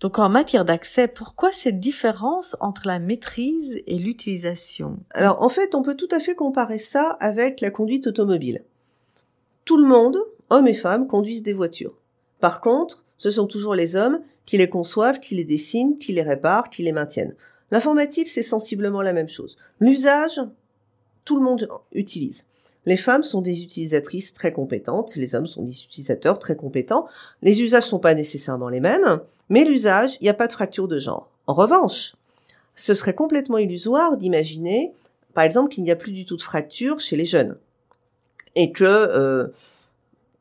Donc 0.00 0.18
en 0.18 0.28
matière 0.28 0.66
d'accès, 0.66 1.08
pourquoi 1.08 1.52
cette 1.52 1.80
différence 1.80 2.54
entre 2.60 2.86
la 2.86 2.98
maîtrise 2.98 3.80
et 3.86 3.98
l'utilisation? 3.98 4.98
Alors 5.10 5.42
en 5.42 5.48
fait, 5.48 5.74
on 5.74 5.82
peut 5.82 5.96
tout 5.96 6.08
à 6.10 6.20
fait 6.20 6.34
comparer 6.34 6.78
ça 6.78 7.16
avec 7.20 7.60
la 7.60 7.70
conduite 7.70 8.06
automobile. 8.06 8.62
Tout 9.64 9.78
le 9.78 9.86
monde, 9.86 10.18
hommes 10.50 10.66
et 10.66 10.74
femmes, 10.74 11.06
conduisent 11.06 11.42
des 11.42 11.54
voitures. 11.54 11.96
Par 12.40 12.60
contre, 12.60 13.04
ce 13.16 13.30
sont 13.30 13.46
toujours 13.46 13.74
les 13.74 13.96
hommes 13.96 14.20
qui 14.44 14.58
les 14.58 14.68
conçoivent, 14.68 15.18
qui 15.18 15.34
les 15.34 15.44
dessinent, 15.44 15.98
qui 15.98 16.12
les 16.12 16.22
réparent, 16.22 16.68
qui 16.68 16.82
les 16.82 16.92
maintiennent. 16.92 17.34
L'informatique, 17.70 18.28
c'est 18.28 18.42
sensiblement 18.42 19.02
la 19.02 19.14
même 19.14 19.28
chose. 19.28 19.56
L'usage, 19.80 20.40
tout 21.24 21.36
le 21.36 21.42
monde 21.42 21.68
utilise. 21.92 22.44
Les 22.86 22.96
femmes 22.96 23.24
sont 23.24 23.42
des 23.42 23.62
utilisatrices 23.62 24.32
très 24.32 24.52
compétentes, 24.52 25.16
les 25.16 25.34
hommes 25.34 25.48
sont 25.48 25.62
des 25.62 25.82
utilisateurs 25.82 26.38
très 26.38 26.54
compétents. 26.54 27.06
Les 27.42 27.60
usages 27.60 27.82
sont 27.82 27.98
pas 27.98 28.14
nécessairement 28.14 28.68
les 28.68 28.80
mêmes, 28.80 29.20
mais 29.48 29.64
l'usage, 29.64 30.16
il 30.20 30.24
n'y 30.24 30.30
a 30.30 30.34
pas 30.34 30.46
de 30.46 30.52
fracture 30.52 30.86
de 30.86 31.00
genre. 31.00 31.28
En 31.48 31.54
revanche, 31.54 32.14
ce 32.76 32.94
serait 32.94 33.14
complètement 33.14 33.58
illusoire 33.58 34.16
d'imaginer, 34.16 34.92
par 35.34 35.44
exemple, 35.44 35.70
qu'il 35.70 35.82
n'y 35.82 35.90
a 35.90 35.96
plus 35.96 36.12
du 36.12 36.24
tout 36.24 36.36
de 36.36 36.42
fracture 36.42 37.00
chez 37.00 37.16
les 37.16 37.24
jeunes. 37.24 37.58
Et 38.54 38.70
que 38.70 38.84
euh, 38.84 39.48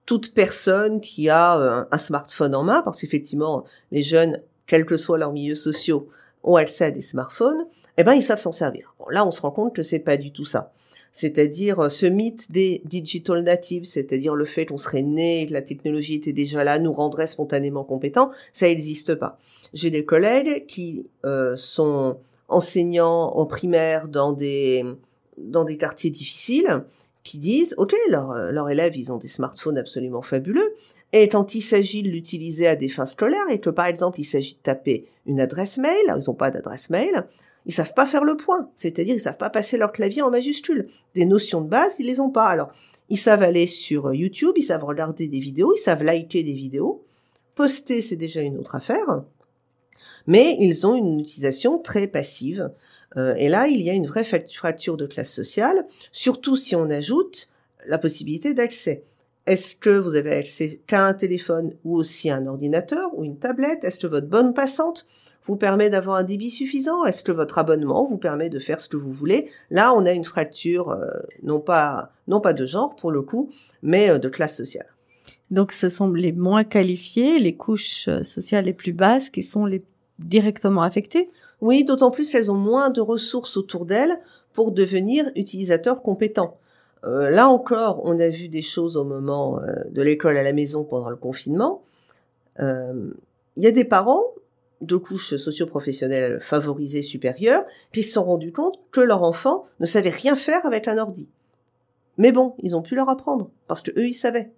toute 0.05 0.33
personne 0.33 1.01
qui 1.01 1.29
a 1.29 1.57
euh, 1.57 1.85
un 1.91 1.97
smartphone 1.97 2.53
en 2.53 2.63
main, 2.63 2.81
parce 2.83 3.01
qu'effectivement, 3.01 3.65
les 3.91 4.03
jeunes, 4.03 4.39
quels 4.67 4.85
que 4.85 4.97
soient 4.97 5.17
leurs 5.17 5.33
milieux 5.33 5.55
sociaux, 5.55 6.09
ont 6.43 6.57
accès 6.57 6.85
à 6.85 6.91
des 6.91 7.01
smartphones, 7.01 7.65
eh 7.97 8.03
ben, 8.03 8.13
ils 8.13 8.21
savent 8.21 8.39
s'en 8.39 8.51
servir. 8.51 8.93
Là, 9.09 9.25
on 9.25 9.31
se 9.31 9.41
rend 9.41 9.51
compte 9.51 9.75
que 9.75 9.81
c'est 9.81 9.99
pas 9.99 10.17
du 10.17 10.31
tout 10.31 10.45
ça. 10.45 10.73
C'est-à-dire 11.17 11.79
euh, 11.79 11.87
ce 11.87 12.05
mythe 12.05 12.51
des 12.51 12.81
digital 12.83 13.41
natives, 13.41 13.85
c'est-à-dire 13.85 14.35
le 14.35 14.43
fait 14.43 14.65
qu'on 14.65 14.77
serait 14.77 15.01
né, 15.01 15.45
que 15.45 15.53
la 15.53 15.61
technologie 15.61 16.15
était 16.15 16.33
déjà 16.33 16.65
là, 16.65 16.77
nous 16.77 16.91
rendrait 16.91 17.27
spontanément 17.27 17.85
compétents, 17.85 18.31
ça 18.51 18.67
n'existe 18.67 19.15
pas. 19.15 19.39
J'ai 19.73 19.89
des 19.91 20.03
collègues 20.03 20.65
qui 20.65 21.07
euh, 21.25 21.55
sont 21.55 22.17
enseignants 22.49 23.31
en 23.33 23.45
primaire 23.45 24.09
dans 24.09 24.33
des 24.33 24.83
dans 25.37 25.63
des 25.63 25.77
quartiers 25.77 26.11
difficiles 26.11 26.83
qui 27.23 27.37
disent, 27.37 27.75
OK, 27.77 27.95
leurs 28.09 28.51
leur 28.51 28.69
élèves, 28.69 28.97
ils 28.97 29.13
ont 29.13 29.17
des 29.17 29.29
smartphones 29.29 29.77
absolument 29.77 30.21
fabuleux, 30.21 30.75
et 31.13 31.29
quand 31.29 31.55
il 31.55 31.61
s'agit 31.61 32.03
de 32.03 32.09
l'utiliser 32.09 32.67
à 32.67 32.75
des 32.75 32.89
fins 32.89 33.05
scolaires, 33.05 33.49
et 33.49 33.61
que 33.61 33.69
par 33.69 33.85
exemple 33.85 34.19
il 34.19 34.25
s'agit 34.25 34.55
de 34.55 34.59
taper 34.59 35.05
une 35.25 35.39
adresse 35.39 35.77
mail, 35.77 36.13
ils 36.17 36.23
n'ont 36.27 36.33
pas 36.33 36.51
d'adresse 36.51 36.89
mail, 36.89 37.25
ils 37.65 37.73
savent 37.73 37.93
pas 37.93 38.05
faire 38.05 38.23
le 38.23 38.37
point, 38.37 38.69
c'est-à-dire 38.75 39.15
ils 39.15 39.19
savent 39.19 39.37
pas 39.37 39.49
passer 39.49 39.77
leur 39.77 39.91
clavier 39.91 40.21
en 40.21 40.29
majuscule. 40.29 40.87
Des 41.15 41.25
notions 41.25 41.61
de 41.61 41.69
base, 41.69 41.95
ils 41.99 42.05
les 42.05 42.19
ont 42.19 42.29
pas. 42.29 42.47
Alors, 42.47 42.71
ils 43.09 43.17
savent 43.17 43.43
aller 43.43 43.67
sur 43.67 44.13
YouTube, 44.13 44.53
ils 44.55 44.63
savent 44.63 44.83
regarder 44.83 45.27
des 45.27 45.39
vidéos, 45.39 45.73
ils 45.75 45.81
savent 45.81 46.03
liker 46.03 46.43
des 46.43 46.53
vidéos. 46.53 47.03
Poster, 47.55 48.01
c'est 48.01 48.15
déjà 48.15 48.41
une 48.41 48.57
autre 48.57 48.75
affaire. 48.75 49.23
Mais 50.27 50.57
ils 50.59 50.85
ont 50.85 50.95
une 50.95 51.19
utilisation 51.19 51.79
très 51.79 52.07
passive 52.07 52.69
euh, 53.17 53.35
et 53.35 53.49
là, 53.49 53.67
il 53.67 53.81
y 53.81 53.89
a 53.89 53.93
une 53.93 54.07
vraie 54.07 54.23
fracture 54.23 54.97
de 54.97 55.05
classe 55.05 55.31
sociale, 55.31 55.85
surtout 56.11 56.57
si 56.57 56.75
on 56.75 56.89
ajoute 56.89 57.49
la 57.87 57.97
possibilité 57.97 58.53
d'accès. 58.53 59.03
Est-ce 59.45 59.75
que 59.75 59.91
vous 59.91 60.15
avez 60.15 60.33
accès 60.33 60.81
qu'à 60.87 61.05
un 61.05 61.13
téléphone 61.13 61.75
ou 61.83 61.95
aussi 61.95 62.29
à 62.29 62.35
un 62.35 62.47
ordinateur 62.47 63.11
ou 63.15 63.23
une 63.23 63.37
tablette? 63.37 63.83
Est-ce 63.83 63.99
que 63.99 64.07
votre 64.07 64.27
bonne 64.27 64.53
passante 64.53 65.05
vous 65.45 65.57
permet 65.57 65.89
d'avoir 65.89 66.17
un 66.17 66.23
débit 66.23 66.49
suffisant? 66.49 67.05
Est-ce 67.05 67.23
que 67.23 67.31
votre 67.31 67.57
abonnement 67.57 68.05
vous 68.05 68.17
permet 68.17 68.49
de 68.49 68.59
faire 68.59 68.79
ce 68.79 68.89
que 68.89 68.97
vous 68.97 69.11
voulez? 69.11 69.49
Là, 69.69 69.93
on 69.93 70.05
a 70.05 70.11
une 70.11 70.23
fracture, 70.23 70.89
euh, 70.89 71.07
non 71.43 71.59
pas 71.59 72.11
non 72.27 72.41
pas 72.41 72.53
de 72.53 72.65
genre 72.65 72.95
pour 72.95 73.11
le 73.11 73.21
coup, 73.21 73.49
mais 73.81 74.09
euh, 74.09 74.17
de 74.17 74.29
classe 74.29 74.57
sociale. 74.57 74.87
Donc 75.51 75.71
ce 75.71 75.89
sont 75.89 76.11
les 76.11 76.31
moins 76.31 76.63
qualifiés, 76.63 77.39
les 77.39 77.55
couches 77.55 78.07
euh, 78.07 78.23
sociales 78.23 78.65
les 78.65 78.73
plus 78.73 78.93
basses 78.93 79.29
qui 79.29 79.43
sont 79.43 79.65
les 79.65 79.83
directement 80.17 80.81
affectées? 80.81 81.29
Oui, 81.61 81.83
d'autant 81.83 82.09
plus 82.09 82.31
qu'elles 82.31 82.49
ont 82.49 82.55
moins 82.55 82.89
de 82.89 83.01
ressources 83.01 83.57
autour 83.57 83.85
d'elles 83.85 84.17
pour 84.53 84.71
devenir 84.71 85.25
utilisateurs 85.35 86.01
compétents. 86.01 86.57
Euh, 87.03 87.29
là 87.29 87.49
encore, 87.49 88.01
on 88.05 88.17
a 88.19 88.29
vu 88.29 88.47
des 88.47 88.61
choses 88.61 88.97
au 88.97 89.03
moment 89.03 89.59
euh, 89.59 89.83
de 89.91 90.01
l'école 90.01 90.37
à 90.37 90.43
la 90.43 90.53
maison 90.53 90.83
pendant 90.83 91.09
le 91.09 91.17
confinement. 91.17 91.81
Il 92.57 93.63
y 93.63 93.67
a 93.67 93.71
des 93.71 93.83
parents 93.83 94.23
de 94.81 94.95
couches 94.95 95.35
socio-professionnelles 95.35 96.39
favorisées 96.41 97.01
supérieures 97.01 97.65
qui 97.91 98.03
se 98.03 98.11
sont 98.11 98.23
rendus 98.23 98.51
compte 98.51 98.79
que 98.91 99.01
leur 99.01 99.23
enfant 99.23 99.65
ne 99.79 99.85
savait 99.85 100.09
rien 100.09 100.35
faire 100.35 100.65
avec 100.65 100.87
un 100.87 100.97
ordi. 100.97 101.29
Mais 102.17 102.31
bon, 102.31 102.55
ils 102.61 102.75
ont 102.75 102.81
pu 102.81 102.95
leur 102.95 103.09
apprendre 103.09 103.49
parce 103.67 103.81
que 103.81 103.91
eux 103.99 104.07
ils 104.07 104.13
savaient. 104.13 104.51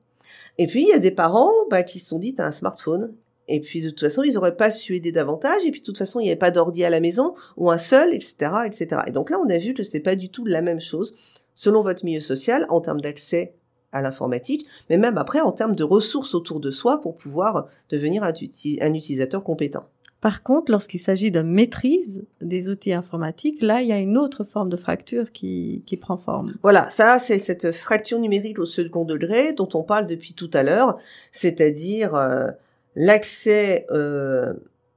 Et 0.58 0.68
puis 0.68 0.84
il 0.84 0.88
y 0.90 0.94
a 0.94 1.00
des 1.00 1.12
parents 1.12 1.52
bah, 1.70 1.84
qui 1.84 2.00
se 2.00 2.10
sont 2.10 2.20
dit 2.20 2.34
t'as 2.34 2.46
un 2.46 2.52
smartphone. 2.52 3.14
Et 3.48 3.62
puis 3.62 3.82
de 3.82 3.90
toute 3.90 4.02
façon 4.02 4.24
ils 4.24 4.38
auraient 4.38 4.58
pas 4.58 4.72
su 4.72 4.96
aider 4.96 5.12
davantage. 5.12 5.66
Et 5.66 5.72
puis 5.72 5.82
de 5.82 5.86
toute 5.86 5.98
façon 5.98 6.20
il 6.20 6.24
n'y 6.24 6.30
avait 6.30 6.38
pas 6.38 6.52
d'ordi 6.52 6.84
à 6.84 6.90
la 6.90 7.00
maison 7.00 7.36
ou 7.56 7.72
un 7.72 7.78
seul, 7.78 8.14
etc., 8.14 8.52
etc. 8.66 9.02
Et 9.08 9.12
donc 9.12 9.30
là 9.30 9.40
on 9.40 9.50
a 9.50 9.58
vu 9.58 9.74
que 9.74 9.84
c'était 9.84 10.00
pas 10.00 10.16
du 10.16 10.30
tout 10.30 10.46
la 10.46 10.62
même 10.62 10.80
chose 10.80 11.16
selon 11.54 11.82
votre 11.82 12.06
milieu 12.06 12.22
social 12.22 12.66
en 12.70 12.82
termes 12.82 13.02
d'accès 13.02 13.56
à 13.92 14.02
l'informatique, 14.02 14.68
mais 14.90 14.98
même 14.98 15.18
après 15.18 15.40
en 15.40 15.52
termes 15.52 15.76
de 15.76 15.84
ressources 15.84 16.36
autour 16.36 16.60
de 16.60 16.72
soi 16.72 17.02
pour 17.02 17.16
pouvoir 17.16 17.68
devenir 17.90 18.24
un 18.24 18.94
utilisateur 18.94 19.44
compétent. 19.44 19.88
Par 20.28 20.44
contre, 20.44 20.74
lorsqu'il 20.74 21.00
s'agit 21.00 21.32
de 21.32 21.42
maîtrise 21.42 22.26
des 22.42 22.68
outils 22.68 22.92
informatiques, 22.92 23.62
là, 23.62 23.82
il 23.82 23.88
y 23.88 23.94
a 23.94 23.98
une 23.98 24.18
autre 24.18 24.44
forme 24.44 24.68
de 24.68 24.76
fracture 24.76 25.32
qui, 25.32 25.82
prend 26.02 26.18
forme. 26.18 26.54
Voilà, 26.64 26.90
ça, 26.90 27.18
c'est 27.18 27.40
cette 27.40 27.72
fracture 27.72 28.20
numérique 28.20 28.60
au 28.60 28.66
second 28.66 29.06
degré 29.06 29.54
dont 29.54 29.70
on 29.74 29.84
parle 29.84 30.06
depuis 30.06 30.34
tout 30.34 30.50
à 30.54 30.64
l'heure, 30.64 30.98
c'est-à-dire 31.32 32.14
euh, 32.16 32.50
l'accès 32.98 33.86
euh, 33.90 34.52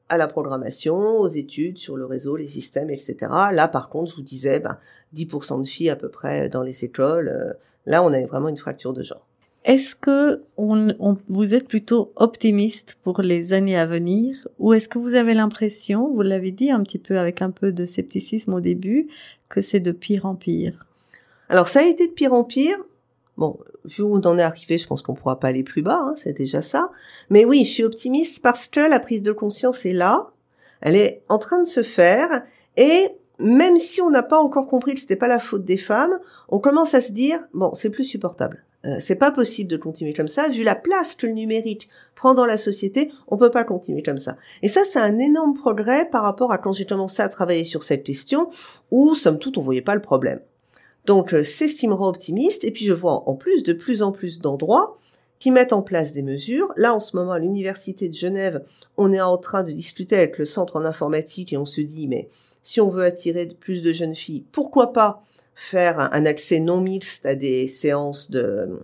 à 0.09 0.17
la 0.17 0.27
programmation, 0.27 0.97
aux 0.97 1.29
études 1.29 1.79
sur 1.79 1.97
le 1.97 2.07
réseau, 2.07 2.35
les 2.35 2.49
systèmes, 2.49 2.91
etc. 2.91 3.15
Là, 3.53 3.69
par 3.69 3.89
contre, 3.89 4.11
je 4.11 4.17
vous 4.17 4.23
disais, 4.23 4.59
ben, 4.59 4.79
10% 5.15 5.63
de 5.63 5.69
filles 5.69 5.91
à 5.91 5.97
peu 5.97 6.09
près 6.09 6.49
dans 6.49 6.65
les 6.65 6.85
écoles. 6.85 7.29
Euh, 7.29 7.53
là, 7.87 8.03
on 8.03 8.13
a 8.13 8.21
vraiment 8.27 8.49
une 8.49 8.57
fracture 8.57 8.93
de 8.93 9.05
genre. 9.05 9.29
Est-ce 9.65 9.95
que 9.95 10.43
vous 10.57 11.55
êtes 11.55 11.69
plutôt 11.69 12.13
optimiste 12.17 12.97
pour 13.03 13.21
les 13.21 13.53
années 13.53 13.77
à 13.77 13.85
venir 13.85 14.49
ou 14.59 14.73
est-ce 14.73 14.89
que 14.89 14.99
vous 14.99 15.15
avez 15.15 15.35
l'impression, 15.35 16.09
vous 16.09 16.23
l'avez 16.23 16.51
dit 16.51 16.71
un 16.71 16.83
petit 16.83 16.99
peu 16.99 17.19
avec 17.19 17.43
un 17.43 17.51
peu 17.51 17.71
de 17.71 17.85
scepticisme 17.85 18.55
au 18.55 18.61
début, 18.61 19.09
que 19.51 19.61
c'est 19.61 19.81
de 19.81 19.93
pire 19.93 20.25
en 20.25 20.35
pire? 20.35 20.87
Alors 21.51 21.69
ça 21.69 21.81
a 21.81 21.83
été 21.83 22.07
de 22.07 22.13
pire 22.13 22.33
en 22.33 22.43
pire. 22.43 22.79
Bon, 23.37 23.59
vu 23.85 24.03
où 24.03 24.17
on 24.17 24.21
en 24.21 24.39
est 24.39 24.43
arrivé, 24.43 24.79
je 24.79 24.87
pense 24.87 25.03
qu'on 25.03 25.15
pourra 25.15 25.39
pas 25.39 25.49
aller 25.49 25.63
plus 25.63 25.83
bas, 25.83 26.01
hein, 26.01 26.15
c'est 26.17 26.33
déjà 26.33 26.63
ça. 26.63 26.91
Mais 27.29 27.45
oui, 27.45 27.65
je 27.65 27.71
suis 27.71 27.85
optimiste 27.85 28.41
parce 28.41 28.67
que 28.67 28.81
la 28.81 28.99
prise 28.99 29.23
de 29.23 29.33
conscience 29.33 29.85
est 29.85 29.93
là, 29.93 30.31
elle 30.81 30.97
est 30.97 31.23
en 31.29 31.39
train 31.39 31.59
de 31.59 31.67
se 31.67 31.83
faire 31.83 32.45
et 32.79 33.09
même 33.39 33.77
si 33.77 34.01
on 34.01 34.09
n'a 34.09 34.23
pas 34.23 34.39
encore 34.39 34.67
compris 34.67 34.95
que 34.95 35.01
c'était 35.01 35.17
pas 35.17 35.29
la 35.29 35.39
faute 35.39 35.65
des 35.65 35.77
femmes, 35.77 36.19
on 36.49 36.61
commence 36.61 36.95
à 36.95 37.03
se 37.03 37.13
dire 37.13 37.41
bon, 37.53 37.75
c'est 37.75 37.91
plus 37.91 38.05
supportable. 38.05 38.65
Euh, 38.87 38.97
c'est 38.99 39.17
pas 39.17 39.31
possible 39.31 39.71
de 39.71 39.77
continuer 39.77 40.15
comme 40.15 40.29
ça. 40.29 40.49
Vu 40.49 40.63
la 40.63 40.75
place 40.75 41.15
que 41.15 41.27
le 41.27 41.33
numérique 41.33 41.89
prend 42.15 42.35
dans 42.35 42.47
la 42.47 42.57
société, 42.57 43.13
on 43.29 43.37
peut 43.37 43.51
pas 43.51 43.65
continuer 43.65 44.03
comme 44.03 44.19
ça. 44.19 44.37
Et 44.63 44.69
ça, 44.69 44.83
c'est 44.85 44.99
un 44.99 45.19
énorme 45.19 45.55
progrès 45.55 46.09
par 46.09 46.23
rapport 46.23 46.53
à 46.53 46.59
quand 46.59 46.73
j'ai 46.73 46.87
commencé 46.87 47.23
à 47.23 47.29
travailler 47.29 47.65
sur 47.65 47.83
cette 47.83 48.05
question, 48.05 48.49
où, 48.91 49.15
somme 49.15 49.39
toute, 49.39 49.59
on 49.59 49.63
voyait 49.63 49.83
pas 49.83 49.95
le 49.95 50.01
problème. 50.01 50.41
Donc, 51.05 51.35
euh, 51.35 51.45
c'est 51.45 51.69
ce 51.69 51.77
qui 51.77 51.89
me 51.89 51.95
rend 51.95 52.09
optimiste. 52.09 52.65
Et 52.65 52.71
puis, 52.71 52.85
je 52.87 52.93
vois 52.93 53.29
en 53.29 53.35
plus 53.35 53.63
de 53.63 53.73
plus 53.73 54.03
en 54.03 54.13
plus 54.13 54.39
d'endroits 54.39 54.99
qui 55.39 55.51
mettent 55.51 55.73
en 55.73 55.83
place 55.83 56.13
des 56.13 56.23
mesures. 56.23 56.73
Là, 56.77 56.95
en 56.95 57.01
ce 57.01 57.17
moment, 57.17 57.33
à 57.33 57.39
l'Université 57.39 58.09
de 58.09 58.15
Genève, 58.15 58.63
on 58.97 59.13
est 59.13 59.21
en 59.21 59.39
train 59.39 59.63
de 59.63 59.73
discuter 59.73 60.17
avec 60.17 60.39
le 60.39 60.45
centre 60.45 60.77
en 60.77 60.85
informatique 60.85 61.53
et 61.53 61.57
on 61.57 61.65
se 61.65 61.81
dit, 61.81 62.09
mais 62.09 62.29
si 62.63 62.81
on 62.81 62.91
veut 62.91 63.05
attirer 63.05 63.47
plus 63.47 63.83
de 63.83 63.93
jeunes 63.93 64.15
filles, 64.15 64.45
pourquoi 64.53 64.93
pas 64.93 65.23
faire 65.55 66.01
un 66.01 66.27
accès 66.27 66.61
non 66.61 66.81
mixte 66.81 67.27
à 67.27 67.35
des 67.35 67.69
séances 67.69 68.31
de, 68.31 68.81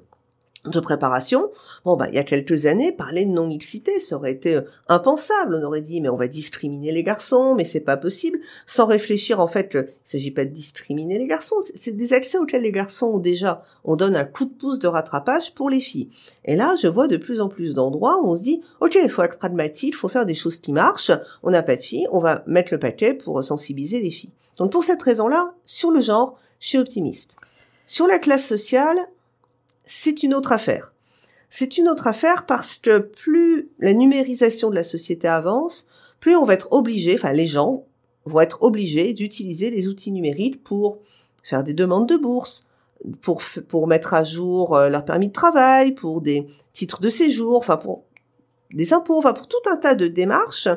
de 0.71 0.81
préparation. 0.81 1.51
Bon, 1.85 1.97
bah, 1.97 2.07
il 2.09 2.15
y 2.15 2.19
a 2.19 2.25
quelques 2.25 2.67
années, 2.67 2.93
parler 2.93 3.25
de 3.25 3.31
non-mixité, 3.31 4.01
ça 4.01 4.17
aurait 4.17 4.33
été 4.33 4.57
euh, 4.57 4.63
impensable. 4.89 5.59
On 5.61 5.67
aurait 5.67 5.81
dit, 5.81 6.01
mais 6.01 6.09
on 6.09 6.17
va 6.17 6.29
discriminer 6.29 6.93
les 6.93 7.03
garçons, 7.03 7.55
mais 7.55 7.65
c'est 7.65 7.81
pas 7.81 7.97
possible. 7.97 8.39
Sans 8.67 8.87
réfléchir, 8.87 9.41
en 9.41 9.47
fait, 9.47 9.71
il 9.75 9.89
s'agit 10.03 10.31
pas 10.31 10.45
de 10.45 10.51
discriminer 10.51 11.19
les 11.19 11.27
garçons. 11.27 11.57
C'est 11.75 11.97
des 11.97 12.13
accès 12.13 12.39
auxquels 12.39 12.63
les 12.63 12.73
garçons 12.73 13.07
ont 13.07 13.19
déjà. 13.19 13.63
On 13.85 13.97
donne 13.97 14.17
un 14.17 14.25
coup 14.25 14.45
de 14.45 14.55
pouce 14.55 14.79
de 14.79 14.89
rattrapage 14.89 15.55
pour 15.55 15.71
les 15.71 15.81
filles. 15.81 16.11
Et 16.45 16.57
là, 16.57 16.75
je 16.81 16.89
vois 16.89 17.09
de 17.09 17.17
plus 17.17 17.41
en 17.41 17.49
plus 17.49 17.75
d'endroits 17.75 18.21
où 18.23 18.29
on 18.29 18.37
se 18.37 18.43
dit, 18.43 18.63
ok, 18.81 18.99
il 19.03 19.11
faut 19.11 19.23
être 19.23 19.39
pragmatique, 19.39 19.95
il 19.95 19.97
faut 19.97 20.09
faire 20.09 20.27
des 20.27 20.35
choses 20.35 20.59
qui 20.59 20.73
marchent. 20.73 21.13
On 21.43 21.51
n'a 21.51 21.63
pas 21.63 21.77
de 21.77 21.83
filles, 21.83 22.09
on 22.11 22.21
va 22.21 22.43
mettre 22.47 22.73
le 22.73 22.79
paquet 22.79 23.15
pour 23.15 23.43
sensibiliser 23.43 24.01
les 24.01 24.11
filles. 24.11 24.33
Donc, 24.59 24.73
pour 24.73 24.85
cette 24.85 25.03
raison-là, 25.03 25.53
sur 25.67 25.91
le 25.91 26.01
genre, 26.01 26.39
je 26.61 26.69
suis 26.69 26.79
optimiste. 26.79 27.37
Sur 27.87 28.07
la 28.07 28.19
classe 28.19 28.47
sociale, 28.47 28.99
c'est 29.85 30.23
une 30.23 30.35
autre 30.35 30.53
affaire. 30.53 30.93
C'est 31.49 31.79
une 31.79 31.89
autre 31.89 32.07
affaire 32.07 32.45
parce 32.47 32.77
que 32.77 32.99
plus 32.99 33.71
la 33.79 33.95
numérisation 33.95 34.71
de 34.71 34.75
la 34.75 34.85
société 34.85 35.29
avance, 35.29 35.87
plus 36.21 36.37
on 36.37 36.45
va 36.45 36.55
être 36.55 36.73
obligé, 36.73 37.15
enfin 37.15 37.33
les 37.33 37.47
gens 37.47 37.85
vont 38.25 38.41
être 38.41 38.63
obligés 38.63 39.13
d'utiliser 39.13 39.71
les 39.71 39.87
outils 39.87 40.11
numériques 40.11 40.63
pour 40.65 40.99
faire 41.43 41.63
des 41.63 41.75
demandes 41.75 42.09
de 42.09 42.17
bourse, 42.17 42.67
pour, 43.21 43.41
pour 43.69 43.87
mettre 43.87 44.15
à 44.15 44.25
jour 44.25 44.75
euh, 44.75 44.89
leur 44.89 45.05
permis 45.05 45.29
de 45.29 45.33
travail, 45.33 45.93
pour 45.93 46.21
des 46.21 46.49
titres 46.73 47.01
de 47.01 47.11
séjour, 47.11 47.59
enfin 47.59 47.77
pour 47.77 48.03
des 48.73 48.93
impôts, 48.93 49.19
enfin 49.19 49.33
pour 49.33 49.47
tout 49.47 49.71
un 49.71 49.77
tas 49.77 49.95
de 49.95 50.09
démarches 50.09 50.69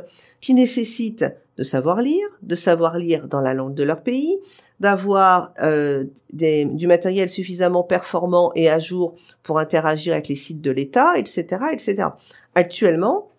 qui 0.41 0.53
nécessitent 0.53 1.25
de 1.57 1.63
savoir 1.63 2.01
lire, 2.01 2.27
de 2.43 2.55
savoir 2.55 2.97
lire 2.97 3.27
dans 3.27 3.41
la 3.41 3.55
langue 3.55 3.73
de 3.73 3.83
leur 3.83 4.03
pays, 4.03 4.37
d'avoir 4.79 5.53
euh, 5.61 6.05
du 6.33 6.87
matériel 6.87 7.29
suffisamment 7.29 7.83
performant 7.83 8.51
et 8.55 8.69
à 8.69 8.79
jour 8.79 9.15
pour 9.43 9.59
interagir 9.59 10.13
avec 10.13 10.27
les 10.27 10.35
sites 10.35 10.61
de 10.61 10.71
l'État, 10.71 11.17
etc., 11.17 11.65
etc. 11.71 12.09
Actuellement, 12.55 13.29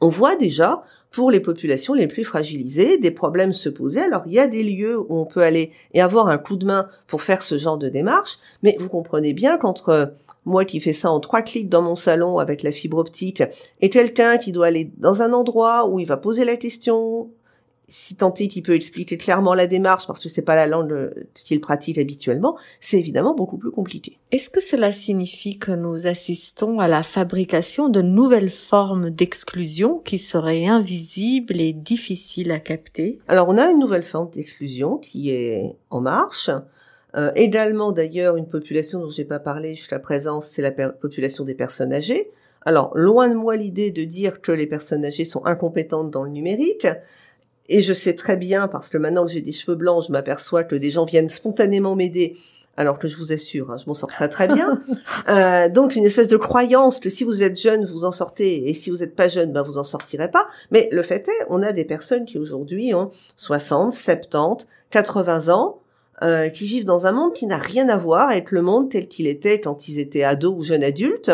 on 0.00 0.08
voit 0.08 0.36
déjà 0.36 0.82
pour 1.10 1.30
les 1.30 1.40
populations 1.40 1.94
les 1.94 2.06
plus 2.06 2.24
fragilisées, 2.24 2.98
des 2.98 3.10
problèmes 3.10 3.52
se 3.52 3.68
poser. 3.68 4.00
Alors 4.00 4.22
il 4.26 4.32
y 4.32 4.38
a 4.38 4.46
des 4.46 4.62
lieux 4.62 4.98
où 4.98 5.06
on 5.08 5.24
peut 5.24 5.42
aller 5.42 5.70
et 5.94 6.00
avoir 6.00 6.28
un 6.28 6.38
coup 6.38 6.56
de 6.56 6.66
main 6.66 6.88
pour 7.06 7.22
faire 7.22 7.42
ce 7.42 7.58
genre 7.58 7.78
de 7.78 7.88
démarche, 7.88 8.38
mais 8.62 8.76
vous 8.78 8.88
comprenez 8.88 9.32
bien 9.32 9.56
qu'entre 9.56 10.14
moi 10.44 10.64
qui 10.64 10.80
fais 10.80 10.92
ça 10.92 11.10
en 11.10 11.20
trois 11.20 11.42
clics 11.42 11.68
dans 11.68 11.82
mon 11.82 11.94
salon 11.94 12.38
avec 12.38 12.62
la 12.62 12.72
fibre 12.72 12.98
optique 12.98 13.42
et 13.80 13.90
quelqu'un 13.90 14.38
qui 14.38 14.52
doit 14.52 14.66
aller 14.66 14.90
dans 14.98 15.22
un 15.22 15.32
endroit 15.32 15.88
où 15.88 15.98
il 15.98 16.06
va 16.06 16.16
poser 16.16 16.44
la 16.44 16.56
question, 16.56 17.30
si 17.88 18.14
tant 18.14 18.32
est 18.34 18.48
qu'il 18.48 18.62
peut 18.62 18.74
expliquer 18.74 19.16
clairement 19.16 19.54
la 19.54 19.66
démarche 19.66 20.06
parce 20.06 20.20
que 20.20 20.28
c'est 20.28 20.42
pas 20.42 20.54
la 20.54 20.66
langue 20.66 20.92
euh, 20.92 21.10
qu'il 21.34 21.60
pratique 21.60 21.96
habituellement, 21.98 22.56
c'est 22.80 22.98
évidemment 22.98 23.34
beaucoup 23.34 23.56
plus 23.56 23.70
compliqué. 23.70 24.18
Est-ce 24.30 24.50
que 24.50 24.60
cela 24.60 24.92
signifie 24.92 25.58
que 25.58 25.72
nous 25.72 26.06
assistons 26.06 26.80
à 26.80 26.88
la 26.88 27.02
fabrication 27.02 27.88
de 27.88 28.02
nouvelles 28.02 28.50
formes 28.50 29.08
d'exclusion 29.08 29.98
qui 30.04 30.18
seraient 30.18 30.66
invisibles 30.66 31.60
et 31.60 31.72
difficiles 31.72 32.52
à 32.52 32.60
capter? 32.60 33.18
Alors 33.26 33.48
on 33.48 33.56
a 33.56 33.70
une 33.70 33.78
nouvelle 33.78 34.02
forme 34.02 34.28
d'exclusion 34.30 34.98
qui 34.98 35.30
est 35.30 35.74
en 35.88 36.02
marche. 36.02 36.50
Euh, 37.16 37.32
également 37.36 37.90
d'ailleurs 37.90 38.36
une 38.36 38.48
population 38.48 39.00
dont 39.00 39.08
j'ai 39.08 39.24
pas 39.24 39.40
parlé 39.40 39.74
jusqu'à 39.74 39.98
présent, 39.98 40.42
c'est 40.42 40.60
la 40.60 40.72
population 40.72 41.42
des 41.42 41.54
personnes 41.54 41.94
âgées. 41.94 42.30
Alors 42.66 42.92
loin 42.94 43.28
de 43.28 43.34
moi 43.34 43.56
l'idée 43.56 43.90
de 43.90 44.04
dire 44.04 44.42
que 44.42 44.52
les 44.52 44.66
personnes 44.66 45.06
âgées 45.06 45.24
sont 45.24 45.46
incompétentes 45.46 46.10
dans 46.10 46.22
le 46.22 46.30
numérique, 46.30 46.86
et 47.68 47.80
je 47.80 47.92
sais 47.92 48.14
très 48.14 48.36
bien, 48.36 48.68
parce 48.68 48.88
que 48.88 48.98
maintenant 48.98 49.26
que 49.26 49.32
j'ai 49.32 49.40
des 49.40 49.52
cheveux 49.52 49.76
blancs, 49.76 50.04
je 50.06 50.12
m'aperçois 50.12 50.64
que 50.64 50.74
des 50.74 50.90
gens 50.90 51.04
viennent 51.04 51.28
spontanément 51.28 51.96
m'aider, 51.96 52.36
alors 52.76 52.98
que 52.98 53.08
je 53.08 53.16
vous 53.16 53.32
assure, 53.32 53.70
hein, 53.70 53.76
je 53.76 53.86
m'en 53.86 53.94
sors 53.94 54.08
très 54.08 54.28
très 54.28 54.46
bien. 54.46 54.80
euh, 55.28 55.68
donc 55.68 55.96
une 55.96 56.04
espèce 56.04 56.28
de 56.28 56.36
croyance 56.36 57.00
que 57.00 57.10
si 57.10 57.24
vous 57.24 57.42
êtes 57.42 57.60
jeune, 57.60 57.84
vous 57.84 58.04
en 58.04 58.12
sortez, 58.12 58.68
et 58.70 58.74
si 58.74 58.90
vous 58.90 58.98
n'êtes 58.98 59.16
pas 59.16 59.28
jeune, 59.28 59.52
ben 59.52 59.62
vous 59.62 59.78
en 59.78 59.84
sortirez 59.84 60.30
pas. 60.30 60.46
Mais 60.70 60.88
le 60.92 61.02
fait 61.02 61.28
est, 61.28 61.46
on 61.50 61.62
a 61.62 61.72
des 61.72 61.84
personnes 61.84 62.24
qui 62.24 62.38
aujourd'hui 62.38 62.94
ont 62.94 63.10
60, 63.36 63.92
70, 63.92 64.66
80 64.90 65.48
ans, 65.48 65.80
euh, 66.22 66.48
qui 66.48 66.66
vivent 66.66 66.84
dans 66.84 67.06
un 67.06 67.12
monde 67.12 67.32
qui 67.32 67.46
n'a 67.46 67.58
rien 67.58 67.88
à 67.88 67.96
voir 67.96 68.30
avec 68.30 68.50
le 68.50 68.62
monde 68.62 68.90
tel 68.90 69.06
qu'il 69.06 69.26
était 69.26 69.60
quand 69.60 69.88
ils 69.88 69.98
étaient 69.98 70.24
ados 70.24 70.54
ou 70.56 70.62
jeunes 70.62 70.82
adultes. 70.82 71.30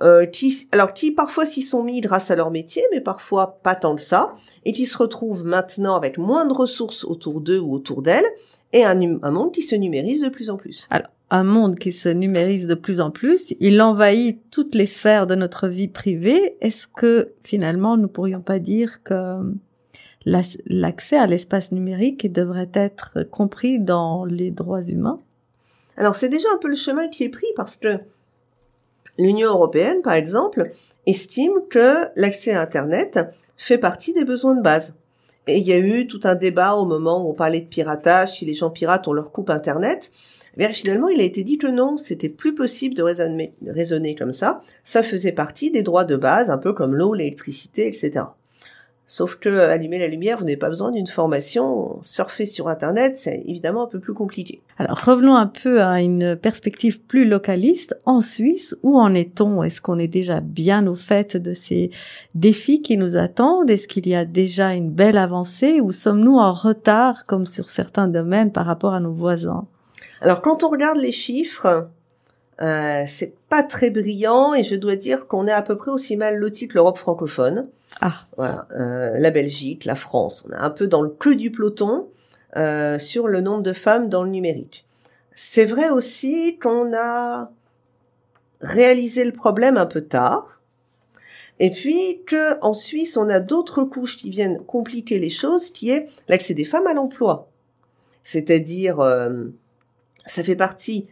Euh, 0.00 0.26
qui, 0.26 0.68
alors 0.70 0.94
qui 0.94 1.10
parfois 1.10 1.44
s'y 1.44 1.60
sont 1.60 1.82
mis 1.82 2.00
grâce 2.00 2.30
à 2.30 2.36
leur 2.36 2.52
métier, 2.52 2.82
mais 2.92 3.00
parfois 3.00 3.58
pas 3.62 3.74
tant 3.74 3.96
que 3.96 4.00
ça, 4.00 4.34
et 4.64 4.70
qui 4.70 4.86
se 4.86 4.96
retrouvent 4.96 5.44
maintenant 5.44 5.96
avec 5.96 6.18
moins 6.18 6.46
de 6.46 6.52
ressources 6.52 7.04
autour 7.04 7.40
d'eux 7.40 7.58
ou 7.58 7.74
autour 7.74 8.02
d'elles, 8.02 8.26
et 8.72 8.84
un, 8.84 9.00
un, 9.22 9.30
monde 9.32 9.52
qui 9.52 9.62
se 9.62 9.74
numérise 9.74 10.22
de 10.22 10.28
plus 10.28 10.50
en 10.50 10.56
plus. 10.56 10.86
Alors, 10.90 11.08
un 11.30 11.42
monde 11.42 11.76
qui 11.76 11.90
se 11.90 12.08
numérise 12.08 12.66
de 12.66 12.74
plus 12.74 13.00
en 13.00 13.10
plus, 13.10 13.54
il 13.58 13.82
envahit 13.82 14.40
toutes 14.50 14.74
les 14.74 14.86
sphères 14.86 15.26
de 15.26 15.34
notre 15.34 15.66
vie 15.66 15.88
privée. 15.88 16.56
Est-ce 16.60 16.86
que 16.86 17.32
finalement, 17.42 17.96
nous 17.96 18.08
pourrions 18.08 18.40
pas 18.40 18.60
dire 18.60 19.02
que 19.02 19.40
l'accès 20.24 21.16
à 21.16 21.26
l'espace 21.26 21.72
numérique 21.72 22.32
devrait 22.32 22.70
être 22.72 23.24
compris 23.24 23.80
dans 23.80 24.24
les 24.24 24.50
droits 24.50 24.82
humains? 24.82 25.18
Alors, 25.96 26.14
c'est 26.14 26.28
déjà 26.28 26.48
un 26.54 26.58
peu 26.58 26.68
le 26.68 26.76
chemin 26.76 27.08
qui 27.08 27.24
est 27.24 27.28
pris 27.28 27.48
parce 27.56 27.76
que 27.76 27.98
L'Union 29.18 29.48
européenne, 29.48 30.00
par 30.02 30.14
exemple, 30.14 30.70
estime 31.06 31.54
que 31.68 31.96
l'accès 32.16 32.52
à 32.52 32.62
Internet 32.62 33.18
fait 33.56 33.78
partie 33.78 34.12
des 34.12 34.24
besoins 34.24 34.54
de 34.54 34.62
base. 34.62 34.94
Et 35.48 35.56
il 35.58 35.66
y 35.66 35.72
a 35.72 35.78
eu 35.78 36.06
tout 36.06 36.20
un 36.24 36.34
débat 36.34 36.74
au 36.74 36.84
moment 36.84 37.24
où 37.24 37.30
on 37.30 37.34
parlait 37.34 37.60
de 37.60 37.66
piratage, 37.66 38.38
si 38.38 38.44
les 38.44 38.54
gens 38.54 38.70
piratent, 38.70 39.08
on 39.08 39.12
leur 39.12 39.32
coupe 39.32 39.50
Internet. 39.50 40.12
Eh 40.58 40.72
finalement, 40.72 41.08
il 41.08 41.20
a 41.20 41.24
été 41.24 41.42
dit 41.42 41.56
que 41.56 41.66
non, 41.66 41.96
c'était 41.96 42.28
plus 42.28 42.54
possible 42.54 42.94
de 42.94 43.02
raisonner 43.02 44.14
comme 44.14 44.32
ça. 44.32 44.60
Ça 44.84 45.02
faisait 45.02 45.32
partie 45.32 45.70
des 45.70 45.82
droits 45.82 46.04
de 46.04 46.16
base, 46.16 46.50
un 46.50 46.58
peu 46.58 46.72
comme 46.72 46.94
l'eau, 46.94 47.14
l'électricité, 47.14 47.86
etc. 47.86 48.24
Sauf 49.10 49.36
que 49.36 49.48
allumer 49.48 49.98
la 49.98 50.06
lumière, 50.06 50.36
vous 50.36 50.44
n'avez 50.44 50.58
pas 50.58 50.68
besoin 50.68 50.90
d'une 50.90 51.06
formation. 51.06 51.98
Surfer 52.02 52.44
sur 52.44 52.68
Internet, 52.68 53.16
c'est 53.16 53.42
évidemment 53.46 53.84
un 53.84 53.86
peu 53.86 54.00
plus 54.00 54.12
compliqué. 54.12 54.60
Alors 54.76 55.02
revenons 55.02 55.34
un 55.34 55.46
peu 55.46 55.80
à 55.80 56.02
une 56.02 56.36
perspective 56.36 57.00
plus 57.00 57.24
localiste. 57.24 57.96
En 58.04 58.20
Suisse, 58.20 58.76
où 58.82 58.98
en 58.98 59.14
est-on? 59.14 59.62
Est-ce 59.62 59.80
qu'on 59.80 59.98
est 59.98 60.08
déjà 60.08 60.40
bien 60.40 60.86
au 60.86 60.94
fait 60.94 61.38
de 61.38 61.54
ces 61.54 61.90
défis 62.34 62.82
qui 62.82 62.98
nous 62.98 63.16
attendent? 63.16 63.70
Est-ce 63.70 63.88
qu'il 63.88 64.06
y 64.06 64.14
a 64.14 64.26
déjà 64.26 64.74
une 64.74 64.90
belle 64.90 65.16
avancée? 65.16 65.80
Ou 65.80 65.90
sommes-nous 65.90 66.36
en 66.36 66.52
retard 66.52 67.24
comme 67.24 67.46
sur 67.46 67.70
certains 67.70 68.08
domaines 68.08 68.52
par 68.52 68.66
rapport 68.66 68.92
à 68.92 69.00
nos 69.00 69.14
voisins? 69.14 69.66
Alors 70.20 70.42
quand 70.42 70.64
on 70.64 70.68
regarde 70.68 70.98
les 70.98 71.12
chiffres, 71.12 71.88
euh, 72.60 73.04
c'est 73.08 73.32
pas 73.48 73.62
très 73.62 73.88
brillant 73.88 74.52
et 74.52 74.62
je 74.62 74.74
dois 74.74 74.96
dire 74.96 75.28
qu'on 75.28 75.46
est 75.46 75.52
à 75.52 75.62
peu 75.62 75.78
près 75.78 75.92
aussi 75.92 76.18
mal 76.18 76.36
loti 76.36 76.68
que 76.68 76.74
l'Europe 76.74 76.98
francophone. 76.98 77.68
Ah. 78.00 78.14
Voilà, 78.36 78.68
euh, 78.72 79.18
la 79.18 79.30
Belgique, 79.30 79.84
la 79.84 79.94
France, 79.94 80.44
on 80.46 80.52
est 80.52 80.56
un 80.56 80.70
peu 80.70 80.86
dans 80.86 81.02
le 81.02 81.10
queue 81.10 81.36
du 81.36 81.50
peloton 81.50 82.08
euh, 82.56 82.98
sur 82.98 83.28
le 83.28 83.40
nombre 83.40 83.62
de 83.62 83.72
femmes 83.72 84.08
dans 84.08 84.22
le 84.22 84.30
numérique. 84.30 84.86
C'est 85.32 85.64
vrai 85.64 85.90
aussi 85.90 86.58
qu'on 86.58 86.92
a 86.94 87.50
réalisé 88.60 89.24
le 89.24 89.32
problème 89.32 89.76
un 89.76 89.86
peu 89.86 90.02
tard. 90.02 90.60
Et 91.60 91.70
puis 91.70 92.22
que 92.24 92.58
en 92.64 92.72
Suisse, 92.72 93.16
on 93.16 93.28
a 93.28 93.40
d'autres 93.40 93.82
couches 93.82 94.16
qui 94.16 94.30
viennent 94.30 94.60
compliquer 94.64 95.18
les 95.18 95.30
choses, 95.30 95.70
qui 95.70 95.90
est 95.90 96.06
l'accès 96.28 96.54
des 96.54 96.64
femmes 96.64 96.86
à 96.86 96.94
l'emploi. 96.94 97.48
C'est-à-dire, 98.22 99.00
euh, 99.00 99.46
ça 100.24 100.44
fait 100.44 100.56
partie 100.56 101.08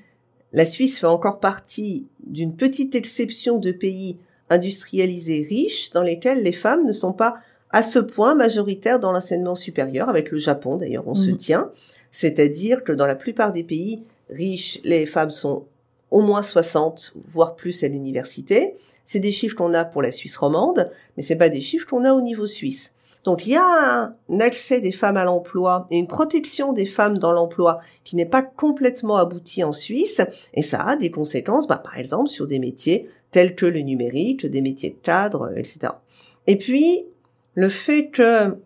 la 0.52 0.64
Suisse 0.64 0.98
fait 0.98 1.06
encore 1.06 1.38
partie 1.38 2.06
d'une 2.24 2.56
petite 2.56 2.94
exception 2.94 3.58
de 3.58 3.72
pays 3.72 4.16
industrialisés 4.50 5.46
riches 5.48 5.90
dans 5.90 6.02
lesquels 6.02 6.42
les 6.42 6.52
femmes 6.52 6.84
ne 6.84 6.92
sont 6.92 7.12
pas 7.12 7.36
à 7.70 7.82
ce 7.82 7.98
point 7.98 8.34
majoritaires 8.34 9.00
dans 9.00 9.12
l'enseignement 9.12 9.54
supérieur, 9.54 10.08
avec 10.08 10.30
le 10.30 10.38
Japon 10.38 10.76
d'ailleurs 10.76 11.08
on 11.08 11.14
se 11.14 11.30
mhm. 11.30 11.36
tient, 11.36 11.70
c'est-à-dire 12.10 12.84
que 12.84 12.92
dans 12.92 13.06
la 13.06 13.16
plupart 13.16 13.52
des 13.52 13.64
pays 13.64 14.02
riches, 14.30 14.80
les 14.84 15.06
femmes 15.06 15.30
sont 15.30 15.64
au 16.10 16.22
moins 16.22 16.42
60, 16.42 17.14
voire 17.26 17.56
plus 17.56 17.82
à 17.84 17.88
l'université. 17.88 18.74
C'est 19.04 19.20
des 19.20 19.32
chiffres 19.32 19.56
qu'on 19.56 19.74
a 19.74 19.84
pour 19.84 20.02
la 20.02 20.12
Suisse 20.12 20.36
romande, 20.36 20.90
mais 21.16 21.22
c'est 21.22 21.36
pas 21.36 21.48
des 21.48 21.60
chiffres 21.60 21.86
qu'on 21.86 22.04
a 22.04 22.12
au 22.12 22.20
niveau 22.20 22.46
suisse. 22.46 22.94
Donc 23.26 23.44
il 23.44 23.50
y 23.50 23.56
a 23.56 24.14
un 24.28 24.40
accès 24.40 24.80
des 24.80 24.92
femmes 24.92 25.16
à 25.16 25.24
l'emploi 25.24 25.88
et 25.90 25.98
une 25.98 26.06
protection 26.06 26.72
des 26.72 26.86
femmes 26.86 27.18
dans 27.18 27.32
l'emploi 27.32 27.80
qui 28.04 28.14
n'est 28.14 28.24
pas 28.24 28.42
complètement 28.42 29.16
abouti 29.16 29.64
en 29.64 29.72
Suisse 29.72 30.20
et 30.54 30.62
ça 30.62 30.82
a 30.82 30.94
des 30.94 31.10
conséquences, 31.10 31.66
bah, 31.66 31.78
par 31.82 31.98
exemple 31.98 32.30
sur 32.30 32.46
des 32.46 32.60
métiers 32.60 33.08
tels 33.32 33.56
que 33.56 33.66
le 33.66 33.80
numérique, 33.80 34.46
des 34.46 34.60
métiers 34.60 34.90
de 34.90 35.02
cadre, 35.02 35.50
etc. 35.56 35.94
Et 36.46 36.56
puis 36.56 37.04
le 37.54 37.68
fait 37.68 38.10
que 38.10 38.56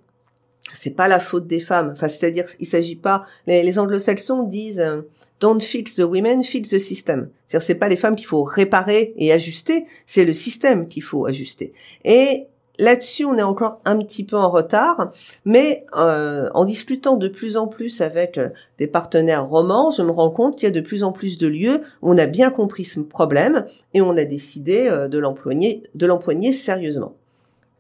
c'est 0.75 0.91
pas 0.91 1.09
la 1.09 1.21
faute 1.21 1.47
des 1.47 1.61
femmes, 1.61 1.93
enfin 1.93 2.09
c'est-à-dire 2.09 2.45
il 2.61 2.67
s'agit 2.67 2.97
pas 2.97 3.23
les, 3.47 3.63
les 3.63 3.79
anglo-saxons 3.79 4.43
disent 4.43 4.81
euh, 4.81 5.01
don't 5.41 5.63
fix 5.63 5.95
the 5.95 6.01
women, 6.01 6.45
fix 6.45 6.69
the 6.69 6.79
system. 6.79 7.31
C'est-à-dire 7.47 7.67
c'est 7.67 7.75
pas 7.77 7.89
les 7.89 7.97
femmes 7.97 8.15
qu'il 8.15 8.27
faut 8.27 8.45
réparer 8.45 9.15
et 9.17 9.33
ajuster, 9.33 9.87
c'est 10.05 10.27
le 10.27 10.35
système 10.35 10.87
qu'il 10.87 11.03
faut 11.03 11.25
ajuster. 11.25 11.73
Et 12.05 12.45
Là-dessus, 12.81 13.27
on 13.27 13.37
est 13.37 13.43
encore 13.43 13.83
un 13.85 13.99
petit 13.99 14.25
peu 14.25 14.37
en 14.37 14.49
retard, 14.49 15.13
mais 15.45 15.85
euh, 15.99 16.49
en 16.55 16.65
discutant 16.65 17.17
de 17.17 17.29
plus 17.29 17.59
en 17.59 17.69
plus 17.69 18.01
avec 18.01 18.39
euh, 18.39 18.49
des 18.79 18.87
partenaires 18.87 19.47
romans, 19.47 19.91
je 19.91 20.01
me 20.01 20.11
rends 20.11 20.31
compte 20.31 20.57
qu'il 20.57 20.65
y 20.65 20.67
a 20.67 20.75
de 20.75 20.81
plus 20.81 21.05
en 21.05 21.13
plus 21.13 21.37
de 21.37 21.47
lieux 21.47 21.83
où 22.01 22.11
on 22.11 22.17
a 22.17 22.25
bien 22.25 22.51
compris 22.51 22.87
ce 22.87 23.01
problème 23.01 23.67
et 23.93 24.01
on 24.01 24.17
a 24.17 24.25
décidé 24.25 24.89
euh, 24.89 25.09
de 25.09 25.19
l'empoigner, 25.19 25.83
de 25.95 26.07
l'empoigner 26.07 26.55
sérieusement. 26.55 27.15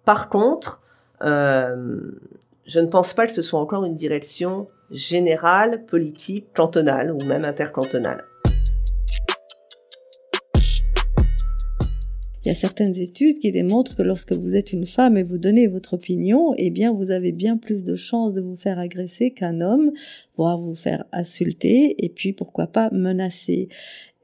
Par 0.05 0.28
contre, 0.28 0.82
je 1.22 2.80
ne 2.80 2.86
pense 2.86 3.14
pas 3.14 3.26
que 3.26 3.32
ce 3.32 3.42
soit 3.42 3.61
encore 3.61 3.86
une 3.86 3.94
direction 3.94 4.68
générale, 4.90 5.86
politique, 5.86 6.53
cantonale 6.55 7.11
ou 7.11 7.24
même 7.24 7.46
intercantonale. 7.46 8.24
Il 12.43 12.49
y 12.49 12.53
a 12.53 12.55
certaines 12.55 12.99
études 12.99 13.38
qui 13.38 13.53
démontrent 13.53 13.95
que 13.95 14.03
lorsque 14.03 14.32
vous 14.32 14.57
êtes 14.57 14.72
une 14.72 14.86
femme 14.86 15.18
et 15.18 15.22
vous 15.22 15.36
donnez 15.36 15.66
votre 15.66 15.93
opinion, 15.93 16.55
eh 16.57 16.70
bien, 16.70 16.91
vous 16.91 17.11
avez 17.11 17.32
bien 17.32 17.59
plus 17.59 17.82
de 17.82 17.97
chances 17.97 18.32
de 18.32 18.41
vous 18.41 18.57
faire 18.57 18.78
agresser 18.78 19.30
qu'un 19.30 19.61
homme, 19.61 19.93
voire 20.38 20.59
vous 20.59 20.74
faire 20.74 21.05
insulter, 21.12 22.03
et 22.03 22.09
puis 22.09 22.32
pourquoi 22.32 22.66
pas 22.66 22.88
menacer. 22.93 23.68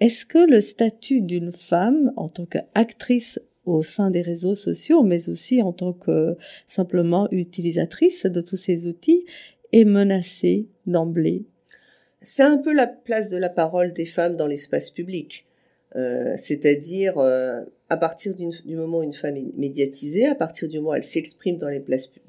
Est-ce 0.01 0.25
que 0.25 0.39
le 0.39 0.63
statut 0.63 1.21
d'une 1.21 1.53
femme 1.53 2.11
en 2.17 2.31
tant 2.31 2.47
qu'actrice 2.47 3.39
au 3.67 3.83
sein 3.83 4.11
des 4.11 4.23
réseaux 4.23 4.55
sociaux, 4.55 5.03
mais 5.03 5.29
aussi 5.29 5.61
en 5.61 5.75
tant 5.75 5.93
que 5.93 6.39
simplement 6.69 7.29
utilisatrice 7.31 8.25
de 8.25 8.41
tous 8.41 8.57
ces 8.57 8.87
outils, 8.87 9.27
est 9.75 9.85
menacé 9.85 10.69
d'emblée? 10.87 11.45
C'est 12.23 12.43
un 12.43 12.57
peu 12.57 12.73
la 12.73 12.87
place 12.87 13.29
de 13.29 13.37
la 13.37 13.51
parole 13.51 13.93
des 13.93 14.07
femmes 14.07 14.37
dans 14.37 14.47
l'espace 14.47 14.91
public. 14.91 15.45
Euh, 15.95 16.35
c'est-à-dire 16.37 17.19
euh, 17.19 17.63
à 17.89 17.97
partir 17.97 18.35
du 18.35 18.77
moment 18.77 18.99
où 18.99 19.03
une 19.03 19.13
femme 19.13 19.37
est 19.37 19.57
médiatisée, 19.57 20.27
à 20.27 20.35
partir 20.35 20.69
du 20.69 20.79
moment 20.79 20.91
où 20.91 20.95
elle 20.95 21.05
s'exprime 21.05 21.59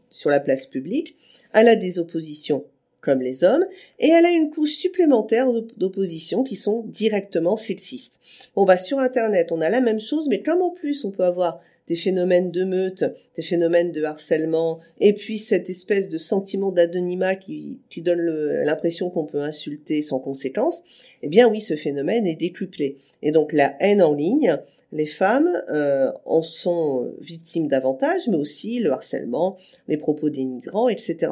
sur 0.10 0.30
la 0.30 0.40
place 0.40 0.66
publique, 0.66 1.16
elle 1.54 1.68
a 1.68 1.76
des 1.76 2.00
oppositions 2.00 2.66
comme 3.00 3.22
les 3.22 3.44
hommes, 3.44 3.66
et 4.00 4.08
elle 4.08 4.26
a 4.26 4.32
une 4.32 4.50
couche 4.50 4.76
supplémentaire 4.76 5.48
d'opposition 5.78 6.44
qui 6.44 6.56
sont 6.56 6.84
directement 6.88 7.56
sexistes. 7.56 8.20
Bon 8.56 8.66
bah 8.66 8.76
sur 8.76 9.00
Internet, 9.00 9.52
on 9.52 9.62
a 9.62 9.70
la 9.70 9.82
même 9.82 10.00
chose, 10.00 10.28
mais 10.28 10.42
comme 10.42 10.62
en 10.62 10.72
plus 10.72 11.06
on 11.06 11.12
peut 11.12 11.24
avoir 11.24 11.62
des 11.88 11.96
phénomènes 11.96 12.52
de 12.52 12.66
meute, 12.66 13.06
des 13.38 13.44
phénomènes 13.44 13.94
de 13.94 14.04
harcèlement, 14.04 14.80
et 15.00 15.14
puis 15.14 15.38
cette 15.38 15.70
espèce 15.70 16.10
de 16.10 16.18
sentiment 16.18 16.74
d'anonymat 16.74 17.36
qui 17.36 17.80
donne 17.98 18.20
l'impression 18.20 19.10
qu'on 19.10 19.26
peut 19.26 19.42
insulter 19.42 20.02
sans 20.02 20.20
conséquence, 20.20 20.84
eh 21.22 21.30
bien 21.30 21.50
oui, 21.50 21.62
ce 21.62 21.78
phénomène 21.78 22.28
est 22.28 22.36
décuplé. 22.36 22.98
Et 23.22 23.32
donc 23.32 23.54
la 23.54 23.78
haine 23.80 24.02
en 24.02 24.14
ligne, 24.14 24.58
les 24.92 25.06
femmes 25.06 25.50
euh, 25.70 26.12
en 26.26 26.42
sont 26.42 27.14
victimes 27.20 27.68
davantage, 27.68 28.28
mais 28.28 28.38
aussi 28.38 28.80
le 28.80 28.92
harcèlement, 28.92 29.58
les 29.88 29.98
propos 29.98 30.30
des 30.30 30.46
migrants, 30.46 30.90
etc. 30.90 31.32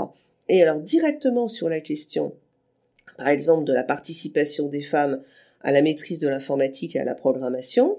Et 0.50 0.62
alors 0.62 0.80
directement 0.80 1.48
sur 1.48 1.70
la 1.70 1.80
question, 1.80 2.34
par 3.18 3.30
exemple, 3.30 3.66
de 3.66 3.74
la 3.74 3.84
participation 3.84 4.68
des 4.68 4.82
femmes 4.82 5.22
à 5.62 5.72
la 5.72 5.82
maîtrise 5.82 6.20
de 6.20 6.28
l'informatique 6.28 6.96
et 6.96 7.00
à 7.00 7.06
la 7.06 7.16
programmation, 7.16 7.98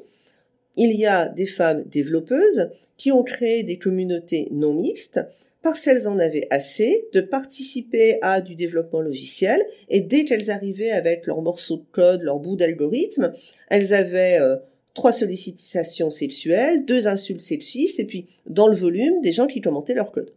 il 0.77 0.93
y 0.93 1.07
a 1.07 1.29
des 1.29 1.47
femmes 1.47 1.85
développeuses 1.85 2.71
qui 2.97 3.13
ont 3.13 3.23
créé 3.23 3.63
des 3.63 3.79
communautés 3.79 4.49
non 4.51 4.75
mixtes 4.75 5.21
parce 5.63 5.81
qu'elles 5.81 6.07
en 6.07 6.19
avaient 6.19 6.47
assez 6.51 7.09
de 7.13 7.21
participer 7.21 8.19
à 8.23 8.41
du 8.41 8.55
développement 8.55 9.01
logiciel 9.01 9.61
et 9.89 10.01
dès 10.01 10.25
qu'elles 10.25 10.51
arrivaient 10.51 10.93
avec 10.93 11.27
leurs 11.27 11.43
morceaux 11.43 11.79
de 11.79 11.85
code, 11.91 12.23
leur 12.23 12.39
bout 12.39 12.57
d'algorithme, 12.57 13.33
elles 13.69 13.93
avaient 13.93 14.39
euh, 14.41 14.57
trois 14.97 15.13
sollicitations 15.13 16.11
sexuelles, 16.11 16.85
deux 16.87 17.07
insultes 17.07 17.41
sexistes 17.41 18.01
et 18.01 18.07
puis 18.07 18.27
dans 18.47 18.67
le 18.67 18.75
volume 18.75 19.21
des 19.21 19.31
gens 19.31 19.47
qui 19.47 19.61
commentaient 19.61 19.95
leur 19.95 20.11
code. 20.11 20.33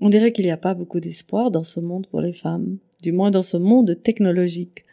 On 0.00 0.08
dirait 0.08 0.32
qu'il 0.32 0.44
n'y 0.44 0.50
a 0.50 0.56
pas 0.56 0.74
beaucoup 0.74 0.98
d'espoir 0.98 1.50
dans 1.50 1.62
ce 1.62 1.78
monde 1.78 2.08
pour 2.08 2.20
les 2.20 2.32
femmes, 2.32 2.78
du 3.02 3.12
moins 3.12 3.30
dans 3.30 3.42
ce 3.42 3.56
monde 3.56 4.02
technologique. 4.02 4.84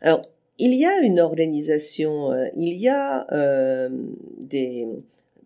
Alors, 0.00 0.22
il 0.58 0.72
y 0.74 0.86
a 0.86 1.00
une 1.00 1.18
organisation, 1.18 2.32
euh, 2.32 2.46
il 2.56 2.74
y 2.74 2.88
a 2.88 3.26
euh, 3.32 3.88
des, 4.38 4.86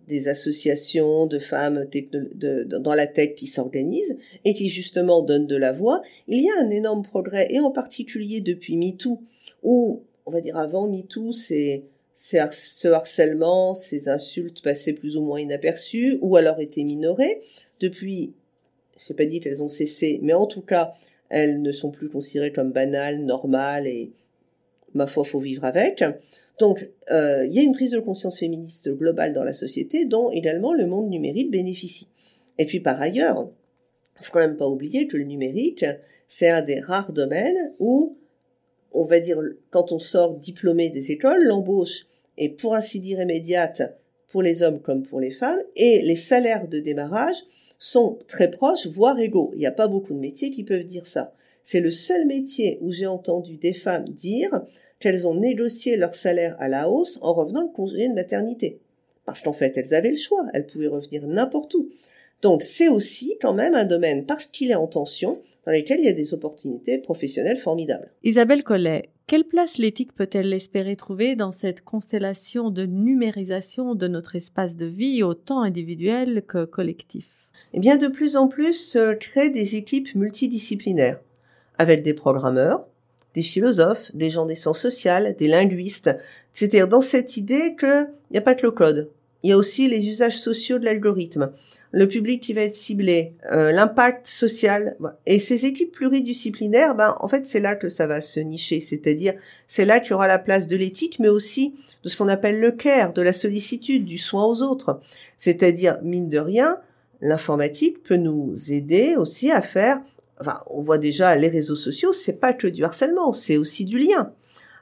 des, 0.09 0.29
associations 0.29 1.27
de 1.27 1.39
femmes 1.39 1.87
de, 1.91 2.65
dans 2.65 2.95
la 2.95 3.07
tech 3.07 3.35
qui 3.37 3.47
s'organisent 3.47 4.19
et 4.45 4.53
qui 4.53 4.69
justement 4.69 5.23
donnent 5.23 5.47
de 5.47 5.57
la 5.57 5.73
voix. 5.73 6.03
Il 6.29 6.43
y 6.43 6.51
a 6.51 6.61
un 6.61 6.69
énorme 6.69 7.03
progrès, 7.03 7.47
et 7.51 7.61
en 7.61 7.71
particulier 7.71 8.43
depuis 8.43 8.77
MeToo, 8.77 9.23
où, 9.63 10.03
on 10.27 10.31
va 10.31 10.43
dire 10.43 10.59
avant 10.59 10.89
MeToo, 10.89 11.33
c'est 11.33 11.85
ce 12.15 12.89
harcèlement, 12.89 13.75
ces 13.75 14.09
insultes 14.09 14.63
passaient 14.63 14.93
plus 14.93 15.17
ou 15.17 15.23
moins 15.23 15.41
inaperçues 15.41 16.19
ou 16.21 16.37
alors 16.37 16.61
étaient 16.61 16.85
minorées. 16.85 17.43
Depuis, 17.81 18.35
je 18.99 19.13
n'ai 19.13 19.17
pas 19.17 19.25
dit 19.25 19.41
qu'elles 19.41 19.63
ont 19.63 19.69
cessé, 19.69 20.21
mais 20.23 20.35
en 20.35 20.47
tout 20.47 20.63
cas, 20.63 20.95
elles 21.29 21.63
ne 21.63 21.73
sont 21.73 21.91
plus 21.91 22.09
considérées 22.09 22.53
comme 22.53 22.73
banales, 22.73 23.21
normales 23.25 23.87
et 23.87 24.13
ma 24.95 25.07
foi, 25.07 25.25
faut 25.25 25.41
vivre 25.41 25.65
avec. 25.65 26.05
Donc, 26.59 26.89
euh, 27.11 27.45
il 27.47 27.53
y 27.53 27.59
a 27.59 27.63
une 27.63 27.73
prise 27.73 27.93
de 27.93 28.01
conscience 28.01 28.39
féministe 28.39 28.91
globale 28.91 29.33
dans 29.33 29.45
la 29.45 29.53
société 29.55 30.05
dont 30.05 30.31
également 30.31 30.75
le 30.75 30.87
monde 30.87 31.09
numérique 31.09 31.51
bénéficie. 31.51 32.09
Et 32.59 32.67
puis 32.67 32.81
par 32.81 33.01
ailleurs, 33.01 33.49
il 34.21 34.27
faut 34.27 34.33
quand 34.33 34.41
même 34.41 34.57
pas 34.57 34.69
oublier 34.69 35.07
que 35.07 35.17
le 35.17 35.25
numérique, 35.25 35.87
c'est 36.29 36.51
un 36.51 36.63
des 36.63 36.81
rares 36.81 37.13
domaines 37.13 37.73
où, 37.79 38.17
on 38.95 39.05
va 39.05 39.21
dire, 39.21 39.41
quand 39.71 39.93
on 39.93 39.99
sort 39.99 40.35
diplômé 40.35 40.91
des 40.91 41.11
écoles, 41.13 41.43
l'embauche 41.45 42.07
est 42.39 42.49
pour 42.49 42.75
ainsi 42.75 43.01
dire 43.01 43.21
immédiate 43.21 43.97
pour 44.29 44.43
les 44.43 44.63
hommes 44.63 44.81
comme 44.81 45.03
pour 45.03 45.21
les 45.21 45.31
femmes, 45.31 45.61
et 45.77 46.01
les 46.03 46.17
salaires 46.17 46.67
de 46.67 46.81
démarrage 46.81 47.45
sont 47.79 48.19
très 48.29 48.51
proches, 48.51 48.87
voire 48.87 49.19
égaux. 49.19 49.51
Il 49.55 49.59
n'y 49.59 49.67
a 49.67 49.73
pas 49.73 49.89
beaucoup 49.89 50.15
de 50.15 50.19
métiers 50.19 50.51
qui 50.51 50.65
peuvent 50.65 50.85
dire 50.85 51.07
ça. 51.07 51.35
C'est 51.65 51.81
le 51.81 51.91
seul 51.91 52.27
métier 52.27 52.79
où 52.81 52.91
j'ai 52.91 53.07
entendu 53.07 53.57
des 53.57 53.75
femmes 53.75 54.09
dire 54.09 54.63
qu'elles 55.01 55.27
ont 55.27 55.35
négocié 55.35 55.97
leur 55.97 56.15
salaire 56.15 56.57
à 56.61 56.69
la 56.69 56.89
hausse 56.89 57.19
en 57.23 57.35
revenant 57.35 57.67
de 57.67 57.73
congé 57.73 58.09
de 58.09 58.15
maternité. 58.15 58.81
Parce 59.25 59.43
qu'en 59.43 59.53
fait, 59.53 59.77
elles 59.77 59.95
avaient 59.95 60.11
le 60.11 60.17
choix, 60.17 60.47
elles 60.55 60.67
pouvaient 60.67 60.89
revenir 60.89 61.27
n'importe 61.27 61.75
où. 61.75 61.91
Donc 62.43 62.63
c'est 62.65 62.89
aussi 62.89 63.39
quand 63.41 63.55
même 63.55 63.75
un 63.75 63.85
domaine, 63.85 64.27
parce 64.27 64.47
qu'il 64.47 64.71
est 64.73 64.77
en 64.77 64.89
tension, 64.89 65.41
dans 65.65 65.73
lequel 65.73 66.01
il 66.01 66.07
y 66.07 66.09
a 66.09 66.13
des 66.13 66.35
opportunités 66.35 66.99
professionnelles 66.99 67.59
formidables. 67.59 68.11
Isabelle 68.25 68.65
Collet, 68.65 69.11
quelle 69.29 69.45
place 69.45 69.79
l'éthique 69.79 70.15
peut-elle 70.15 70.53
espérer 70.53 70.97
trouver 70.97 71.37
dans 71.37 71.53
cette 71.53 71.83
constellation 71.83 72.71
de 72.71 72.85
numérisation 72.85 73.95
de 73.95 74.09
notre 74.09 74.35
espace 74.35 74.77
de 74.77 74.87
vie, 74.87 75.23
autant 75.23 75.63
individuel 75.63 76.43
que 76.47 76.65
collectif? 76.65 77.29
Eh 77.75 77.81
bien, 77.81 77.97
de 77.97 78.09
plus 78.09 78.37
en 78.37 78.49
plus 78.49 78.75
se 78.75 79.15
créent 79.15 79.51
des 79.51 79.77
équipes 79.77 80.15
multidisciplinaires, 80.17 81.21
avec 81.79 82.03
des 82.03 82.15
programmeurs, 82.15 82.87
des 83.35 83.43
philosophes, 83.43 84.11
des 84.15 84.31
gens 84.31 84.47
des 84.47 84.57
sciences 84.57 84.81
sociales, 84.81 85.37
des 85.39 85.49
linguistes. 85.49 86.11
C'est-à-dire 86.51 86.89
dans 86.89 87.01
cette 87.01 87.37
idée 87.37 87.77
qu'il 87.79 88.09
n'y 88.33 88.39
a 88.39 88.43
pas 88.43 88.55
que 88.55 88.67
le 88.67 88.73
code, 88.73 89.11
il 89.43 89.51
y 89.51 89.53
a 89.53 89.57
aussi 89.57 89.89
les 89.89 90.09
usages 90.09 90.39
sociaux 90.39 90.79
de 90.79 90.85
l'algorithme, 90.85 91.53
le 91.91 92.07
public 92.09 92.43
qui 92.43 92.53
va 92.53 92.63
être 92.63 92.77
ciblé, 92.77 93.35
euh, 93.53 93.73
l'impact 93.73 94.27
social. 94.27 94.97
Et 95.27 95.39
ces 95.39 95.67
équipes 95.67 95.93
pluridisciplinaires, 95.93 96.95
ben, 96.95 97.15
en 97.21 97.29
fait, 97.29 97.45
c'est 97.45 97.61
là 97.61 97.75
que 97.75 97.89
ça 97.89 98.07
va 98.07 98.21
se 98.21 98.41
nicher. 98.41 98.81
C'est-à-dire, 98.81 99.35
c'est 99.67 99.85
là 99.85 100.01
qu'il 100.01 100.13
y 100.13 100.15
aura 100.15 100.29
la 100.29 100.39
place 100.39 100.67
de 100.67 100.77
l'éthique, 100.77 101.19
mais 101.19 101.29
aussi 101.29 101.75
de 102.03 102.09
ce 102.09 102.17
qu'on 102.17 102.29
appelle 102.29 102.61
le 102.61 102.71
care, 102.71 103.13
de 103.13 103.23
la 103.23 103.33
sollicitude, 103.33 104.05
du 104.05 104.19
soin 104.19 104.45
aux 104.47 104.63
autres. 104.63 105.01
C'est-à-dire, 105.37 105.99
mine 106.03 106.29
de 106.29 106.39
rien, 106.39 106.79
l'informatique 107.21 108.03
peut 108.03 108.17
nous 108.17 108.55
aider 108.73 109.17
aussi 109.17 109.51
à 109.51 109.61
faire 109.61 110.01
enfin, 110.43 110.59
on 110.69 110.81
voit 110.81 110.99
déjà 110.99 111.35
les 111.37 111.49
réseaux 111.49 111.77
sociaux, 111.77 112.13
c'est 112.13 112.35
pas 112.35 112.53
que 112.53 112.67
du 112.67 112.85
harcèlement, 112.85 113.33
c'est 113.33 113.57
aussi 113.57 113.85
du 113.85 113.99
lien. 113.99 114.33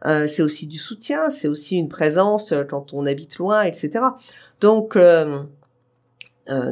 Euh, 0.07 0.27
c'est 0.27 0.43
aussi 0.43 0.67
du 0.67 0.79
soutien, 0.79 1.31
c'est 1.31 1.49
aussi 1.49 1.77
une 1.77 1.89
présence 1.89 2.53
euh, 2.53 2.65
quand 2.65 2.95
on 2.95 3.07
habite 3.07 3.39
loin, 3.39 3.63
etc. 3.63 4.05
Donc, 4.61 4.97
euh, 4.97 5.43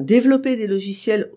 développer 0.01 0.57
des 0.57 0.67
logiciels 0.67 1.31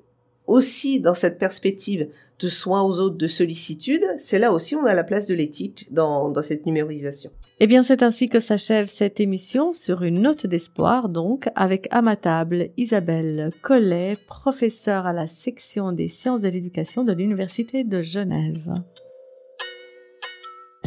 aussi 0.47 0.99
dans 0.99 1.13
cette 1.13 1.37
perspective 1.37 2.07
de 2.39 2.47
soins 2.47 2.81
aux 2.81 2.99
autres, 2.99 3.17
de 3.17 3.27
sollicitude, 3.27 4.03
c'est 4.17 4.39
là 4.39 4.51
aussi 4.51 4.75
on 4.75 4.85
a 4.85 4.95
la 4.95 5.03
place 5.03 5.27
de 5.27 5.35
l'éthique 5.35 5.87
dans, 5.91 6.29
dans 6.29 6.41
cette 6.41 6.65
numérisation. 6.65 7.29
Eh 7.59 7.67
bien, 7.67 7.83
c'est 7.83 8.01
ainsi 8.01 8.27
que 8.27 8.39
s'achève 8.39 8.87
cette 8.87 9.19
émission 9.19 9.71
sur 9.71 10.01
une 10.01 10.21
note 10.21 10.47
d'espoir, 10.47 11.09
donc, 11.09 11.47
avec 11.53 11.87
à 11.91 12.01
ma 12.01 12.15
table 12.15 12.69
Isabelle 12.75 13.51
Collet, 13.61 14.17
professeure 14.25 15.05
à 15.05 15.13
la 15.13 15.27
section 15.27 15.91
des 15.91 16.07
sciences 16.07 16.41
de 16.41 16.47
l'éducation 16.47 17.03
de 17.03 17.13
l'Université 17.13 17.83
de 17.83 18.01
Genève. 18.01 18.73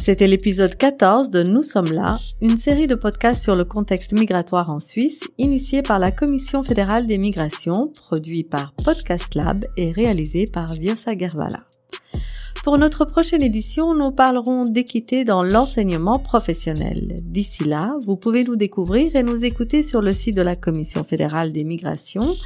C'était 0.05 0.27
l'épisode 0.27 0.77
14 0.77 1.31
de 1.31 1.43
Nous 1.43 1.63
sommes 1.63 1.91
là, 1.91 2.19
une 2.43 2.59
série 2.59 2.87
de 2.87 2.95
podcasts 2.95 3.43
sur 3.43 3.55
le 3.55 3.65
contexte 3.65 4.13
migratoire 4.13 4.69
en 4.69 4.79
Suisse, 4.79 5.23
initiée 5.39 5.81
par 5.81 5.99
la 5.99 6.11
Commission 6.11 6.63
fédérale 6.63 7.07
des 7.07 7.17
migrations, 7.17 7.89
produit 7.89 8.45
par 8.45 8.75
Podcast 8.85 9.35
Lab 9.35 9.65
et 9.79 9.93
réalisé 9.93 10.45
par 10.45 10.75
Virsa 10.75 11.17
Gervala. 11.17 11.65
Pour 12.65 12.77
notre 12.77 13.07
prochaine 13.07 13.43
édition, 13.43 13.95
nous 13.95 14.11
parlerons 14.11 14.65
d'équité 14.65 15.25
dans 15.25 15.43
l'enseignement 15.43 16.19
professionnel. 16.19 17.17
D'ici 17.23 17.65
là, 17.65 17.97
vous 18.05 18.19
pouvez 18.19 18.43
nous 18.43 18.57
découvrir 18.57 19.17
et 19.17 19.23
nous 19.23 19.43
écouter 19.43 19.83
sur 19.83 20.03
le 20.03 20.13
site 20.13 20.37
de 20.37 20.43
la 20.43 20.55
Commission 20.55 21.03
fédérale 21.03 21.51
des 21.51 21.65
migrations 21.65 22.37